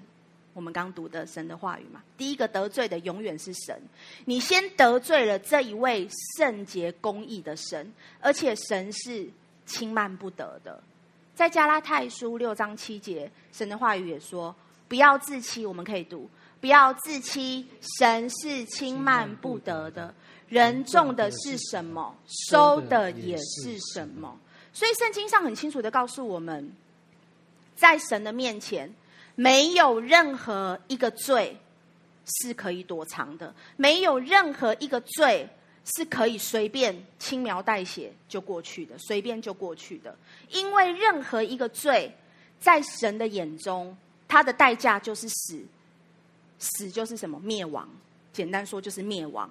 [0.52, 3.80] 我们刚读的神的话语嘛，第一个得罪的永远是神。
[4.26, 6.06] 你先得罪了这一位
[6.36, 7.90] 圣洁公义的神，
[8.20, 9.26] 而且神是
[9.64, 10.82] 轻慢不得的。
[11.34, 14.54] 在加拉太书六章七节，神的话语也说：
[14.86, 15.64] 不要自欺。
[15.64, 16.28] 我们可以读：
[16.60, 17.66] 不要自欺，
[17.98, 20.14] 神是轻慢不得的。
[20.48, 22.14] 人种的是什么，
[22.50, 24.38] 收的也是什么。
[24.72, 26.72] 所以圣经上很清楚的告诉我们，
[27.76, 28.92] 在神的面前，
[29.34, 31.56] 没有任何一个罪
[32.24, 35.48] 是可以躲藏的，没有任何一个罪
[35.84, 40.14] 是可以随便轻描淡写就过去的，随便就过去的。
[40.50, 42.12] 因为任何一个罪，
[42.60, 43.96] 在神的眼中，
[44.28, 45.62] 它的代价就是死，
[46.60, 47.40] 死就是什么？
[47.40, 47.88] 灭亡。
[48.32, 49.50] 简单说，就是灭亡。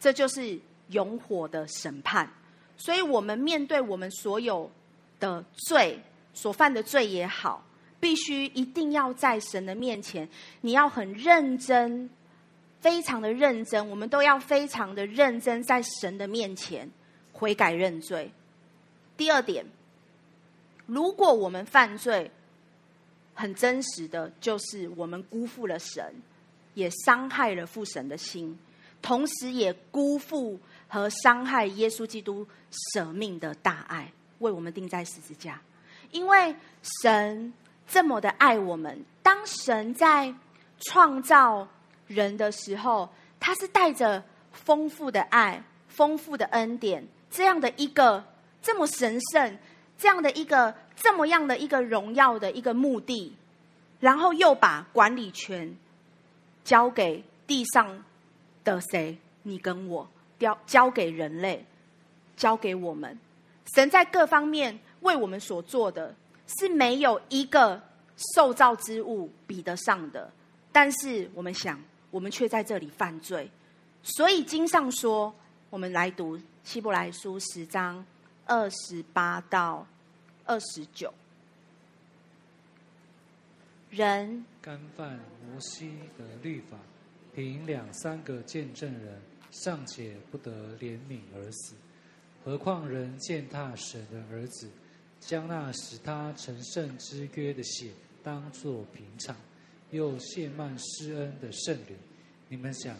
[0.00, 0.58] 这就是
[0.88, 2.28] 永火的审判，
[2.76, 4.68] 所以我们面对我们所有
[5.20, 6.00] 的罪，
[6.34, 7.64] 所犯的罪也好，
[8.00, 10.28] 必须一定要在神的面前，
[10.62, 12.10] 你要很认真，
[12.80, 16.90] 非常的认真，我们都要非常的认真，在神的面前
[17.32, 18.32] 悔改认罪。
[19.16, 19.64] 第二点，
[20.86, 22.28] 如果我们犯罪，
[23.34, 26.14] 很真实的就是我们辜负了神，
[26.74, 28.58] 也伤害了父神的心。
[29.00, 32.46] 同时，也辜负和伤害耶稣基督
[32.94, 34.12] 舍命的大爱。
[34.38, 35.60] 为我们钉在十字架。
[36.10, 36.54] 因为
[37.02, 37.52] 神
[37.88, 40.34] 这么的爱我们，当神在
[40.80, 41.66] 创造
[42.06, 43.08] 人的时候，
[43.40, 44.22] 他是带着
[44.52, 48.24] 丰富的爱、丰富的恩典，这样的一个
[48.60, 49.58] 这么神圣、
[49.98, 53.34] 这样的一个这么样的一个荣耀的一个目的，
[53.98, 55.76] 然后又把管理权
[56.64, 58.04] 交给地上
[58.62, 59.18] 的谁？
[59.42, 60.08] 你跟我，
[60.38, 61.66] 交交给人类，
[62.36, 63.18] 交给我们。
[63.74, 66.14] 神在各方面为我们所做的，
[66.46, 67.82] 是没有一个
[68.34, 70.30] 受造之物比得上的。
[70.70, 71.80] 但是我们想，
[72.12, 73.50] 我们却在这里犯罪。
[74.04, 75.34] 所以经上说，
[75.68, 78.04] 我们来读希伯来书十章
[78.46, 79.84] 二十八到
[80.52, 81.10] 二十九。
[83.88, 86.76] 人干犯摩西的律法，
[87.34, 89.18] 凭两三个见证人，
[89.50, 91.74] 尚且不得怜悯而死，
[92.44, 94.68] 何况人践踏神的儿子，
[95.20, 97.92] 将那使他成圣之约的血
[98.22, 99.34] 当作平常，
[99.90, 101.96] 又亵慢施恩的圣灵，
[102.50, 102.94] 你们想，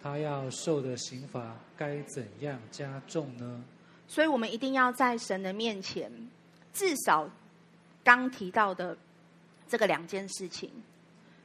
[0.00, 3.64] 他要受的刑罚该怎样加重呢？
[4.06, 6.12] 所以我们一定要在神的面前，
[6.72, 7.28] 至少
[8.02, 8.96] 刚提到的
[9.68, 10.70] 这个两件事情，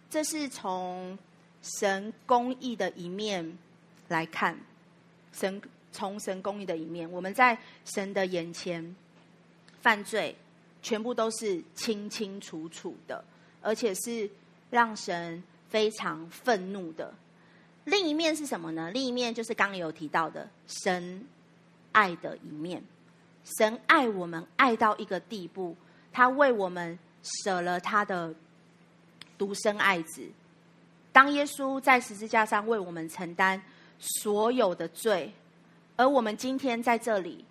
[0.09, 1.17] 这是从
[1.61, 3.57] 神公义的一面
[4.07, 4.57] 来看，
[5.33, 8.95] 神从神公义的一面，我们在神的眼前
[9.81, 10.35] 犯罪，
[10.81, 13.23] 全部都是清清楚楚的，
[13.61, 14.29] 而且是
[14.69, 17.13] 让神非常愤怒的。
[17.85, 18.91] 另一面是什么呢？
[18.91, 21.25] 另一面就是刚有提到的神
[21.91, 22.83] 爱的一面。
[23.57, 25.75] 神爱我们爱到一个地步，
[26.11, 28.33] 他为我们舍了他的
[29.37, 30.27] 独生爱子。
[31.11, 33.61] 当耶稣在十字架上为我们承担
[33.99, 35.33] 所有的罪，
[35.95, 37.45] 而我们今天在这里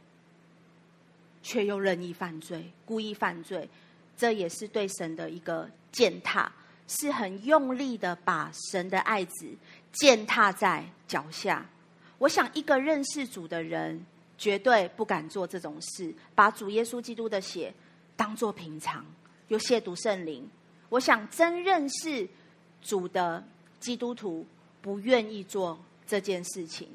[1.42, 3.68] 却又任意犯罪、故意犯罪，
[4.16, 6.50] 这也是对神的一个践踏。
[6.88, 9.48] 是很用力的把神的爱子
[9.90, 11.66] 践踏在脚下。
[12.18, 14.06] 我想，一个认识主的人
[14.38, 17.72] 绝对不敢做这种事，把主耶稣基督的血
[18.16, 19.04] 当作平常，
[19.48, 20.48] 又亵渎圣灵。
[20.88, 22.28] 我想，真认识
[22.80, 23.42] 主的
[23.80, 24.46] 基督徒
[24.80, 26.88] 不愿意做这件事情。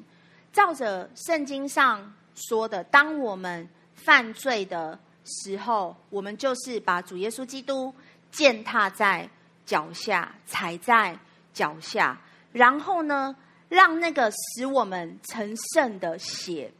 [0.52, 7.94] 照着圣经上说的，当我们犯罪的时候，我们就是把主耶稣基督
[8.30, 9.28] 践踏在。
[9.64, 11.16] 脚下踩在
[11.54, 12.20] 脚下，
[12.50, 13.34] 然后呢，
[13.68, 16.70] 让那个使我们成圣的血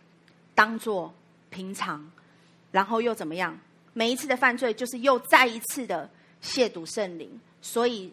[0.54, 1.12] 当做
[1.50, 2.10] 平常，
[2.70, 3.58] 然后又怎么样？
[3.92, 6.08] 每一次的犯罪，就是又再一次的
[6.42, 7.40] 亵渎圣灵。
[7.60, 8.12] 所以，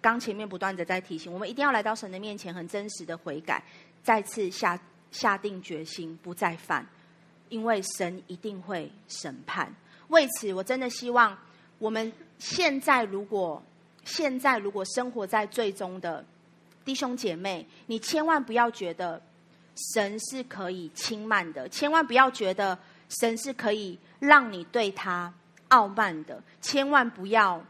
[0.00, 3.62] 刚前面不断的在提醒我们，一定要来到神的面前，很真实的悔改，
[4.02, 4.78] 再次下
[5.10, 6.86] 下定决心不再犯，
[7.48, 9.74] 因为神一定会审判。
[10.08, 11.36] 为此，我真的希望
[11.78, 12.12] 我们。
[12.40, 13.60] 现在，如果
[14.04, 16.24] 现在如果生活在最终的
[16.84, 19.20] 弟兄姐妹，你千万不要觉得
[19.94, 22.78] 神是可以轻慢的，千万不要觉得
[23.08, 25.32] 神是可以让你对他
[25.68, 27.64] 傲慢的，千万不要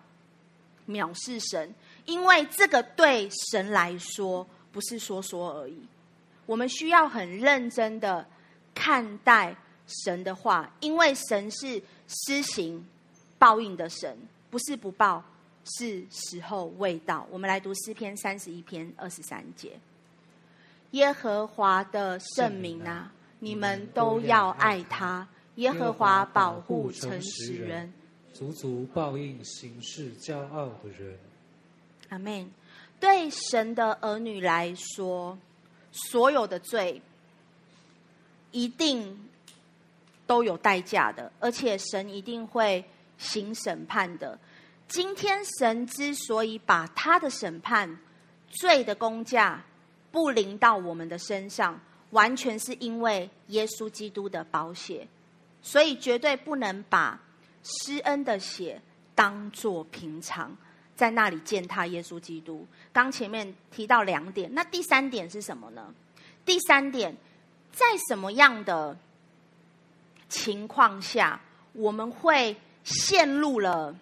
[0.88, 1.74] 藐视神，
[2.06, 5.78] 因为这个对神来说不是说说而已。
[6.46, 8.26] 我们需要很认真的
[8.74, 9.54] 看待
[10.04, 12.86] 神的话，因为神是施行
[13.38, 14.16] 报应的神。
[14.50, 15.22] 不是不报，
[15.78, 17.28] 是时候未到。
[17.30, 19.78] 我们来读诗篇三十一篇二十三节：
[20.92, 25.26] 耶和华的圣名啊，你们都要爱他。
[25.56, 27.92] 耶和华保护诚实人，
[28.32, 31.18] 足足报应行事骄傲的人。
[32.10, 32.50] 阿门。
[33.00, 35.38] 对神的儿女来说，
[35.92, 37.00] 所有的罪
[38.50, 39.28] 一定
[40.26, 42.84] 都有代价的，而且神一定会。
[43.20, 44.38] 行审判的，
[44.86, 47.98] 今天神之所以把他的审判、
[48.48, 49.60] 罪的公价
[50.18, 51.80] 不临到我们的身上，
[52.10, 55.06] 完全是因为耶稣基督的宝血，
[55.62, 57.20] 所以绝对不能把
[57.62, 58.82] 施恩的血
[59.14, 60.50] 当作平常，
[60.96, 62.66] 在那里践踏耶稣基督。
[62.92, 65.94] 刚前面提到两点，那第三点是什么呢？
[66.44, 67.16] 第三点，
[67.70, 68.98] 在什么样的
[70.28, 71.40] 情况下
[71.74, 72.56] 我们会？
[72.84, 73.94] 陷入了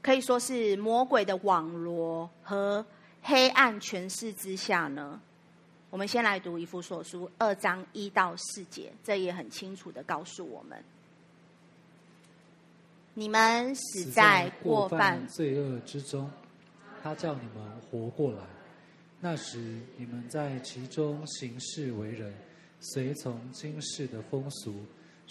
[0.00, 2.82] 可以说是魔鬼的网罗和
[3.22, 5.20] 黑暗权势之下呢。
[5.90, 10.82] 我们先来读以弗所书二章一到四节，这也很清楚的告诉我们：
[13.14, 16.30] 你们死在过犯罪恶之中，
[17.02, 18.44] 他叫你们活过来。
[19.20, 19.58] 那时
[19.96, 22.32] 你们在其中行事为人，
[22.80, 24.74] 随从今世的风俗。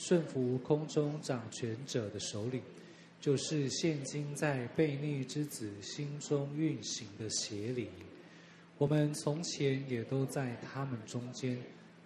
[0.02, 2.64] 顺服空中掌权者的首领，
[3.20, 7.88] 就是现今在悖逆之子心中运行的邪灵。
[8.78, 11.62] 我们从前也都在他们中间，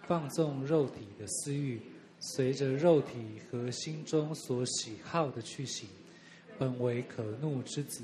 [0.08, 1.80] 放纵肉体的私欲，
[2.18, 5.88] 随着肉体和心中所喜好的去行，
[6.58, 8.02] 本为可怒之子，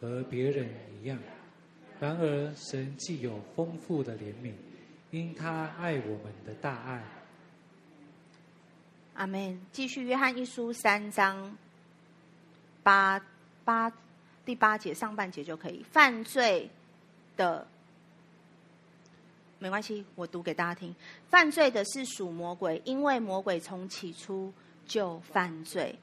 [0.00, 0.68] 和别人
[1.00, 1.16] 一样。
[2.00, 4.52] 然而神既有丰富的怜悯，
[5.12, 7.04] 因他爱我们的大爱。
[9.14, 9.60] 阿门。
[9.72, 11.56] 继续，约翰一书三章
[12.88, 13.20] 八
[13.66, 13.92] 八
[14.46, 15.84] 第八节上半节就可以。
[15.92, 16.70] 犯罪
[17.36, 17.66] 的
[19.58, 20.94] 没关系，我读给大家听。
[21.28, 24.50] 犯罪的是属魔鬼，因为魔鬼从起初
[24.86, 25.98] 就犯罪。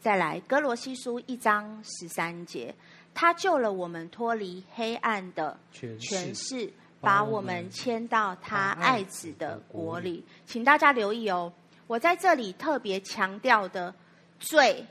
[0.00, 2.74] 再来，哥罗西书一章十三节，
[3.12, 10.24] 他救了我们脱离黑暗的权势，把我们迁到他爱子的国里。
[10.46, 11.52] 请大家留意哦。
[11.86, 13.94] 我在这里特别强调的
[14.38, 14.86] 罪，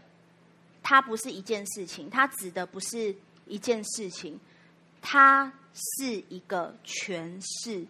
[0.83, 3.15] 它不是一件事情，它指的不是
[3.47, 4.39] 一件事情，
[5.01, 7.85] 它是一个权势，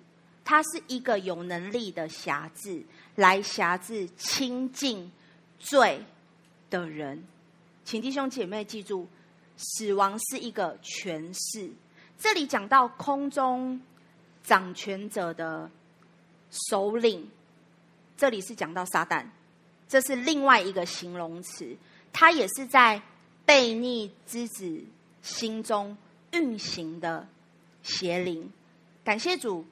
[0.46, 2.84] 它是一个有能力的辖制，
[3.16, 5.12] 来辖制亲近
[5.60, 6.02] 罪
[6.70, 7.22] 的人。
[7.84, 9.08] 请弟兄姐妹记住，
[9.58, 11.70] 死亡是一个权势。
[12.18, 13.82] 这里讲到空中
[14.44, 15.70] 掌权者的
[16.70, 17.30] 首领。
[18.16, 19.26] 这里是讲到撒旦，
[19.90, 21.76] 这是另外一个形容词，
[22.14, 23.02] 他也是在
[23.46, 24.82] 悖逆之子
[25.22, 25.98] 心中
[26.32, 27.28] 运行的
[27.82, 28.50] 邪灵。
[29.04, 29.66] 感谢主，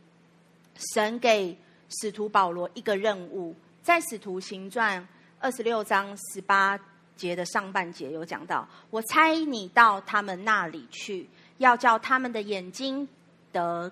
[0.75, 1.55] 神给
[2.01, 5.07] 使徒保罗一个任务，在使徒行传
[5.39, 6.77] 二十六章十八
[7.15, 13.07] 节的上半节有讲到：我差你到他们那里去，要叫他们的眼睛
[13.53, 13.89] 得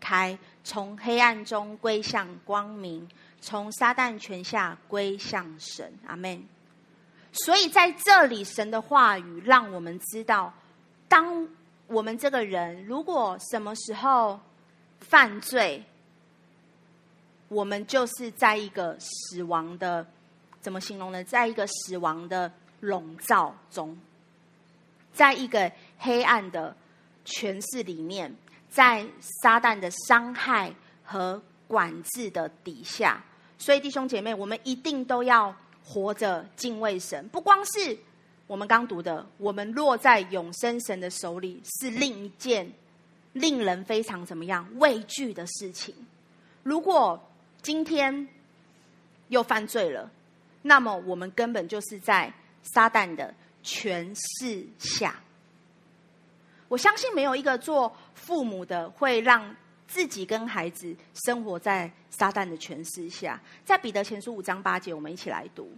[0.00, 3.06] 开，从黑暗中归向光明。
[3.44, 6.40] 从撒旦权下归向神，阿门。
[7.32, 10.52] 所以在这里，神的话语让我们知道，
[11.08, 11.48] 当
[11.86, 14.38] 我们这个人如果什么时候
[15.00, 15.82] 犯罪，
[17.48, 20.06] 我们就是在一个死亡的，
[20.60, 21.22] 怎么形容呢？
[21.24, 22.50] 在一个死亡的
[22.80, 23.98] 笼罩中，
[25.12, 26.74] 在一个黑暗的
[27.24, 28.34] 权势里面，
[28.70, 29.06] 在
[29.42, 30.72] 撒旦的伤害
[31.04, 33.22] 和管制的底下。
[33.58, 35.54] 所以弟兄姐妹，我们一定都要
[35.84, 37.28] 活着敬畏神。
[37.28, 37.96] 不光是
[38.46, 42.72] 我们刚读的，我们落在永生神的手里，是另一件
[43.32, 45.94] 令人非常怎么样畏惧的事情。
[46.62, 47.20] 如果
[47.62, 48.28] 今天
[49.28, 50.10] 又犯罪了，
[50.62, 52.32] 那么我们根本就是在
[52.62, 55.20] 撒旦的权势下。
[56.68, 59.56] 我相信没有一个做父母的会让。
[59.92, 60.96] 自己跟孩子
[61.26, 65.70] 生活在撒旦的权势下，在彼得前书五章八节，我们一起来读：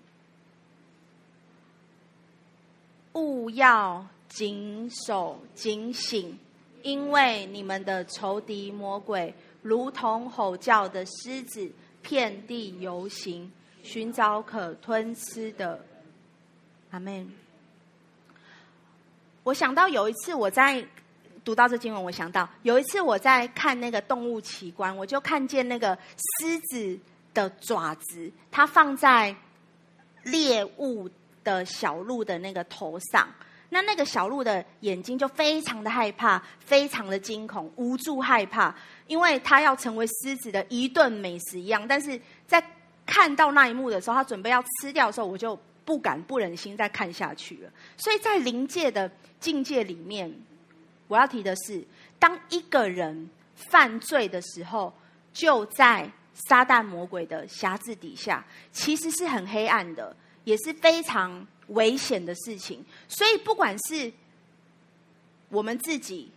[3.15, 6.39] 勿要谨守警醒，
[6.83, 11.69] 因为你们的仇敌魔鬼如同吼叫的狮子，
[12.01, 13.51] 遍地游行，
[13.83, 15.85] 寻找可吞吃的。
[16.93, 17.29] 阿门。
[19.43, 20.87] 我想到有一次我在。
[21.45, 26.99] 读到这经文，我想到有一次我在看那个动物奇观，我就看见那个狮子
[27.35, 29.35] 的爪子，它放在
[30.23, 31.09] 猎物
[31.45, 33.29] 的小鹿的那个头上，
[33.69, 38.75] 那那个小鹿的眼睛就非常的害怕，非常的惊恐，无助害怕，
[39.07, 41.87] 因为它要成为狮子的一顿美食一样。
[41.87, 42.65] 但是在
[43.05, 47.71] 看到那一幕的时候，它准备要吃掉的时候，我就不敢不忍心再看下去了。
[47.99, 50.35] 所以在灵界的境界里面。
[51.09, 51.85] 我要提的是，
[52.19, 54.93] 当一个人犯罪的时候，
[55.33, 56.11] 就在
[56.49, 62.85] 撒旦魔鬼的辖制底下，其实是很黑暗的，也是非常危险的事情。
[63.09, 64.13] 所以，不管是
[65.49, 66.31] 我们自己，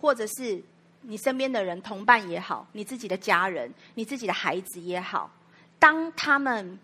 [0.00, 0.62] 或者是
[1.02, 5.30] 你身边的人、同伴也好，你自己的家人、你自己的孩子也好，
[5.78, 6.78] 当他们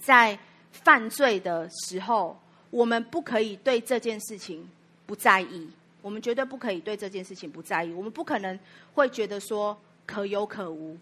[0.00, 0.36] 在
[0.72, 2.40] 犯罪的时候，
[2.70, 4.68] 我们不可以对这件事情
[5.06, 5.70] 不在意。
[6.02, 8.58] 我们绝对不可以对这件事情不在意，我们不可能
[8.92, 10.98] 会觉得说可有可无。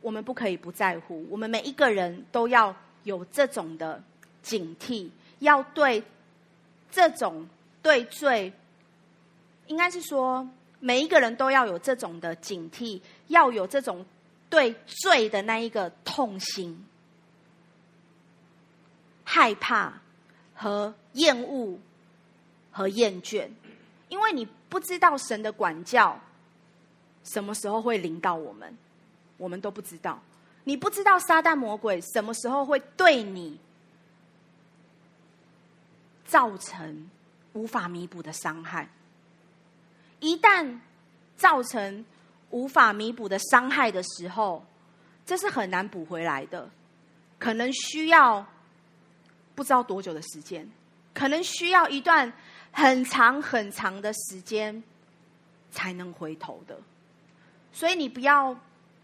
[0.00, 4.00] 我们不可以不在乎，我们每一个人都要有这种的
[4.42, 5.10] 警惕，
[5.40, 6.02] 要对
[6.88, 7.48] 这种
[7.82, 8.52] 对罪，
[9.66, 10.48] 应该是说
[10.78, 14.06] 每一个人都要有这种的警惕，要有这种
[14.48, 16.86] 对罪的那一个痛心、
[19.24, 20.00] 害怕
[20.54, 21.76] 和厌恶
[22.70, 23.48] 和厌倦。
[24.08, 26.18] 因为你不知道神的管教
[27.24, 28.76] 什么时候会临到我们，
[29.36, 30.20] 我们都不知道。
[30.64, 33.58] 你不知道撒旦魔鬼什么时候会对你
[36.26, 37.08] 造成
[37.54, 38.88] 无法弥补的伤害。
[40.20, 40.78] 一旦
[41.36, 42.04] 造成
[42.50, 44.64] 无法弥补的伤害的时候，
[45.24, 46.68] 这是很难补回来的，
[47.38, 48.46] 可能需要
[49.54, 50.68] 不知道多久的时间，
[51.14, 52.30] 可能需要一段
[52.72, 54.82] 很长很长的时间
[55.70, 56.78] 才能回头的。
[57.72, 58.56] 所以你不要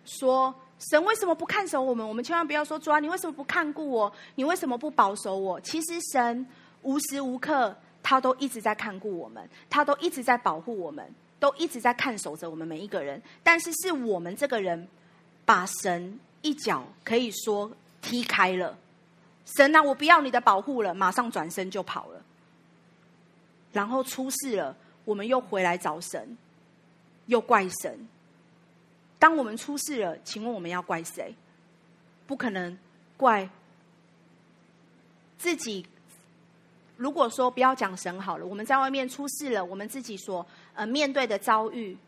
[0.04, 4.12] 说神为什么不看守我们，我们千万不要说主啊，你为什么不看顾我？
[4.34, 5.60] 你为什么不保守我？
[5.60, 6.46] 其实神
[6.82, 11.14] 无时无刻他都一直在看顾我们，他都一直在保护我们。
[11.40, 14.88] 都一直在看守着我们每一个人，但是是我们这个人
[15.44, 17.70] 把神一脚可以说
[18.00, 18.74] 踢开了。
[19.58, 22.13] 神啊，我不要你的保护了，马上转身就跑了。
[23.74, 24.74] 然后出事了，
[25.04, 26.34] 我们又回来找神，
[27.26, 28.08] 又怪神。
[29.18, 31.34] 当我们出事了，请问我们要怪谁？
[32.26, 32.78] 不可能
[33.18, 33.46] 怪
[35.36, 35.84] 自己。
[36.96, 41.98] 如果说不要讲神好了，我们在外面出事了，我们自己所呃面对的遭遇，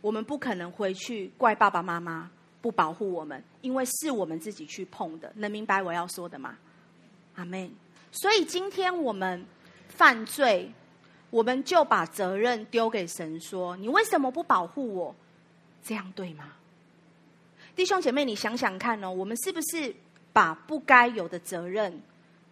[0.00, 2.30] 我们不可能回去怪爸爸妈妈
[2.62, 6.56] 不保护我们，因为是我们自己去碰的，能明白我要说的吗？
[7.34, 7.68] 阿门。
[8.12, 9.44] 所以今天我们
[9.88, 10.72] 犯罪，
[11.30, 15.14] 我们就把责任丢给神，说你为什么不保护我？
[15.82, 16.52] 这样对吗？
[17.74, 19.94] 弟兄姐妹，你想想看哦，我们是不是
[20.32, 22.00] 把不该有的责任？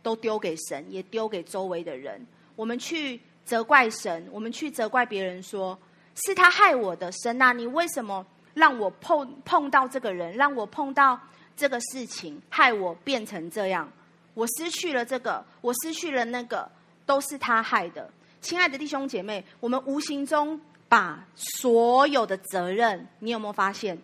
[0.03, 2.25] 都丢给神，也丢给周围的人。
[2.55, 5.77] 我们去责怪神，我们去责怪别人说，
[6.15, 7.11] 是他害我的。
[7.11, 11.19] 神啊，你为什么让我碰碰到这个人，让我碰到
[11.57, 13.91] 这个事情，害我变成这样？
[14.35, 16.71] 我失去了这个，我失去了那个，
[17.07, 18.11] 都是他害的。
[18.43, 23.99] 亲爱的弟兄姐妹，我们无形中把所有的责任，你有没有发现，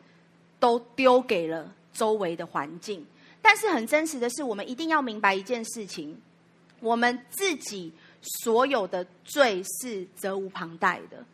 [0.59, 3.05] 都丢给了周围的环境？
[3.43, 6.17] 但是很真实的是，我们一定要明白一件事情：
[6.81, 11.25] 我们自己所有的罪是责无旁贷的，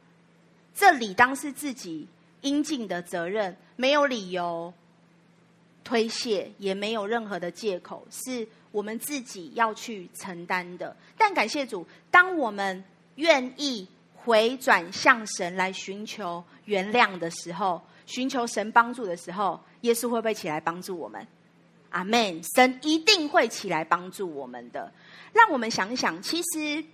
[0.74, 2.08] 这理当是自己
[2.40, 4.72] 应尽的责任，没有理由
[5.84, 10.94] 推卸，也没有任何的借口，是我们自己要去承担的。
[11.16, 12.82] 但感谢主，当我们
[13.16, 13.86] 愿意
[14.16, 21.26] 回转向神来寻求原谅的时候，寻求神帮助的时候，耶稣会不会起来帮助我们？
[21.90, 22.42] 阿门！
[22.54, 24.92] 神一定会起来帮助我们的。
[25.32, 26.84] 让我们想想，其实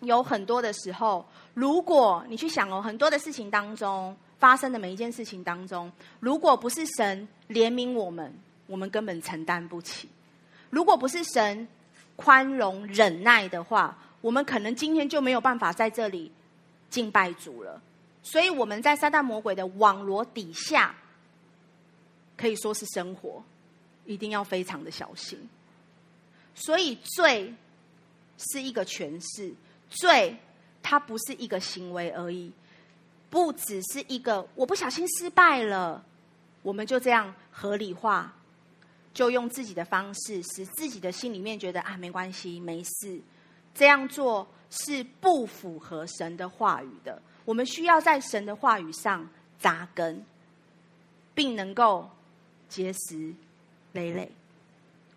[0.00, 1.24] 有很多的时候，
[1.54, 10.08] 如果你去想哦，很多的事情当中发生的每一件事情当中，如果不是神怜悯我们，我们根本承担不起；
[10.70, 11.66] 如果不是神
[12.16, 16.30] 宽容忍耐的话，我们可能今天就没有办法在这里
[16.90, 17.80] 敬拜主了。
[18.22, 20.94] 所以我们在撒旦魔鬼的网罗底下，
[22.36, 23.42] 可以说是生活。
[24.08, 25.36] 一定要非常的小心，
[26.54, 27.52] 所以罪
[28.38, 29.52] 是一个诠释，
[29.90, 30.36] 罪
[30.80, 32.52] 它不是一个行为而已，
[33.30, 36.04] 不只是一个我不小心失败了，
[36.62, 38.32] 我们就这样合理化，
[39.16, 43.18] 就用自己的方式使自己的心里面觉得啊，没关系没事，
[43.74, 47.22] 这样做是不符合神的话语的。
[47.46, 49.26] 我们需要在神的话语上
[49.58, 50.22] 扎根，
[51.34, 52.10] 并能够
[52.68, 53.34] 结实。
[53.92, 54.30] 累累，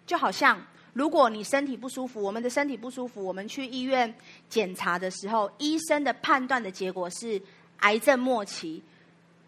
[0.07, 4.15] 就好像如果你身体不舒服，我们的身体不舒服，我们去医院
[4.47, 7.41] 检查的时候，医生的判断的结果是
[7.80, 8.81] 癌症末期，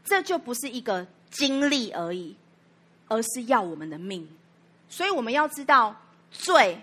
[0.03, 2.35] 这就不是一个经历而已，
[3.07, 4.27] 而是要我们的命。
[4.91, 5.95] 所以我们要知道，
[6.29, 6.79] 罪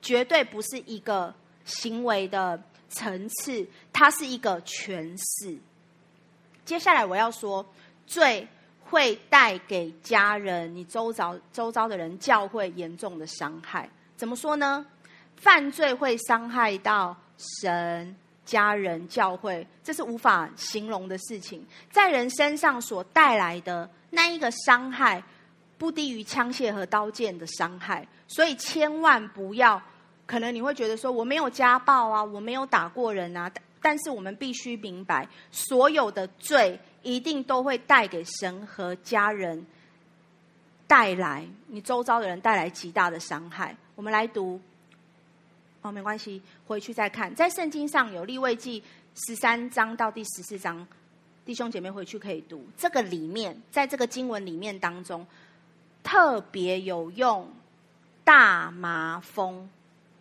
[0.00, 1.34] 绝对不是一个
[1.66, 2.58] 行为的
[2.88, 5.58] 层次，它是一个诠释。
[6.64, 7.66] 接下来我要说
[8.06, 8.48] 罪。
[8.90, 13.86] 会带给家人、你周遭周遭的人、教会严重的伤害。
[14.16, 14.86] 怎么说呢？
[15.36, 17.14] 犯罪会伤害到
[17.60, 18.16] 神、
[18.46, 21.62] 家人、教会，这是无法形容的事情。
[21.90, 25.22] 在人身上所带来的那一个伤害，
[25.78, 28.06] 不低于枪械和刀剑的伤害。
[28.26, 29.80] 所以千万不要，
[30.26, 33.48] 可能你会觉得说，我没有家暴啊，我没有打过人啊。
[33.48, 36.78] 但但是我们必须明白，所有的罪。
[37.00, 39.64] 一定都会带给神和家人
[40.86, 43.74] 带来你周遭的人带来极大的伤害。
[43.94, 44.60] 我们来读，
[45.80, 47.32] 哦，没关系，回去再看。
[47.34, 48.82] 在圣经上有利未记
[49.14, 50.86] 十三章到第十四章，
[51.46, 52.66] 弟兄姐妹回去可以读。
[52.76, 55.24] 这个里面，在这个经文里面当中，
[56.08, 57.52] 特别有用
[58.24, 59.68] 大麻风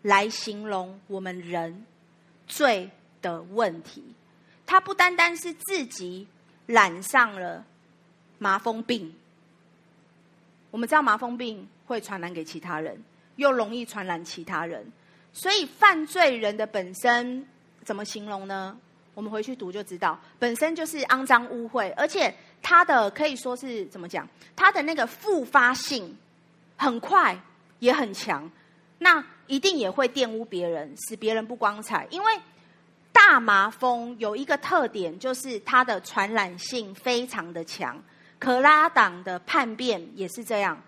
[0.02, 1.86] 来形容我们人
[2.46, 2.90] 罪
[3.22, 4.04] 的问题。
[4.66, 6.28] 它不单单是自己。
[6.66, 7.64] 染上了
[8.40, 9.16] 麻风病，
[10.70, 13.02] 我们知道麻风病会传染给其他人，
[13.38, 14.86] 又容易传染其他人，
[15.32, 17.48] 所以犯罪人的本身
[17.86, 18.78] 怎么形容呢？
[19.14, 24.28] 我们回去读就知道，本身就是肮脏污秽，而且他的可以说是怎么讲？
[24.56, 26.18] 他的那个复发性
[26.76, 27.40] 很快，
[27.80, 28.50] 也很强，
[29.00, 32.08] 那一定也会玷污别人，使别人不光彩。
[32.10, 32.40] 因为
[33.12, 38.02] 大麻风有一个特点，就是它的传染性非常的强。
[38.40, 40.82] 可拉党的叛变也是这样，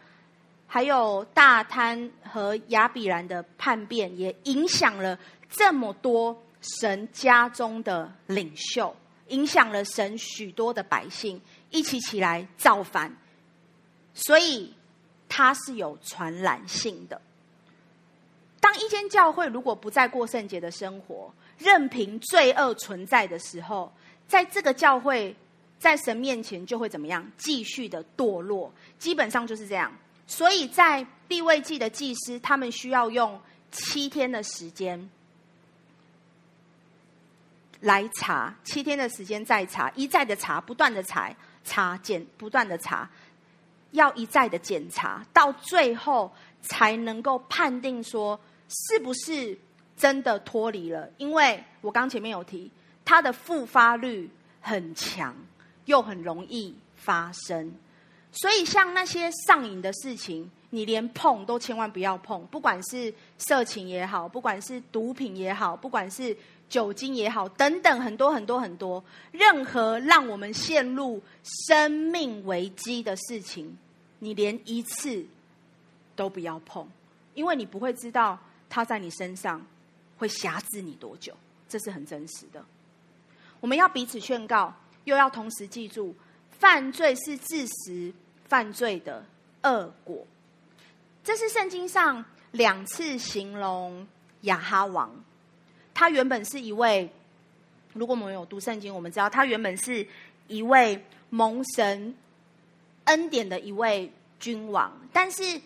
[0.67, 5.17] 还有大贪和亚比兰的叛变，也影响了
[5.49, 6.37] 这么多。
[6.61, 8.93] 神家中的领袖，
[9.29, 11.41] 影响了神许多的百姓，
[11.71, 13.15] 一起起来造反，
[14.13, 14.73] 所以
[15.27, 17.21] 它是有传染性的。
[18.59, 23.91] 当一间教会如果不再过圣洁的生活，任凭罪恶存在的时候，
[24.27, 25.35] 在这个教会
[25.79, 27.25] 在神面前就会怎么样？
[27.37, 29.91] 继续的堕落，基本上就是这样。
[30.27, 33.39] 所以在利未记的祭司，他们需要用
[33.71, 35.09] 七天的时间。
[37.81, 41.33] 来查七天的时间，再查，一再的查，不断的查，
[41.63, 43.09] 查检，不断的查，
[43.91, 46.31] 要一再的检查，到最后
[46.61, 49.57] 才能够判定说是不是
[49.95, 51.09] 真的脱离了。
[51.17, 52.71] 因为我刚前面有提，
[53.05, 54.29] 它的复发率
[54.61, 55.35] 很强，
[55.85, 57.73] 又很容易发生，
[58.31, 66.35] 所以像那些上瘾的事情，你连碰都千万不要碰，不管是色情也好，不管是毒品也好，不管是。
[66.69, 71.19] 酒精也好，等等，很多很多很多，任何让我们陷入
[71.67, 73.75] 生命危机的事情，
[74.19, 75.25] 你连一次
[76.15, 76.87] 都不要碰，
[77.33, 78.37] 因为你不会知道
[78.69, 79.65] 它在你身上
[80.17, 81.33] 会辖制你多久，
[81.67, 82.63] 这是很真实的。
[83.59, 84.73] 我们要彼此劝告，
[85.05, 86.15] 又要同时记住，
[86.51, 88.13] 犯罪是自食
[88.45, 89.25] 犯罪的
[89.63, 90.25] 恶果。
[91.23, 94.07] 这是圣经上两次形容
[94.41, 95.11] 亚哈王。
[95.99, 97.09] 他原本是一位，
[97.91, 100.07] 如果我们有读圣经，我们知道他原本是
[100.47, 102.15] 一位蒙神
[103.03, 104.09] 恩典的一位
[104.39, 105.59] 君王，但是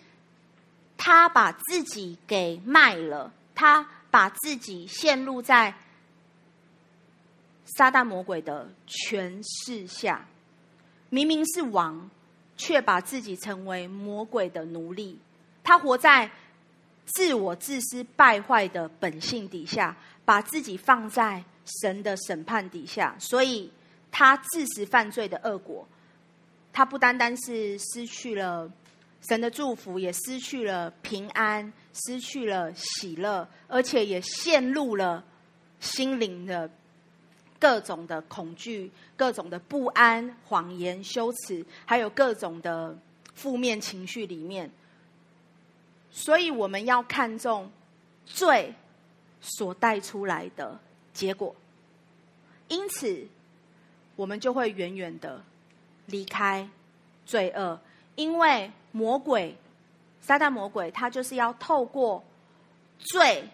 [0.98, 5.72] 他把自己给卖了，他把自己陷入在
[7.66, 10.26] 撒旦魔鬼的权势下，
[11.12, 12.10] 明明是王，
[12.58, 15.20] 却把自己成为魔鬼的奴隶，
[15.64, 16.32] 他活在
[17.06, 19.96] 自我自私败坏的本性底下。
[20.26, 21.44] 把自己放在
[21.82, 23.72] 神的审判底下，所以
[24.12, 25.88] 他致死犯罪的恶果，
[26.72, 28.72] 他不单单是失去了
[29.28, 35.24] 神的祝福，也失去了平安，失去了喜乐，而且也陷入了
[35.80, 36.70] 心灵的
[37.60, 42.98] 各种的恐惧、各种的不安、谎言、羞耻，还有各种的
[43.34, 44.70] 负面情绪里面。
[46.12, 47.72] 所以我们要看重
[48.26, 48.74] 罪。
[49.46, 50.80] 所带出来的
[51.14, 51.54] 结果，
[52.70, 53.28] 因此
[54.16, 55.44] 我们就会远远的
[56.06, 56.68] 离开
[57.26, 57.78] 罪恶，
[58.16, 59.54] 因为魔鬼、
[60.22, 62.24] 撒旦魔鬼，他就是要透过
[62.98, 63.50] 罪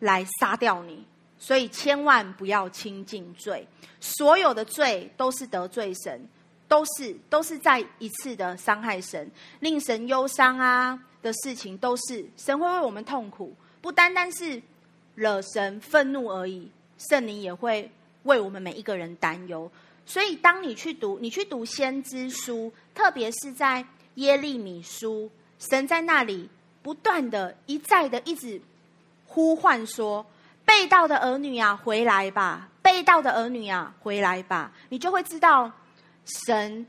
[0.00, 1.02] 来杀掉你，
[1.38, 3.66] 所以千万不要亲近罪。
[4.00, 6.28] 所有的罪都是得罪神，
[6.68, 9.30] 都是都是再一次的伤害神，
[9.60, 14.60] 令神忧伤啊的事情，都是神会为我们痛苦，不单单是。
[15.14, 17.90] 惹神愤怒而已，圣灵也会
[18.24, 19.70] 为我们每一个人担忧。
[20.06, 23.84] 所以，当你去读，你去读先知书，特别是在
[24.16, 26.48] 耶利米书，神在那里
[26.82, 28.60] 不断的、一再的、一直
[29.26, 30.26] 呼唤说
[30.64, 32.68] ：“背道的儿女啊，回来吧！
[32.82, 35.72] 背道的儿女啊，回来吧！”你就会知道
[36.46, 36.86] 神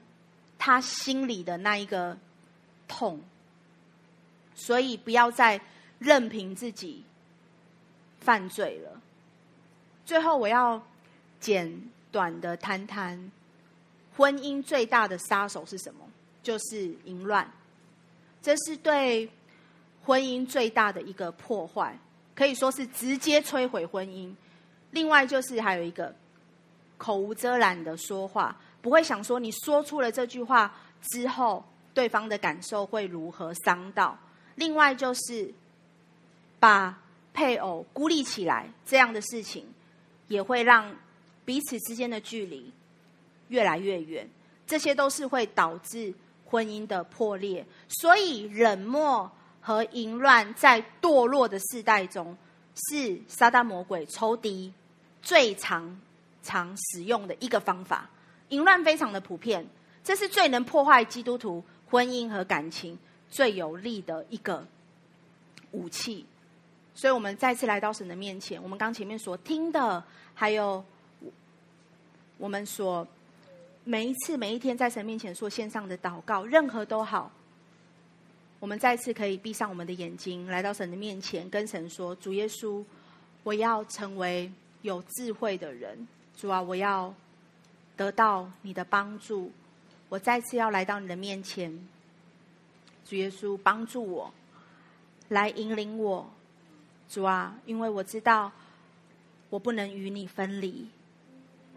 [0.60, 2.18] 他心里的那一个
[2.88, 3.22] 痛。
[4.56, 5.62] 所以，不要再
[6.00, 7.04] 任凭自己。
[8.26, 9.00] 犯罪了。
[10.04, 10.82] 最后，我要
[11.40, 11.80] 简
[12.12, 13.32] 短的谈谈
[14.18, 16.00] 婚姻最大的杀手是什么？
[16.42, 17.50] 就是淫乱。
[18.42, 19.30] 这是对
[20.04, 21.98] 婚姻最大的一个破坏，
[22.36, 24.34] 可以说是直接摧毁婚姻。
[24.92, 26.14] 另外，就是还有一个
[26.98, 34.18] 口无遮拦的说话，不会想说你说出了这句话之后，对方的感受会如何伤到。
[34.56, 35.54] 另外，就是
[36.60, 36.98] 把。
[37.36, 39.68] 配偶孤立起来，这样的事情
[40.30, 40.96] 也会让
[41.44, 42.72] 彼此之间的距离
[43.50, 44.28] 越来越远，
[44.66, 46.14] 这些都是会导致
[46.46, 47.66] 婚姻的破裂。
[47.90, 49.30] 所以，冷漠
[49.60, 52.38] 和淫乱在堕落的世代中，
[52.74, 54.72] 是撒旦魔鬼仇敌
[55.22, 56.00] 最常
[56.42, 58.10] 常使用的一个方法。
[58.50, 59.68] 淫乱非常的普遍，
[60.06, 62.98] 这是最能破坏基督徒婚姻和感情
[63.30, 64.66] 最有力的一个
[65.72, 66.26] 武器。
[66.98, 68.62] 所以，我们再次来到神的面前。
[68.64, 70.02] 我们刚前面所听的，
[70.34, 70.82] 还有
[72.38, 73.06] 我们所
[73.84, 77.30] 每一次、每一天在神面前所献上的祷告，任何都好。
[78.62, 82.82] 我们再次可以闭上我们的眼睛，来到神的面前，跟神说：“主耶稣，
[83.44, 84.50] 我要成为
[84.82, 86.08] 有智慧的人。
[86.38, 87.14] 主啊，我要
[87.98, 89.52] 得到你的帮助。
[90.08, 91.78] 我再次要来到你的面前，
[93.06, 94.34] 主耶稣，帮助我，
[95.28, 96.26] 来引领我。”
[97.08, 98.52] 主啊，因为我知道
[99.50, 100.88] 我不能与你分离，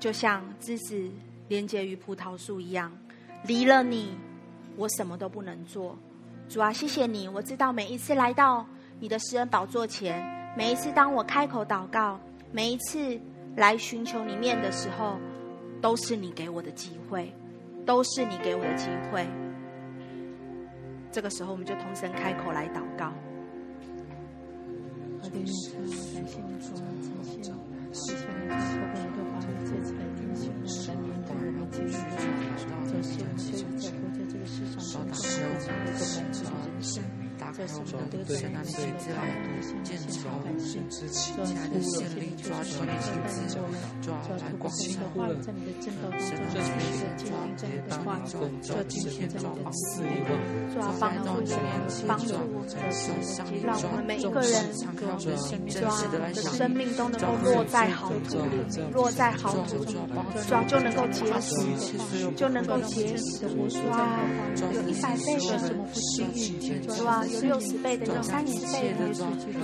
[0.00, 1.10] 就像枝子
[1.48, 2.90] 连接于葡萄树一样，
[3.44, 4.16] 离了你，
[4.76, 5.96] 我什么都不能做。
[6.48, 8.66] 主啊，谢谢你，我知道每一次来到
[9.00, 10.24] 你的施恩宝座前，
[10.56, 12.18] 每一次当我开口祷告，
[12.50, 13.20] 每一次
[13.54, 15.18] 来寻求你面的时候，
[15.82, 17.30] 都是你给我的机会，
[17.84, 19.26] 都是你给我的机会。
[21.12, 23.12] 这个时候，我们就同声开口来祷告。
[25.28, 25.76] 我的主，
[26.14, 26.88] 感谢你主，感
[27.22, 27.52] 谢你，
[27.92, 28.56] 谢谢你，特
[28.94, 32.00] 别的把你这次来听信我们的年代，我们继续
[37.68, 41.04] 在什么得罪那些的靠的建造百姓，做
[41.44, 50.24] 出的献力，抓住你的带领我们，抓透过神的话语，在你的正道当中，在你的坚定在你的话中，抓紧紧在你的旨意，
[50.72, 51.44] 抓帮助我们，
[52.08, 53.12] 帮助我们的神，
[53.62, 54.48] 让我们每一个人。
[55.68, 58.56] 抓的生命都能够落在好土里，
[58.94, 60.08] 落在好土中，
[60.48, 63.46] 抓就能够结实，就能够结实。
[63.46, 64.18] 抓
[64.72, 66.80] 有一百倍的什么福气？
[66.96, 69.12] 抓有六十倍的，有三十倍的。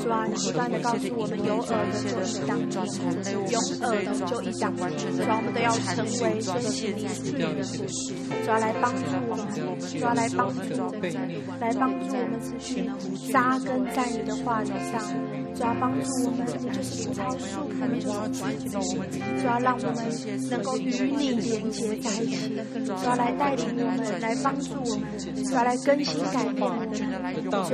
[0.02, 2.82] 主要你不断的告诉我们，有耳的就一当听，
[3.50, 5.16] 有耳的就一当听。
[5.24, 7.84] 抓我们都要成为这个你赐予的福，
[8.44, 9.46] 抓来帮助我们，
[9.90, 11.02] 主要来帮助我们，
[11.60, 12.90] 来帮助我们持续
[13.32, 15.00] 扎根在你的话语上。
[15.54, 16.44] 主要帮助我们，
[16.74, 18.98] 就是灵超树，我们就是。
[19.40, 20.02] 主要让我们
[20.50, 22.58] 能够与你连接在一起。
[22.84, 25.06] 主要来带领我们，来帮助我们。
[25.44, 26.90] 主要来更新改变我们。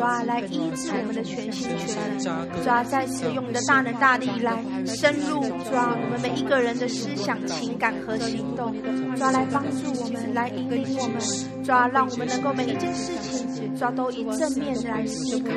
[0.01, 2.48] 主要来医治我们的全心全人。
[2.62, 4.56] 主要再次用你的大能大力来
[4.86, 8.72] 深入，主要我们每一个人的思想、情感和行动。
[9.14, 11.20] 主要来帮助我们，来引领我们。
[11.62, 15.51] 主要让我们能够每一件事情，主要都以正面来思考。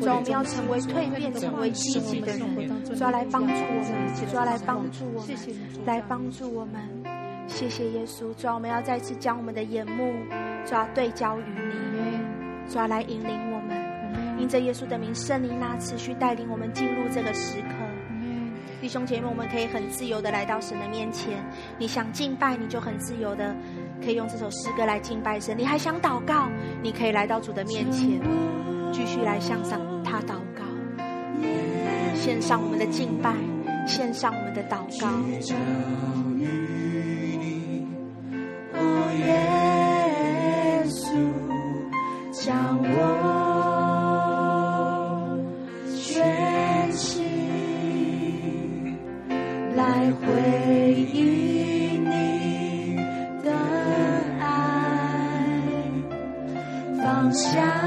[0.00, 1.70] 主要我们要成为蜕变，成为。
[1.70, 2.40] 积极的人，
[2.82, 5.36] 主要来帮助我们，主要来帮助我们，
[5.84, 6.80] 来帮助我们。
[7.46, 10.14] 谢谢耶稣，主要我们要再次将我们的眼目，
[10.64, 11.44] 主要对焦于
[11.92, 13.89] 你，主要来引领我们。
[14.40, 17.68] 因着耶稣的名，圣灵那持续带领我们进入这个时刻。
[18.80, 21.44] 弟兄姐妹，我们可以很自由的来到神的面前。
[21.78, 23.54] 你想敬拜，你就很自由的
[24.02, 25.54] 可以用这首诗歌来敬拜神。
[25.58, 26.48] 你还想祷告，
[26.82, 28.18] 你可以来到主的面前，
[28.90, 30.64] 继续来向上他祷告。
[32.14, 33.34] 献上我们的敬拜，
[33.86, 35.08] 献上我们的祷告。
[38.72, 41.12] 哦，耶稣，
[42.32, 43.39] 将我
[50.00, 52.96] 在回忆你
[53.44, 53.52] 的
[54.40, 54.48] 爱
[57.02, 57.79] 放下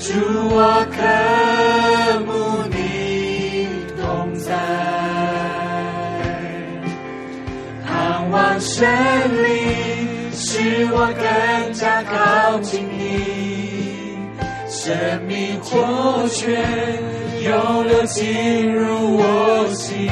[0.00, 0.14] 主
[0.48, 0.56] 我
[0.90, 0.96] 渴
[2.24, 2.30] 慕
[2.70, 3.68] 你
[4.00, 4.48] 同在，
[7.86, 8.88] 盼望神
[9.44, 14.16] 灵使我更加靠近你，
[14.70, 14.96] 生
[15.28, 16.64] 命活泉
[17.42, 20.08] 永流进入我心。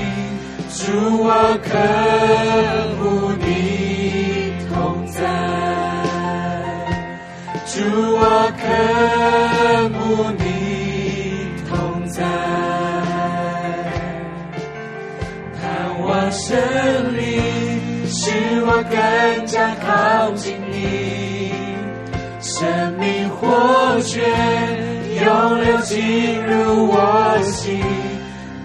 [0.69, 1.69] 主我渴
[3.01, 5.19] 慕你同在，
[7.65, 7.81] 主
[8.19, 9.58] 我渴。
[10.11, 10.43] 我你
[11.69, 12.25] 同在，
[15.61, 16.57] 盼望胜
[17.15, 17.21] 利
[18.09, 18.31] 使
[18.65, 21.53] 我更加靠近你，
[22.41, 22.57] 生
[22.99, 24.25] 命活泉
[25.23, 27.85] 涌流进入我心，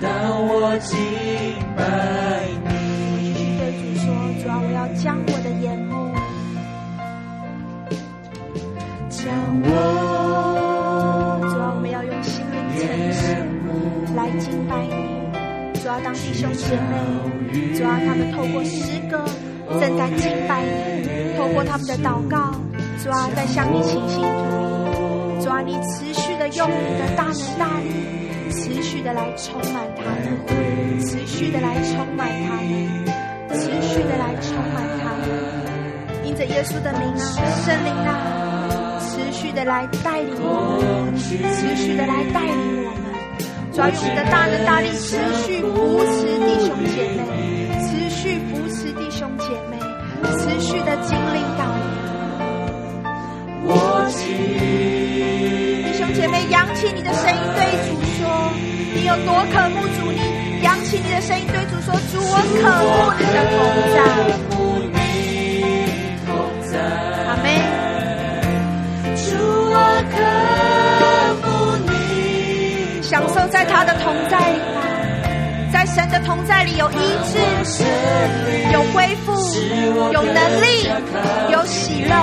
[0.01, 0.09] 当
[0.47, 0.97] 我敬
[1.75, 1.83] 拜
[2.63, 2.71] 你。
[3.97, 4.05] 说，
[4.41, 5.91] 主，我要将我的眼目，
[9.09, 9.21] 将
[9.63, 9.92] 我。
[15.93, 19.23] 主要当弟兄姐妹主要他们透过诗歌
[19.79, 22.51] 正在敬拜你透过他们的祷告
[22.97, 24.23] 主要在向你请心
[25.39, 27.91] 主要你持续的用你的大能大力
[28.49, 33.05] 持续的来充满他们持续的来充满他们
[33.49, 36.25] 持续的来充满他们。
[36.25, 37.25] 因着耶稣的名啊
[37.63, 43.12] 圣灵啊持续的来带领我们持续的来带领我们。
[43.73, 47.19] 抓你的大能大力，持续扶持弟兄姐妹，
[47.81, 49.79] 持续扶持弟兄姐妹，
[50.37, 51.65] 持续的经历到
[53.65, 53.67] 我
[54.13, 58.53] 弟兄姐妹，扬起你的声音对主说
[58.93, 63.57] ：“你有多渴慕主？”你扬起你的声音对主说：“主，我渴慕你的同
[63.95, 63.97] 在。”
[73.85, 74.59] 的同在里，
[75.71, 76.95] 在神的同在里有医
[77.25, 77.37] 治，
[78.71, 79.33] 有恢复，
[80.11, 80.89] 有能力，
[81.51, 82.15] 有喜乐，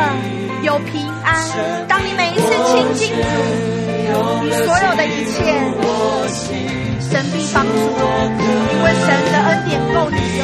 [0.62, 1.34] 有平安。
[1.88, 3.22] 当你每一次亲近主，
[4.42, 5.54] 你所有的一切，
[7.00, 7.70] 神必帮助，
[8.72, 10.42] 因为神的恩典够你用。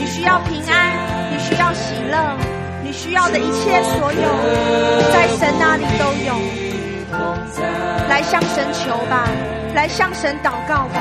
[0.00, 0.74] 你需要平安，
[1.32, 2.36] 你需要喜乐，
[2.84, 4.22] 你需要的一切，所有，
[5.12, 6.67] 在神那里都有。
[8.08, 9.28] 来向神求吧，
[9.74, 10.98] 来向神祷告吧。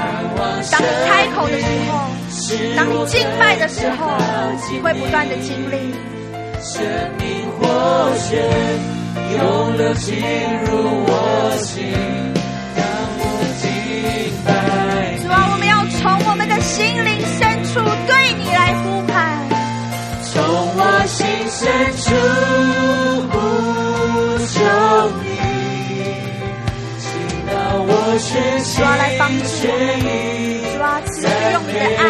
[0.72, 2.10] 当你开口的时候，
[2.76, 4.11] 当你敬拜的时候，
[4.72, 5.94] 你会不断的经历。
[6.61, 6.84] 生
[7.18, 8.44] 命活血
[9.38, 10.15] 永流进
[10.65, 10.69] 入
[11.06, 11.94] 我心，
[12.76, 12.84] 让
[13.19, 13.22] 我
[13.61, 13.64] 敬
[14.45, 14.48] 拜。
[15.22, 19.15] 主啊，我们要从我们的心灵深处对你来呼喊，
[20.23, 20.35] 从
[20.76, 21.61] 我心深
[21.98, 23.06] 处。
[28.18, 29.72] 主啊，来帮助我
[30.02, 30.10] 们，
[30.73, 32.02] 主啊，赐给我们的爱，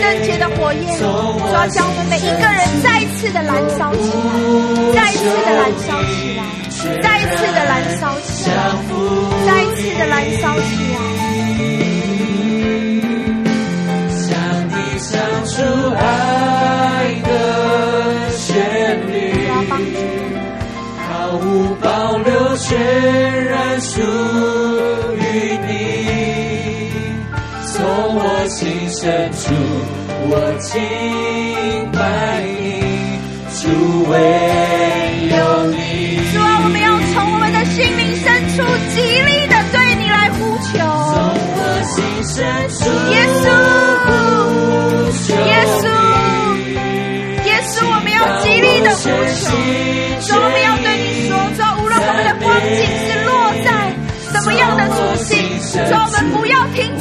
[0.00, 1.04] 圣洁的火焰，主
[1.52, 6.40] 啊，将我们每一个人再次的燃烧起来，再次的燃烧起来，
[7.02, 7.06] 再
[7.36, 8.54] 次的燃烧起来，
[9.46, 10.96] 再次的燃烧起来。
[15.46, 15.62] 出
[15.94, 16.02] 爱
[17.22, 17.28] 的
[18.32, 18.52] 旋
[19.06, 19.14] 律，
[21.08, 21.44] 毫无
[21.80, 22.76] 保留，全
[23.46, 24.02] 然属。
[28.56, 29.52] 情深处，
[30.30, 32.80] 我敬拜你
[33.52, 33.68] 主
[34.10, 34.95] 位。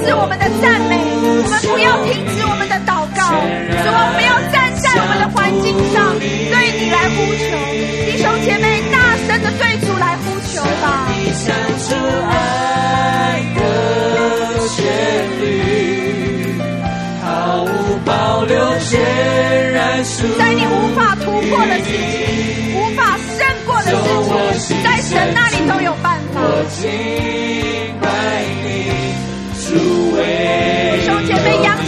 [0.05, 1.01] 是我们的赞美，
[1.41, 7.57] 我们不要停止我们的祷告，所以我们要站在我们的环境上，对你来呼求。
[8.05, 11.09] 弟兄姐妹，大声的对主来呼求吧！
[20.37, 23.89] 在你无法突破的事情，无法胜过的
[24.59, 26.39] 事情，在神那里都有办法。
[30.15, 31.84] 弟兄姐妹仰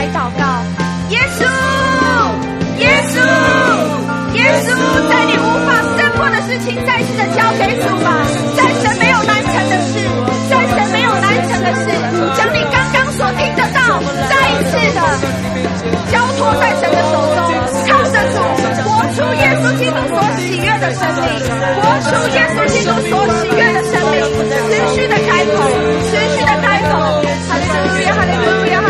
[0.00, 0.42] 来祷告。
[1.12, 1.44] 耶稣，
[2.80, 3.20] 耶稣，
[4.32, 4.72] 耶稣，
[5.10, 8.24] 在你无法胜过的事情，再次的交给主吧。
[8.56, 10.00] 在神没有难成的事，
[10.48, 11.84] 在神没有难成的事，
[12.32, 15.04] 将你刚刚所听得到，再一次的
[16.10, 17.38] 交托在神的手中，
[17.84, 18.40] 靠着主
[18.88, 21.28] 活出耶稣基督所喜悦的生命，
[21.76, 24.16] 活出耶稣基督所喜悦的生命，
[24.48, 25.60] 持续的开口，
[26.08, 26.96] 持续的开口，
[27.50, 28.89] 哈利路亚，哈利路亚。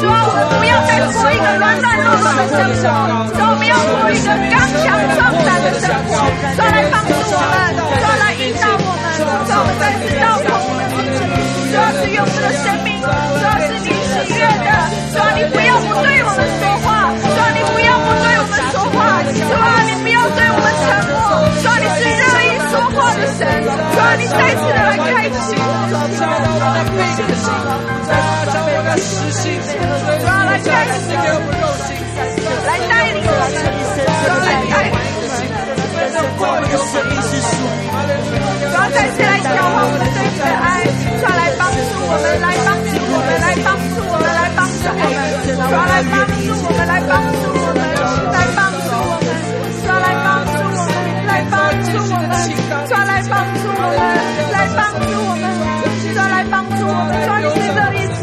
[0.00, 2.48] 主啊，我们不要再过一个软软弱弱的
[2.80, 6.16] 生活，主啊，我们要过一个刚强壮胆的生活，
[6.56, 14.68] 主啊，来帮助我们，主啊，来引导我们，主啊，我们再次倒空我们的生命，主啊，是用我们的生命，主啊，是你喜悦的，
[15.12, 21.16] 主啊，你不要不对我们说话，主啊，你不要不对我们说话，主啊，你不要对我们沉默，
[21.62, 25.52] 主啊，你是热意说话的神，主啊，你再次的来开启。
[25.58, 28.21] 我们，主啊，
[28.92, 29.00] 来开
[29.32, 34.92] 启，主啊，来开启，来带领我们，主啊，来带领
[36.36, 36.68] 我们。
[38.60, 47.88] 主要再次来交换我们对你的爱，主要来帮助我们，来帮助我们，来帮助我们，来帮助我们，主要来帮助我们，来帮助我们，
[48.28, 49.32] 来帮助我们，
[49.80, 52.36] 主要来帮助我们，来帮助我们，
[52.84, 54.04] 主要来帮助我们，
[54.52, 55.48] 来帮助我们，
[56.12, 58.21] 主要来帮助我们，主要你是乐意赐福我们的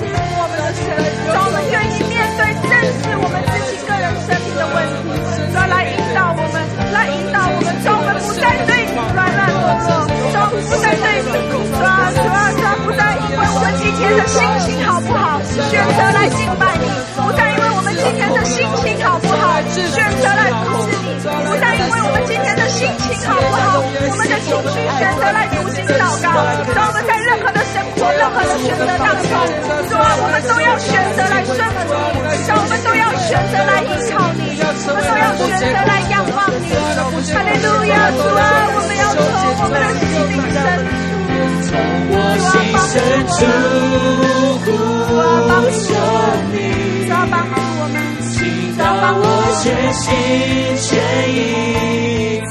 [1.30, 5.14] 神，主要我们愿意面对正视我们自己个人生命的问题，
[5.54, 6.58] 主来引导我们，
[6.94, 10.10] 来引导我们，主我们不再对你软软弱弱。
[10.50, 15.40] 不再对你主啊主啊主啊，不再因为我们今天的心情好不好，
[15.70, 20.50] 选择来敬拜你；不再因为我们今天的心情好不好，选择来
[22.70, 26.30] 心情好不好，我们的情绪选择来读经祷告。
[26.70, 29.34] 主啊，我们在任何的生活、任何的选择当中，
[29.90, 34.54] 主啊，我们都要选择来顺服你；主啊，我们都要选择来依靠你；
[34.86, 36.70] 我们都要选择来仰望你。
[37.34, 39.26] 哈利路亚，主啊，我们要从
[39.60, 40.56] 我们的心灵深
[41.66, 41.74] 处，从
[42.14, 42.54] 我心
[42.86, 42.94] 深
[43.34, 43.42] 处
[44.64, 44.70] 呼
[45.74, 45.90] 求
[46.54, 46.56] 你，
[47.08, 47.98] 主啊，帮助我们，
[48.40, 48.48] 倾
[48.78, 48.82] 倒
[49.18, 49.24] 我
[49.62, 50.08] 全心
[50.78, 50.90] 全
[51.36, 51.38] 意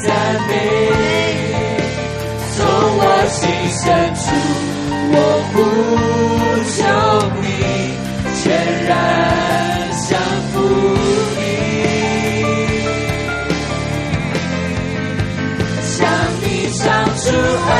[0.05, 0.06] 赞
[0.47, 0.51] 美。
[2.55, 2.59] 从
[2.98, 3.40] 我心
[3.73, 3.81] 深
[4.15, 4.27] 处，
[5.10, 5.16] 我
[5.48, 5.56] 呼
[6.77, 6.78] 求
[7.40, 7.44] 你，
[8.43, 8.44] 全
[8.86, 8.90] 然
[10.06, 10.09] 降
[10.52, 10.55] 服
[11.39, 11.40] 你，
[15.82, 15.97] 向
[16.43, 16.44] 你
[16.77, 16.85] 唱
[17.16, 17.24] 出
[17.66, 17.73] 爱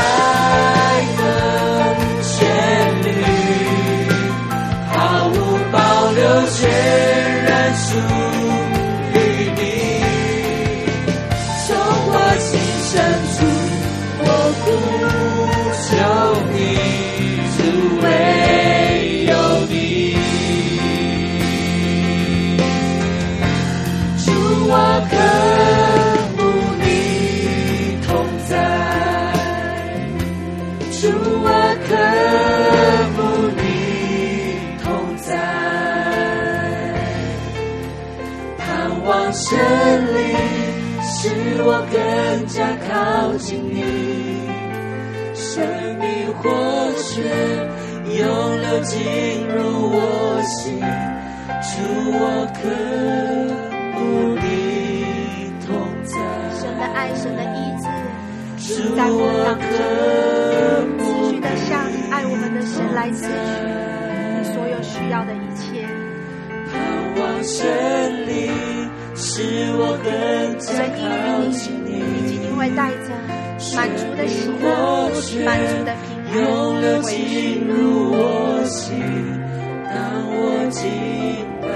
[39.55, 40.19] 灵
[41.01, 41.29] 使
[41.63, 41.97] 我更
[42.47, 43.77] 加靠近你，
[45.33, 45.63] 生
[45.99, 46.05] 命
[46.37, 46.49] 活
[46.97, 47.07] 泉
[48.17, 48.21] 涌
[48.61, 49.57] 流进入
[49.91, 49.97] 我
[50.43, 50.79] 心，
[51.61, 51.69] 主
[52.11, 52.59] 我渴
[53.95, 53.99] 慕
[54.35, 54.43] 你
[55.65, 55.67] 同
[56.03, 56.11] 在。
[56.59, 57.85] 神的爱，神的医治，
[58.75, 58.97] 主我
[59.45, 59.77] 当中
[60.99, 61.67] 持续的向
[62.11, 63.27] 爱我们的神来支取
[64.37, 65.87] 你所有需要的一切。
[66.71, 66.73] 盼
[67.17, 68.78] 望神灵。
[69.21, 70.09] 使我更
[70.59, 73.11] 加靠近你，你一定会带着
[73.75, 75.11] 满足的喜乐、
[75.45, 78.17] 满足的平安进入我
[78.65, 78.95] 心，
[79.93, 79.93] 当
[80.31, 80.33] 我
[80.71, 80.79] 敬
[81.61, 81.67] 拜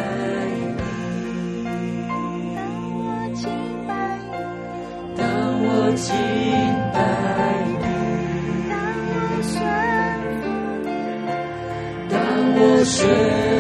[0.77, 0.81] 你，
[5.17, 5.21] 当
[5.63, 5.67] 我
[5.99, 6.11] 敬
[6.93, 6.97] 拜
[7.81, 7.85] 你，
[8.69, 8.73] 当
[9.09, 9.11] 我
[9.43, 9.51] 顺
[10.39, 10.43] 服
[10.85, 10.87] 你，
[12.09, 12.15] 当
[12.55, 13.52] 我顺。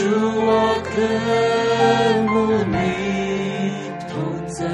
[0.00, 0.48] 主，我
[0.82, 0.90] 渴
[2.32, 2.32] 慕
[2.72, 2.74] 你
[4.08, 4.10] 同
[4.46, 4.64] 在，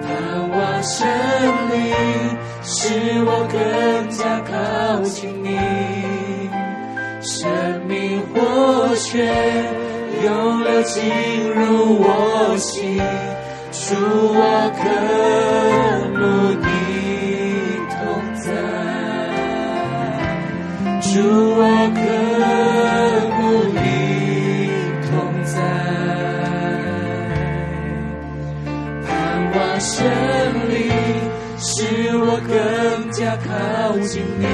[0.00, 0.08] 盼
[0.48, 0.96] 望神
[1.70, 1.76] 灵
[2.62, 2.72] 使
[3.26, 3.54] 我更
[4.08, 4.50] 加靠
[5.02, 5.46] 近你，
[7.20, 7.46] 生
[7.86, 9.28] 命活血
[10.24, 11.04] 永流进
[11.52, 11.60] 入
[12.00, 12.96] 我心。
[13.70, 13.94] 主，
[14.32, 14.40] 我
[14.78, 14.80] 渴
[16.18, 16.20] 慕
[16.62, 16.64] 你
[17.90, 18.00] 同
[18.40, 18.48] 在，
[21.02, 21.12] 主
[21.58, 21.60] 我。
[33.92, 34.46] 靠近你，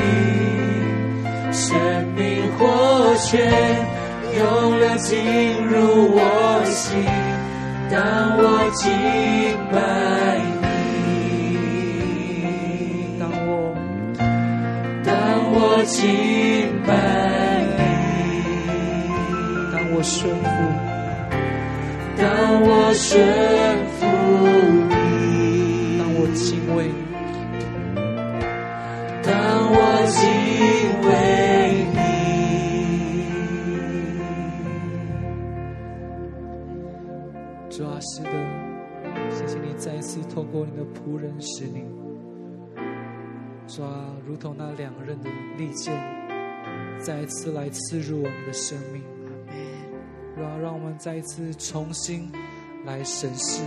[1.53, 1.79] 生
[2.17, 3.49] 命活泉。
[4.37, 7.05] 涌流进入我心，
[7.89, 8.43] 当我
[8.75, 8.91] 敬
[9.73, 9.77] 拜
[10.61, 10.67] 你，
[13.19, 13.49] 当我
[15.05, 15.09] 当
[15.53, 15.97] 我敬
[16.85, 16.91] 拜
[17.79, 17.81] 你，
[19.73, 20.47] 当我顺服，
[22.17, 22.27] 当
[22.61, 23.09] 我顺
[40.51, 41.85] 过你的仆人使你
[43.67, 43.87] 抓，
[44.27, 45.95] 如同那两刃的利剑，
[46.99, 49.03] 再一次来刺入我们的生命。
[50.37, 52.31] 让让我们再一次重新
[52.85, 53.65] 来审视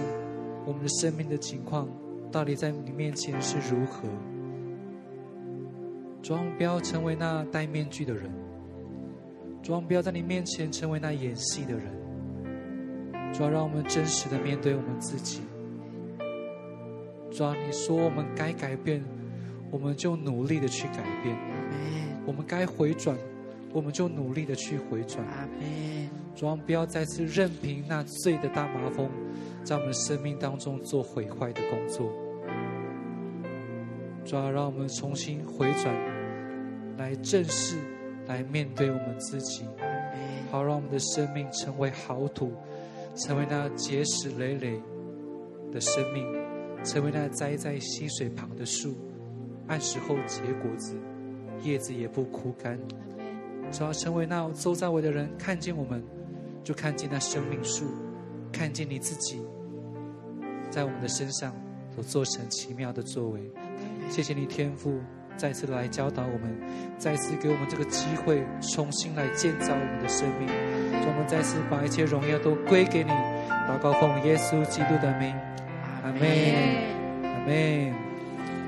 [0.65, 1.87] 我们的生命的情况，
[2.31, 4.07] 到底在你面前是如何？
[6.21, 8.31] 主，不要成为那戴面具的人；
[9.61, 11.91] 主，不要在你面前成为那演戏的人。
[13.33, 15.41] 主要让我们真实的面对我们自己。
[17.31, 19.01] 主啊你说我们该改变，
[19.71, 21.35] 我们就努力的去改变。
[22.25, 23.17] 我们该回转，
[23.73, 25.25] 我们就努力的去回转。
[26.35, 29.09] 主啊不要再次任凭那罪的大麻风
[29.63, 32.11] 在我们生命当中做毁坏的工作。
[34.25, 35.95] 主啊让我们重新回转，
[36.97, 37.77] 来正视，
[38.27, 39.65] 来面对我们自己，
[40.51, 42.51] 好让我们的生命成为好土。
[43.13, 44.79] 成为那结实累累
[45.69, 46.25] 的生命，
[46.83, 48.95] 成为那栽在溪水旁的树，
[49.67, 50.95] 按时候结果子，
[51.63, 52.79] 叶子也不枯干。
[53.71, 56.03] 只要成为那周遭围的人看见我们，
[56.63, 57.85] 就看见那生命树，
[58.51, 59.39] 看见你自己，
[60.69, 61.55] 在我们的身上
[61.95, 63.39] 所做成奇妙的作为。
[64.09, 64.99] 谢谢你天父，
[65.37, 66.59] 再次来教导我们，
[66.97, 68.43] 再次给我们这个机会，
[68.73, 70.49] 重新来建造我们的生命。
[71.03, 73.11] 我们再次把一切荣耀都归给你，
[73.69, 75.33] 祷告奉耶稣基督的名，
[76.03, 77.93] 阿门，阿门。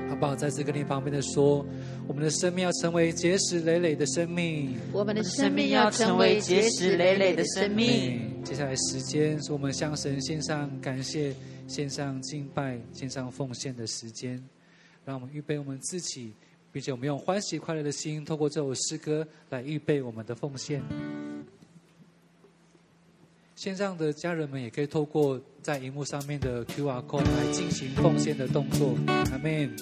[0.08, 0.36] 好不好？
[0.36, 1.66] 再次跟你旁边的说，
[2.06, 4.76] 我们的生命要成为结实累累的生命。
[4.92, 8.42] 我们的生命要成为结实累累的生命。
[8.44, 11.34] 接下来时间是我们向神献上感谢、
[11.66, 14.40] 献上敬拜、献上奉献的时间。
[15.04, 16.32] 让我们预备我们自己，
[16.70, 20.80] 并且我们用欢喜快乐的心，透过这首诗歌来预备我们的奉献。
[23.64, 28.94] 线上的家人们也可以透过在荧幕上面的 QR code 来进行奉献的动作。
[29.06, 29.74] 阿门。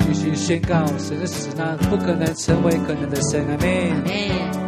[0.00, 3.46] 继续宣告，神是使那不可能成为可能的神。
[3.46, 4.65] 阿门。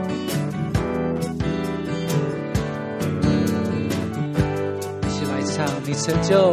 [5.89, 6.53] 你成就，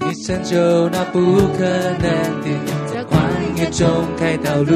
[0.00, 1.20] 你成就那不
[1.56, 2.10] 可能
[2.42, 2.50] 的，
[2.92, 3.14] 在旷
[3.56, 4.74] 野中开道路，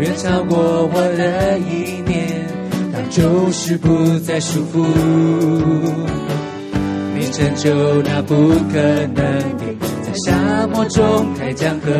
[0.00, 0.58] 远超过
[0.92, 2.44] 我的意念，
[2.92, 4.84] 让旧事不再束缚。
[7.14, 8.34] 你成就那不
[8.72, 8.80] 可
[9.14, 9.62] 能的，
[10.02, 11.92] 在沙漠中开江河，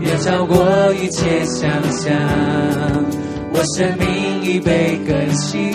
[0.00, 0.56] 远超过
[0.94, 2.10] 一切想象，
[3.52, 5.74] 我生命已被更新。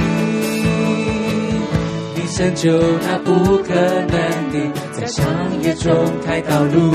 [2.36, 2.72] 成就
[3.02, 4.10] 那不可能
[4.52, 4.58] 的，
[4.92, 5.22] 在旷
[5.62, 5.94] 野中
[6.26, 6.92] 开道路，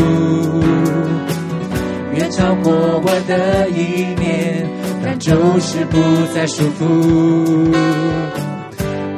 [2.12, 4.68] 远超过我的意念，
[5.04, 5.96] 但就是不
[6.34, 7.72] 再束缚。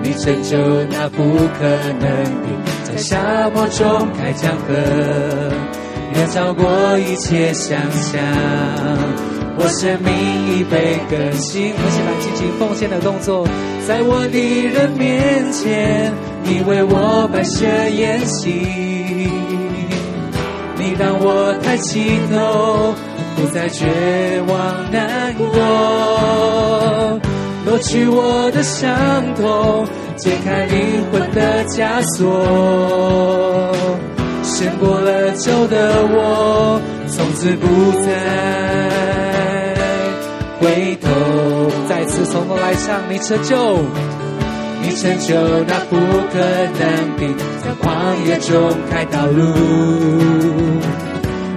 [0.03, 0.59] 你成就
[0.91, 1.23] 那不
[1.59, 1.67] 可
[1.99, 2.49] 能的，
[2.85, 4.75] 在沙漠中开江河，
[6.15, 8.21] 远超过一切想象。
[9.63, 10.11] 我生命
[10.49, 13.47] 已被更新，我现在进行奉献的动作，
[13.87, 16.11] 在我的人面前，
[16.43, 18.49] 你为我摆设筵席，
[20.79, 22.95] 你让我抬起头，
[23.37, 23.85] 不再绝
[24.49, 27.21] 望难过，
[27.67, 28.91] 夺去我的伤
[29.35, 33.77] 痛，解开灵魂的枷锁，
[34.43, 39.30] 胜过了旧的我，从此不再。
[40.61, 41.09] 回头。
[41.89, 43.79] 再次从头来唱，你成就，
[44.83, 45.35] 你成就
[45.67, 45.97] 那不
[46.33, 46.39] 可
[46.79, 46.81] 能
[47.17, 49.43] 的，在旷野中开道路，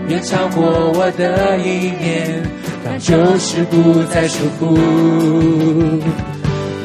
[0.07, 2.41] 远超过我的意念，
[2.83, 4.75] 让旧事不再束缚。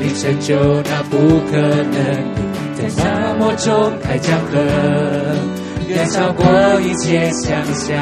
[0.00, 1.16] 你成就那不
[1.50, 1.98] 可能的，
[2.76, 4.58] 在沙漠中开江河，
[5.88, 6.44] 远超过
[6.80, 7.96] 一切想象。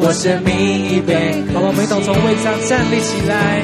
[0.00, 3.62] 我生命已被，好，我们一同从位上站立起来，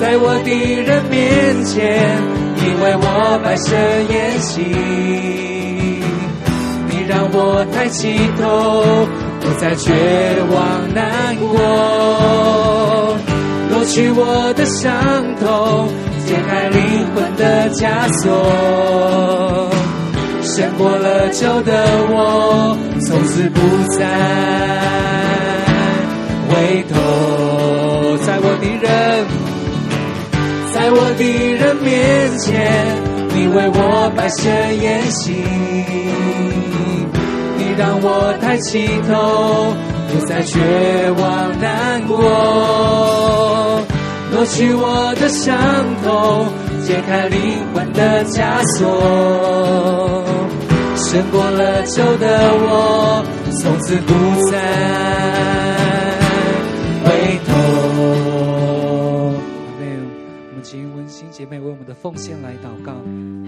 [0.00, 2.18] 在我敌人面前，
[2.64, 3.76] 因为我摆设
[4.08, 4.62] 筵席，
[6.88, 9.06] 你让我抬起头，
[9.40, 9.92] 不再绝
[10.50, 10.56] 望
[10.94, 13.16] 难过，
[13.70, 14.90] 夺去我的伤
[15.38, 15.88] 痛，
[16.26, 19.70] 解开灵魂的枷锁，
[20.42, 21.72] 胜过了旧的
[22.08, 23.60] 我，从此不
[23.92, 24.04] 再。
[26.56, 28.88] 回头，在我敌人，
[30.72, 32.96] 在我敌人面前，
[33.34, 34.48] 你为我摆设
[34.80, 35.32] 宴席，
[37.58, 39.74] 你让我抬起头，
[40.08, 40.58] 不再绝
[41.18, 42.16] 望难过，
[44.32, 45.54] 夺去我的伤
[46.02, 46.46] 痛，
[46.86, 47.38] 解开灵
[47.74, 50.24] 魂的枷锁，
[50.96, 53.22] 胜过了旧的我，
[53.60, 54.56] 从此不再。
[61.30, 62.92] 姐妹为我们的奉献来祷告。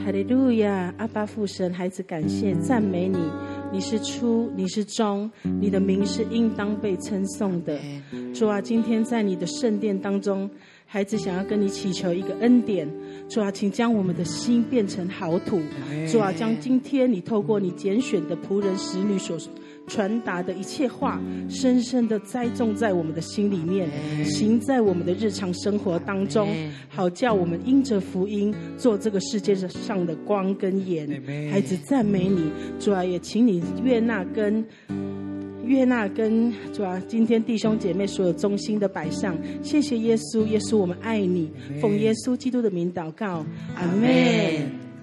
[0.04, 3.18] 哈利路亚，阿巴父神，孩子感谢赞美你。
[3.70, 7.78] 你是初，你是终，你的名是应当被称颂的。
[8.32, 10.48] 主啊，今天在你的圣殿当中，
[10.90, 12.88] 孩子想要跟你祈求一个恩典。
[13.28, 15.60] 主啊，请将我们的心变成好土。
[16.10, 19.36] 主啊，将今天你透过你拣选的仆人使女所
[19.86, 23.86] 传达的一切话，深深的栽种在我们的心里面，
[24.24, 26.48] 行在我们的日常生活当中，
[26.88, 31.06] 好叫我们因着福音做这个世界上的光跟盐。
[31.50, 32.50] 孩子赞美你，
[32.80, 34.64] 主啊，也请你悦纳跟
[35.68, 44.08] 悦纳跟主啊，今天弟兄姐妹所有衷心的摆上，谢谢耶稣，耶稣我们爱你，奉耶稣基督的名祷告，阿门。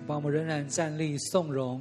[0.07, 1.79] 帮我们仍然站立颂荣。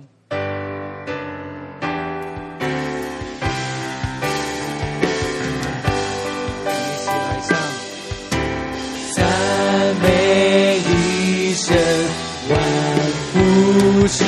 [13.32, 14.22] 不是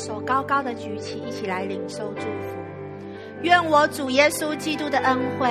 [0.00, 2.56] 手高高的举起，一起来领受祝福。
[3.42, 5.48] 愿我主耶稣基督的恩惠、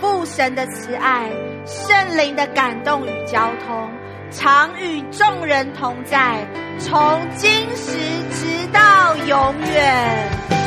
[0.00, 1.28] 父神的慈爱、
[1.66, 3.90] 圣灵的感动与交通，
[4.30, 6.46] 常与众人同在，
[6.78, 7.98] 从今时
[8.30, 10.63] 直到永远。